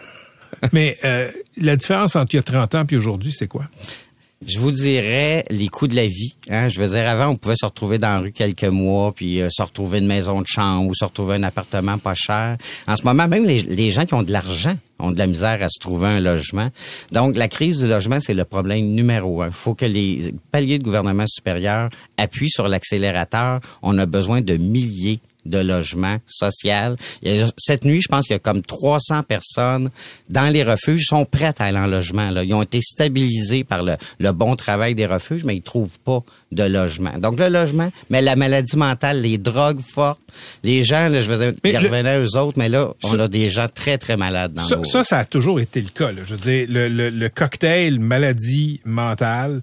Mais 0.72 0.96
euh, 1.04 1.30
la 1.58 1.76
différence 1.76 2.16
entre 2.16 2.32
il 2.32 2.36
y 2.36 2.40
a 2.40 2.42
30 2.42 2.74
ans 2.76 2.84
et 2.90 2.96
aujourd'hui, 2.96 3.34
c'est 3.34 3.46
quoi? 3.46 3.64
Je 4.46 4.58
vous 4.58 4.70
dirais 4.70 5.44
les 5.50 5.68
coûts 5.68 5.86
de 5.86 5.94
la 5.94 6.06
vie. 6.06 6.34
Hein? 6.48 6.68
Je 6.68 6.80
veux 6.80 6.88
dire, 6.88 7.06
avant, 7.06 7.28
on 7.28 7.36
pouvait 7.36 7.56
se 7.56 7.66
retrouver 7.66 7.98
dans 7.98 8.08
la 8.08 8.18
rue 8.20 8.32
quelques 8.32 8.64
mois, 8.64 9.12
puis 9.12 9.42
euh, 9.42 9.48
se 9.50 9.62
retrouver 9.62 9.98
une 9.98 10.06
maison 10.06 10.40
de 10.40 10.46
chambre 10.46 10.88
ou 10.88 10.94
se 10.94 11.04
retrouver 11.04 11.34
un 11.34 11.42
appartement 11.42 11.98
pas 11.98 12.14
cher. 12.14 12.56
En 12.86 12.96
ce 12.96 13.02
moment, 13.02 13.28
même 13.28 13.44
les, 13.44 13.60
les 13.60 13.90
gens 13.90 14.06
qui 14.06 14.14
ont 14.14 14.22
de 14.22 14.32
l'argent 14.32 14.76
ont 14.98 15.10
de 15.10 15.18
la 15.18 15.26
misère 15.26 15.62
à 15.62 15.68
se 15.68 15.78
trouver 15.78 16.08
un 16.08 16.20
logement. 16.20 16.70
Donc, 17.12 17.36
la 17.36 17.48
crise 17.48 17.78
du 17.80 17.86
logement, 17.86 18.18
c'est 18.20 18.34
le 18.34 18.46
problème 18.46 18.94
numéro 18.94 19.42
un. 19.42 19.48
Il 19.48 19.52
faut 19.52 19.74
que 19.74 19.84
les 19.84 20.34
paliers 20.52 20.78
de 20.78 20.84
gouvernement 20.84 21.26
supérieur 21.26 21.90
appuient 22.16 22.50
sur 22.50 22.66
l'accélérateur. 22.66 23.60
On 23.82 23.98
a 23.98 24.06
besoin 24.06 24.40
de 24.40 24.56
milliers 24.56 25.20
de 25.46 25.58
logements 25.58 26.18
social. 26.26 26.96
Cette 27.56 27.84
nuit, 27.84 28.00
je 28.02 28.08
pense 28.08 28.26
qu'il 28.26 28.34
y 28.34 28.36
a 28.36 28.40
comme 28.40 28.62
300 28.62 29.22
personnes 29.22 29.88
dans 30.28 30.52
les 30.52 30.62
refuges 30.62 31.04
sont 31.06 31.24
prêtes 31.24 31.60
à 31.60 31.64
aller 31.66 31.78
en 31.78 31.86
logement. 31.86 32.28
Là. 32.30 32.44
Ils 32.44 32.54
ont 32.54 32.62
été 32.62 32.80
stabilisés 32.80 33.64
par 33.64 33.82
le, 33.82 33.96
le 34.18 34.32
bon 34.32 34.56
travail 34.56 34.94
des 34.94 35.06
refuges, 35.06 35.44
mais 35.44 35.56
ils 35.56 35.62
trouvent 35.62 35.98
pas 36.04 36.22
de 36.52 36.62
logement. 36.64 37.12
Donc 37.18 37.38
le 37.38 37.48
logement, 37.48 37.90
mais 38.10 38.22
la 38.22 38.36
maladie 38.36 38.76
mentale, 38.76 39.20
les 39.20 39.38
drogues 39.38 39.80
fortes, 39.80 40.20
les 40.62 40.84
gens, 40.84 41.08
là, 41.08 41.20
je 41.22 41.30
veux 41.30 41.38
dire, 41.38 41.58
Mais 41.64 41.72
ils 41.72 41.78
le- 41.80 41.88
revenaient 41.88 42.08
à 42.10 42.20
eux 42.20 42.36
autres, 42.36 42.58
mais 42.58 42.68
là, 42.68 42.92
on 43.02 43.16
Ça- 43.16 43.22
a 43.24 43.28
des 43.28 43.50
gens 43.50 43.66
très, 43.72 43.98
très 43.98 44.16
malades 44.16 44.52
dans 44.52 44.62
Ça, 44.64 44.76
nos- 44.76 44.84
ça, 44.84 45.02
ça 45.04 45.18
a 45.18 45.24
toujours 45.24 45.60
été 45.60 45.80
le 45.80 45.88
cas. 45.88 46.12
là. 46.12 46.22
Je 46.24 46.34
veux 46.34 46.40
dire, 46.40 46.66
le, 46.68 46.88
le- 46.88 47.10
le 47.10 47.28
cocktail 47.28 47.98
maladie 47.98 48.80
mentale, 48.84 49.62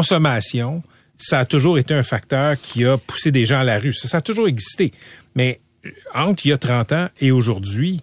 consommation, 0.00 0.82
ça 1.20 1.40
a 1.40 1.44
toujours 1.44 1.78
été 1.78 1.94
un 1.94 2.02
facteur 2.02 2.56
qui 2.60 2.84
a 2.84 2.96
poussé 2.96 3.30
des 3.30 3.46
gens 3.46 3.60
à 3.60 3.64
la 3.64 3.78
rue. 3.78 3.92
Ça, 3.92 4.18
a 4.18 4.20
toujours 4.20 4.48
existé. 4.48 4.92
Mais 5.34 5.60
euh, 5.84 5.90
entre 6.14 6.46
il 6.46 6.48
y 6.48 6.52
a 6.52 6.58
30 6.58 6.92
ans 6.92 7.08
et 7.20 7.30
aujourd'hui, 7.30 8.00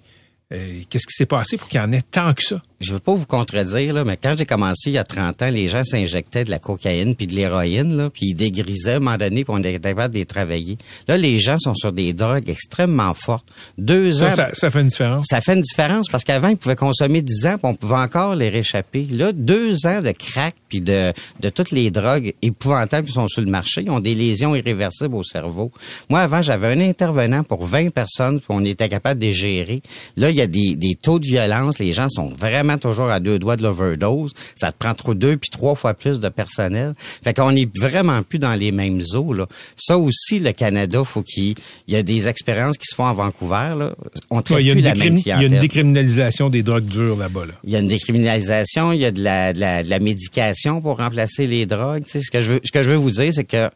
euh, 0.53 0.81
qu'est-ce 0.89 1.07
qui 1.07 1.13
s'est 1.13 1.25
passé 1.25 1.57
pour 1.57 1.67
qu'il 1.67 1.79
y 1.79 1.83
en 1.83 1.91
ait 1.91 2.03
tant 2.03 2.33
que 2.33 2.43
ça? 2.43 2.61
Je 2.79 2.93
veux 2.93 2.99
pas 2.99 3.13
vous 3.13 3.25
contredire, 3.25 3.93
là, 3.93 4.03
mais 4.03 4.17
quand 4.17 4.35
j'ai 4.37 4.45
commencé 4.45 4.91
il 4.91 4.93
y 4.93 4.97
a 4.97 5.03
30 5.03 5.41
ans, 5.41 5.49
les 5.49 5.67
gens 5.67 5.83
s'injectaient 5.83 6.45
de 6.45 6.51
la 6.51 6.59
cocaïne 6.59 7.15
puis 7.15 7.25
de 7.25 7.33
l'héroïne, 7.33 7.97
là, 7.97 8.09
puis 8.09 8.27
ils 8.27 8.33
dégrisaient 8.33 8.93
à 8.93 8.95
un 8.97 8.99
moment 8.99 9.17
donné, 9.17 9.43
puis 9.43 9.53
on 9.55 9.59
était 9.59 9.79
capable 9.79 10.13
de 10.13 10.19
les 10.19 10.25
travailler. 10.25 10.77
Là, 11.07 11.17
les 11.17 11.39
gens 11.39 11.57
sont 11.57 11.73
sur 11.73 11.91
des 11.91 12.13
drogues 12.13 12.47
extrêmement 12.49 13.13
fortes. 13.13 13.47
Deux 13.77 14.11
Ça, 14.11 14.27
ans... 14.27 14.31
ça, 14.31 14.49
ça 14.53 14.69
fait 14.69 14.81
une 14.81 14.89
différence. 14.89 15.25
Ça 15.29 15.41
fait 15.41 15.55
une 15.55 15.61
différence 15.61 16.07
parce 16.07 16.23
qu'avant, 16.23 16.49
ils 16.49 16.57
pouvaient 16.57 16.75
consommer 16.75 17.21
10 17.21 17.45
ans, 17.47 17.57
puis 17.57 17.69
on 17.71 17.75
pouvait 17.75 17.95
encore 17.95 18.35
les 18.35 18.49
réchapper. 18.49 19.07
Là, 19.11 19.31
deux 19.31 19.87
ans 19.87 20.01
de 20.01 20.11
crack 20.11 20.55
puis 20.69 20.81
de, 20.81 21.13
de 21.39 21.49
toutes 21.49 21.71
les 21.71 21.89
drogues 21.89 22.33
épouvantables 22.41 23.07
qui 23.07 23.13
sont 23.13 23.27
sur 23.27 23.41
le 23.41 23.49
marché, 23.49 23.83
ils 23.83 23.89
ont 23.89 24.01
des 24.01 24.13
lésions 24.13 24.53
irréversibles 24.53 25.15
au 25.15 25.23
cerveau. 25.23 25.71
Moi, 26.09 26.19
avant, 26.19 26.41
j'avais 26.41 26.67
un 26.67 26.81
intervenant 26.81 27.43
pour 27.43 27.65
20 27.65 27.89
personnes, 27.89 28.39
puis 28.39 28.47
on 28.49 28.63
était 28.65 28.89
capable 28.89 29.19
de 29.19 29.25
les 29.25 29.33
gérer. 29.33 29.81
Là, 30.17 30.29
il 30.29 30.35
y 30.35 30.41
a 30.41 30.47
des, 30.47 30.75
des 30.75 30.95
taux 30.95 31.19
de 31.19 31.25
violence, 31.25 31.79
les 31.79 31.93
gens 31.93 32.09
sont 32.09 32.27
vraiment 32.27 32.66
vraiment 32.67 32.77
toujours 32.79 33.09
à 33.09 33.19
deux 33.19 33.39
doigts 33.39 33.55
de 33.55 33.63
l'overdose. 33.63 34.31
Ça 34.55 34.71
te 34.71 34.77
prend 34.77 34.93
trop 34.93 35.13
deux 35.13 35.37
puis 35.37 35.49
trois 35.49 35.75
fois 35.75 35.93
plus 35.93 36.19
de 36.19 36.29
personnel. 36.29 36.93
Fait 36.97 37.33
qu'on 37.33 37.55
est 37.55 37.69
vraiment 37.79 38.21
plus 38.23 38.39
dans 38.39 38.53
les 38.55 38.71
mêmes 38.71 39.01
eaux, 39.13 39.33
là. 39.33 39.47
Ça 39.75 39.97
aussi, 39.97 40.39
le 40.39 40.51
Canada, 40.51 41.03
faut 41.03 41.23
qu'il 41.23 41.55
il 41.87 41.93
y 41.93 41.95
a 41.95 42.03
des 42.03 42.27
expériences 42.27 42.77
qui 42.77 42.85
se 42.87 42.95
font 42.95 43.05
à 43.05 43.13
Vancouver, 43.13 43.73
là. 43.77 43.95
On 44.29 44.41
traite 44.41 44.57
Ouais, 44.57 44.63
il, 44.63 44.67
y 44.67 44.71
a 44.71 44.73
plus 44.73 44.79
une 44.81 44.85
la 44.85 44.95
même 44.95 45.15
décrimi- 45.15 45.21
il 45.25 45.27
y 45.27 45.31
a 45.31 45.35
une 45.35 45.39
clientèle. 45.39 45.59
décriminalisation 45.61 46.49
des 46.49 46.63
drogues 46.63 46.85
dures 46.85 47.17
là-bas. 47.17 47.45
Là. 47.45 47.53
Il 47.63 47.69
y 47.71 47.75
a 47.75 47.79
une 47.79 47.87
décriminalisation, 47.87 48.91
il 48.91 48.99
y 48.99 49.05
a 49.05 49.11
de 49.11 49.21
la, 49.23 49.53
de 49.53 49.59
la, 49.59 49.83
de 49.83 49.89
la 49.89 49.99
médication 49.99 50.81
pour 50.81 50.97
remplacer 50.97 51.47
les 51.47 51.65
drogues. 51.65 52.03
Tu 52.03 52.11
sais, 52.11 52.21
ce 52.21 52.31
que 52.31 52.41
je 52.41 52.51
veux, 52.53 52.59
ce 52.63 52.71
que 52.71 52.83
je 52.83 52.89
veux 52.91 52.97
vous 52.97 53.11
dire, 53.11 53.31
c'est 53.33 53.43
que 53.45 53.69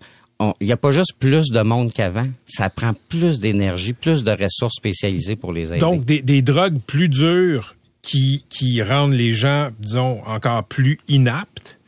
il 0.60 0.66
n'y 0.66 0.74
a 0.74 0.78
pas 0.78 0.90
juste 0.90 1.14
plus 1.20 1.52
de 1.52 1.62
monde 1.62 1.94
qu'avant. 1.94 2.26
Ça 2.48 2.72
prend 2.72 2.94
plus 3.10 3.40
d'énergie, 3.40 3.94
plus 3.94 4.24
de 4.24 4.32
ressources 4.32 4.76
spécialisées 4.76 5.36
pour 5.36 5.54
les 5.54 5.68
aider. 5.68 5.78
Donc, 5.78 6.04
des, 6.04 6.24
des 6.24 6.42
drogues 6.42 6.80
plus 6.88 7.10
dures 7.10 7.76
qui, 8.02 8.46
qui 8.50 8.82
rendent 8.82 9.14
les 9.14 9.34
gens, 9.34 9.70
disons, 9.80 10.22
encore 10.26 10.64
plus 10.68 11.00
inaptes 11.08 11.80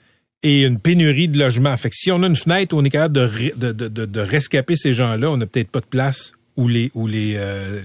et 0.44 0.64
une 0.64 0.80
pénurie 0.80 1.28
de 1.28 1.40
logements. 1.40 1.76
Fait 1.78 1.90
que 1.90 1.96
si 1.96 2.12
on 2.12 2.22
a 2.24 2.28
une 2.28 2.36
fenêtre 2.36 2.76
on 2.76 2.84
est 2.84 2.90
capable 2.90 3.16
de, 3.16 3.72
de, 3.72 3.88
de, 3.88 4.06
de 4.06 4.20
rescaper 4.20 4.76
ces 4.76 4.94
gens-là, 4.94 5.30
on 5.32 5.38
n'a 5.38 5.46
peut-être 5.46 5.70
pas 5.72 5.80
de 5.80 5.86
place 5.86 6.34
où, 6.58 6.68
les, 6.68 6.92
où, 6.94 7.08
les, 7.08 7.34
euh, 7.36 7.82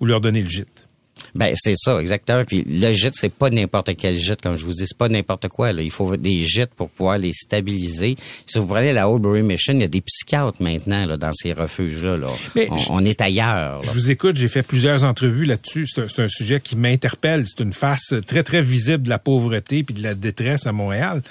où 0.00 0.06
leur 0.06 0.20
donner 0.20 0.42
le 0.42 0.48
gîte. 0.48 0.87
Ben 1.34 1.54
c'est 1.56 1.74
ça 1.76 1.98
exactement. 2.00 2.44
Puis 2.44 2.64
le 2.66 2.92
gîte 2.92 3.14
c'est 3.16 3.32
pas 3.32 3.50
n'importe 3.50 3.96
quel 3.96 4.16
gîte 4.16 4.40
comme 4.40 4.56
je 4.56 4.64
vous 4.64 4.72
dis, 4.72 4.84
c'est 4.86 4.96
pas 4.96 5.08
n'importe 5.08 5.48
quoi. 5.48 5.72
Là. 5.72 5.82
Il 5.82 5.90
faut 5.90 6.16
des 6.16 6.42
gîtes 6.44 6.74
pour 6.74 6.90
pouvoir 6.90 7.18
les 7.18 7.32
stabiliser. 7.32 8.16
Si 8.46 8.58
vous 8.58 8.66
prenez 8.66 8.92
la 8.92 9.08
Oldbury 9.08 9.42
Mission, 9.42 9.72
il 9.74 9.80
y 9.80 9.84
a 9.84 9.88
des 9.88 10.00
psychiatres 10.00 10.62
maintenant 10.62 11.06
là, 11.06 11.16
dans 11.16 11.32
ces 11.32 11.52
refuges 11.52 12.02
là. 12.02 12.16
là. 12.16 12.28
Mais 12.54 12.68
On, 12.70 12.78
je- 12.78 12.86
on 12.90 13.04
est 13.04 13.20
ailleurs. 13.20 13.82
Je 13.84 13.90
vous 13.90 14.10
écoute, 14.10 14.36
j'ai 14.36 14.48
fait 14.48 14.62
plusieurs 14.62 15.04
entrevues 15.04 15.44
là-dessus. 15.44 15.86
C'est 15.86 16.20
un, 16.20 16.28
sujet 16.28 16.60
qui 16.60 16.76
m'interpelle. 16.76 17.44
C'est 17.46 17.62
une 17.62 17.72
face 17.72 18.14
très, 18.26 18.42
très 18.42 18.62
visible 18.62 19.04
de 19.04 19.08
la 19.08 19.18
pauvreté 19.18 19.82
puis 19.82 19.94
de 19.94 20.02
la 20.02 20.14
détresse 20.14 20.66
à 20.66 20.72
Montréal. 20.72 21.22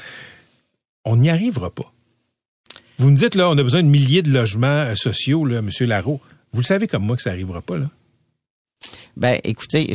On 1.05 1.17
n'y 1.17 1.29
arrivera 1.29 1.69
pas. 1.69 1.91
Vous 2.97 3.09
me 3.11 3.15
dites, 3.15 3.35
là, 3.35 3.49
on 3.49 3.57
a 3.57 3.63
besoin 3.63 3.83
de 3.83 3.87
milliers 3.87 4.23
de 4.23 4.31
logements 4.31 4.67
euh, 4.67 4.95
sociaux, 4.95 5.45
là, 5.45 5.59
M. 5.59 5.69
Larreau. 5.81 6.19
Vous 6.51 6.61
le 6.61 6.65
savez 6.65 6.87
comme 6.87 7.03
moi 7.05 7.15
que 7.15 7.21
ça 7.21 7.29
n'arrivera 7.29 7.61
pas, 7.61 7.77
là. 7.77 7.89
Ben, 9.17 9.39
écoutez, 9.43 9.91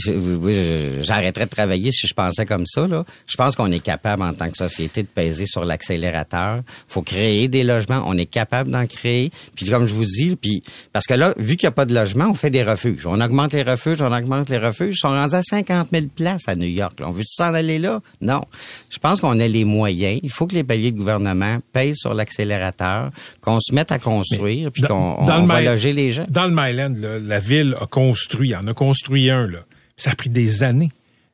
j'arrêterais 1.00 1.44
de 1.44 1.50
travailler 1.50 1.92
si 1.92 2.08
je 2.08 2.12
pensais 2.14 2.44
comme 2.44 2.66
ça. 2.66 2.88
Là. 2.88 3.04
Je 3.28 3.36
pense 3.36 3.54
qu'on 3.54 3.70
est 3.70 3.78
capable 3.78 4.22
en 4.22 4.34
tant 4.34 4.50
que 4.50 4.56
société 4.56 5.02
de 5.02 5.08
peser 5.08 5.46
sur 5.46 5.64
l'accélérateur. 5.64 6.60
faut 6.88 7.02
créer 7.02 7.46
des 7.46 7.62
logements. 7.62 8.02
On 8.06 8.18
est 8.18 8.26
capable 8.26 8.70
d'en 8.70 8.84
créer. 8.86 9.30
Puis 9.54 9.66
comme 9.66 9.86
je 9.86 9.94
vous 9.94 10.04
dis, 10.04 10.34
puis 10.34 10.64
parce 10.92 11.06
que 11.06 11.14
là, 11.14 11.34
vu 11.36 11.56
qu'il 11.56 11.66
n'y 11.66 11.72
a 11.72 11.72
pas 11.72 11.84
de 11.84 11.94
logement, 11.94 12.26
on 12.28 12.34
fait 12.34 12.50
des 12.50 12.64
refuges. 12.64 13.06
On 13.06 13.20
augmente 13.20 13.52
les 13.52 13.62
refuges, 13.62 14.02
on 14.02 14.12
augmente 14.12 14.48
les 14.48 14.58
refuges. 14.58 14.96
Ils 14.96 14.98
sont 14.98 15.08
rendus 15.08 15.36
à 15.36 15.42
50 15.42 15.90
000 15.92 16.06
places 16.16 16.48
à 16.48 16.56
New 16.56 16.66
York. 16.66 16.98
là. 16.98 17.08
On 17.08 17.12
veut-tu 17.12 17.34
s'en 17.34 17.54
aller 17.54 17.78
là? 17.78 18.00
Non. 18.20 18.42
Je 18.90 18.98
pense 18.98 19.20
qu'on 19.20 19.38
a 19.38 19.46
les 19.46 19.64
moyens. 19.64 20.18
Il 20.24 20.30
faut 20.30 20.48
que 20.48 20.54
les 20.54 20.64
paliers 20.64 20.90
de 20.90 20.98
gouvernement 20.98 21.58
pèsent 21.72 21.98
sur 21.98 22.14
l'accélérateur, 22.14 23.10
qu'on 23.40 23.60
se 23.60 23.72
mette 23.72 23.92
à 23.92 24.00
construire, 24.00 24.72
puis 24.72 24.82
qu'on 24.82 25.16
on 25.20 25.44
va 25.44 25.60
loger 25.60 25.92
les 25.92 26.10
gens. 26.10 26.24
Dans 26.28 26.46
le 26.46 26.50
Myland, 26.50 26.94
là, 26.98 27.20
la 27.20 27.38
ville 27.38 27.76
a 27.80 27.86
construit, 27.86 28.56
en 28.56 28.66
a 28.66 28.71
construit 28.72 29.30
un. 29.30 29.46
Là. 29.46 29.60
Ça 29.96 30.10
a 30.10 30.14
pris 30.14 30.30
des 30.30 30.62
années. 30.62 30.90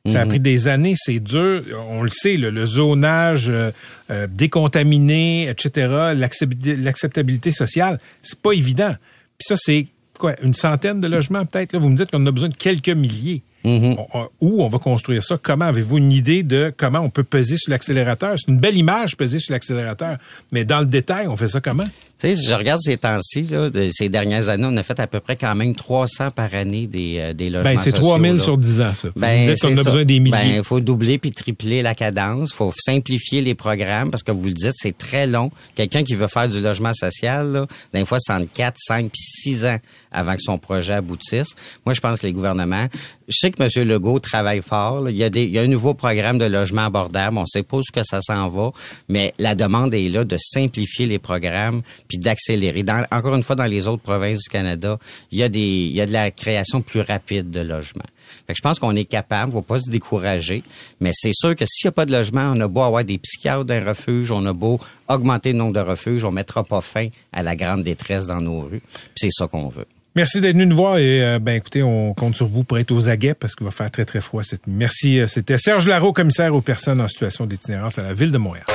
Ça 0.07 0.21
a 0.21 0.23
Mhm. 0.23 0.29
pris 0.29 0.39
des 0.39 0.67
années, 0.69 0.95
c'est 0.97 1.19
dur. 1.19 1.61
On 1.89 2.03
le 2.03 2.09
sait, 2.09 2.37
le 2.37 2.65
zonage 2.65 3.49
euh, 3.49 3.71
euh, 4.11 4.27
décontaminé, 4.31 5.49
etc., 5.49 6.13
l'acceptabilité 6.15 6.75
l'acceptabilité 6.81 7.51
sociale, 7.51 7.99
c'est 8.21 8.39
pas 8.39 8.51
évident. 8.53 8.95
Puis 9.37 9.45
ça, 9.47 9.55
c'est 9.57 9.87
quoi, 10.17 10.35
une 10.41 10.53
centaine 10.53 11.01
de 11.01 11.07
logements 11.07 11.45
peut-être? 11.45 11.73
Là, 11.73 11.79
vous 11.79 11.89
me 11.89 11.95
dites 11.97 12.11
qu'on 12.11 12.25
a 12.25 12.31
besoin 12.31 12.49
de 12.49 12.55
quelques 12.55 12.89
milliers. 12.89 13.41
Mhm. 13.77 13.95
On- 14.13 14.19
on- 14.19 14.29
où 14.41 14.63
on 14.63 14.67
va 14.69 14.79
construire 14.79 15.23
ça? 15.23 15.37
Comment? 15.41 15.65
Avez-vous 15.65 15.97
une 15.97 16.11
idée 16.11 16.43
de 16.43 16.73
comment 16.75 16.99
on 16.99 17.09
peut 17.09 17.23
peser 17.23 17.57
sur 17.57 17.71
l'accélérateur? 17.71 18.35
C'est 18.37 18.51
une 18.51 18.59
belle 18.59 18.77
image, 18.77 19.15
peser 19.17 19.39
sur 19.39 19.53
l'accélérateur. 19.53 20.17
Mais 20.51 20.65
dans 20.65 20.79
le 20.79 20.85
détail, 20.85 21.27
on 21.27 21.35
fait 21.35 21.47
ça 21.47 21.61
comment? 21.61 21.85
Tu 22.21 22.35
sais, 22.35 22.35
je 22.35 22.53
regarde 22.53 22.81
ces 22.81 22.97
temps-ci, 22.97 23.47
ces 23.91 24.09
dernières 24.09 24.49
années, 24.49 24.67
on 24.69 24.75
a 24.75 24.83
fait 24.83 24.99
à 24.99 25.07
peu 25.07 25.21
près 25.21 25.37
quand 25.37 25.55
même 25.55 25.73
300 25.73 26.31
par 26.31 26.53
année 26.53 26.85
des, 26.85 27.15
euh, 27.17 27.33
des 27.33 27.49
logements 27.49 27.69
Ben, 27.71 27.77
c'est 27.79 27.91
sociaux, 27.91 28.07
3000 28.09 28.33
là. 28.33 28.39
sur 28.43 28.57
10 28.57 28.81
ans, 28.81 28.93
ça. 28.93 29.07
Ben, 29.15 29.49
dites 29.49 29.61
qu'on 29.61 29.77
a 29.77 29.83
besoin 29.83 30.03
des 30.03 30.19
milliers. 30.19 30.31
Ben, 30.37 30.55
il 30.57 30.63
faut 30.65 30.81
doubler 30.81 31.17
puis 31.17 31.31
tripler 31.31 31.81
la 31.81 31.95
cadence. 31.95 32.51
faut 32.51 32.73
simplifier 32.77 33.41
les 33.41 33.55
programmes 33.55 34.11
parce 34.11 34.23
que 34.23 34.31
vous 34.33 34.45
le 34.47 34.53
dites, 34.53 34.73
c'est 34.75 34.97
très 34.97 35.27
long. 35.27 35.49
Quelqu'un 35.75 36.03
qui 36.03 36.15
veut 36.15 36.27
faire 36.27 36.49
du 36.49 36.59
logement 36.59 36.93
social, 36.93 37.51
là, 37.53 37.67
des 37.93 38.05
fois, 38.05 38.17
c'est 38.19 38.33
entre 38.33 38.51
4, 38.51 38.75
5 38.77 39.03
puis 39.09 39.21
6 39.21 39.63
ans 39.65 39.77
avant 40.11 40.33
que 40.35 40.41
son 40.41 40.57
projet 40.57 40.93
aboutisse. 40.95 41.55
Moi, 41.85 41.93
je 41.93 42.01
pense 42.01 42.19
que 42.19 42.27
les 42.27 42.33
gouvernements... 42.33 42.87
Je 43.29 43.37
sais 43.37 43.51
que 43.51 43.61
M. 43.61 43.87
Legault 43.87 44.19
travaille 44.19 44.63
fort. 44.63 45.07
Il, 45.07 45.15
y 45.15 45.23
a 45.23 45.29
des, 45.29 45.43
il 45.43 45.51
y 45.51 45.59
un 45.59 45.67
nouveau 45.67 45.93
programme 45.93 46.39
de 46.39 46.45
logement 46.45 46.85
abordable. 46.85 47.37
On 47.37 47.45
sait 47.45 47.61
pas 47.61 47.77
où 47.77 47.81
que 47.93 48.03
ça 48.03 48.21
s'en 48.21 48.49
va, 48.49 48.71
mais 49.07 49.35
la 49.37 49.53
demande 49.53 49.93
est 49.93 50.09
là 50.09 50.23
de 50.23 50.35
simplifier 50.39 51.05
les 51.05 51.19
programmes 51.19 51.83
puis 52.07 52.17
d'accélérer. 52.17 52.83
Encore 53.11 53.35
une 53.35 53.43
fois, 53.43 53.55
dans 53.55 53.65
les 53.65 53.85
autres 53.85 54.01
provinces 54.01 54.39
du 54.39 54.49
Canada, 54.49 54.97
il 55.31 55.37
y 55.37 55.43
a 55.43 55.49
des, 55.49 55.59
il 55.59 55.93
y 55.93 56.01
a 56.01 56.07
de 56.07 56.11
la 56.11 56.31
création 56.31 56.81
plus 56.81 57.01
rapide 57.01 57.51
de 57.51 57.59
logements. 57.59 58.03
Je 58.47 58.61
pense 58.61 58.79
qu'on 58.79 58.95
est 58.95 59.05
capable, 59.05 59.51
faut 59.51 59.61
pas 59.61 59.79
se 59.79 59.91
décourager, 59.91 60.63
mais 60.99 61.11
c'est 61.13 61.33
sûr 61.33 61.55
que 61.55 61.65
s'il 61.67 61.87
n'y 61.87 61.89
a 61.89 61.91
pas 61.91 62.07
de 62.07 62.11
logement, 62.11 62.51
on 62.55 62.59
a 62.59 62.67
beau 62.67 62.81
avoir 62.81 63.03
des 63.03 63.19
psychiatres 63.19 63.65
d'un 63.65 63.83
refuge, 63.83 64.31
on 64.31 64.43
a 64.47 64.53
beau 64.53 64.79
augmenter 65.07 65.51
le 65.51 65.59
nombre 65.59 65.73
de 65.73 65.79
refuges, 65.79 66.23
on 66.23 66.31
mettra 66.31 66.63
pas 66.63 66.81
fin 66.81 67.09
à 67.31 67.43
la 67.43 67.55
grande 67.55 67.83
détresse 67.83 68.25
dans 68.25 68.41
nos 68.41 68.61
rues. 68.61 68.81
C'est 69.15 69.31
ça 69.31 69.47
qu'on 69.47 69.69
veut. 69.69 69.85
Merci 70.19 70.41
d'être 70.41 70.51
venu 70.57 70.65
nous 70.65 70.75
voir 70.75 70.97
et 70.97 71.23
euh, 71.23 71.39
ben 71.39 71.53
écoutez, 71.55 71.81
on 71.81 72.13
compte 72.13 72.35
sur 72.35 72.45
vous 72.45 72.65
pour 72.65 72.77
être 72.77 72.91
aux 72.91 73.07
aguets 73.07 73.33
parce 73.33 73.55
qu'il 73.55 73.63
va 73.63 73.71
faire 73.71 73.89
très 73.89 74.03
très 74.03 74.19
froid 74.19 74.43
cette 74.43 74.67
nuit. 74.67 74.75
Merci. 74.75 75.17
euh, 75.17 75.27
C'était 75.27 75.57
Serge 75.57 75.87
Larreau, 75.87 76.11
commissaire 76.11 76.53
aux 76.53 76.59
personnes 76.59 76.99
en 76.99 77.07
situation 77.07 77.45
d'itinérance 77.45 77.99
à 77.99 78.03
la 78.03 78.13
ville 78.13 78.33
de 78.33 78.37
Montréal. 78.37 78.65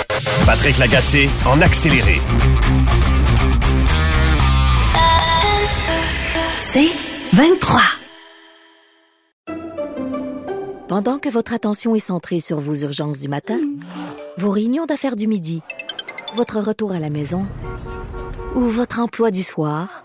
Patrick 0.46 0.78
Lagacé 0.78 1.28
en 1.44 1.60
accéléré. 1.60 2.14
C'est 6.56 6.88
23. 7.34 7.82
Pendant 10.88 11.18
que 11.18 11.28
votre 11.28 11.52
attention 11.52 11.94
est 11.94 11.98
centrée 11.98 12.40
sur 12.40 12.58
vos 12.58 12.74
urgences 12.74 13.20
du 13.20 13.28
matin, 13.28 13.60
vos 14.38 14.48
réunions 14.48 14.86
d'affaires 14.86 15.14
du 15.16 15.26
midi, 15.26 15.60
votre 16.36 16.58
retour 16.60 16.92
à 16.92 17.00
la 17.00 17.10
maison 17.10 17.42
ou 18.54 18.60
votre 18.62 18.98
emploi 19.00 19.30
du 19.30 19.42
soir, 19.42 20.04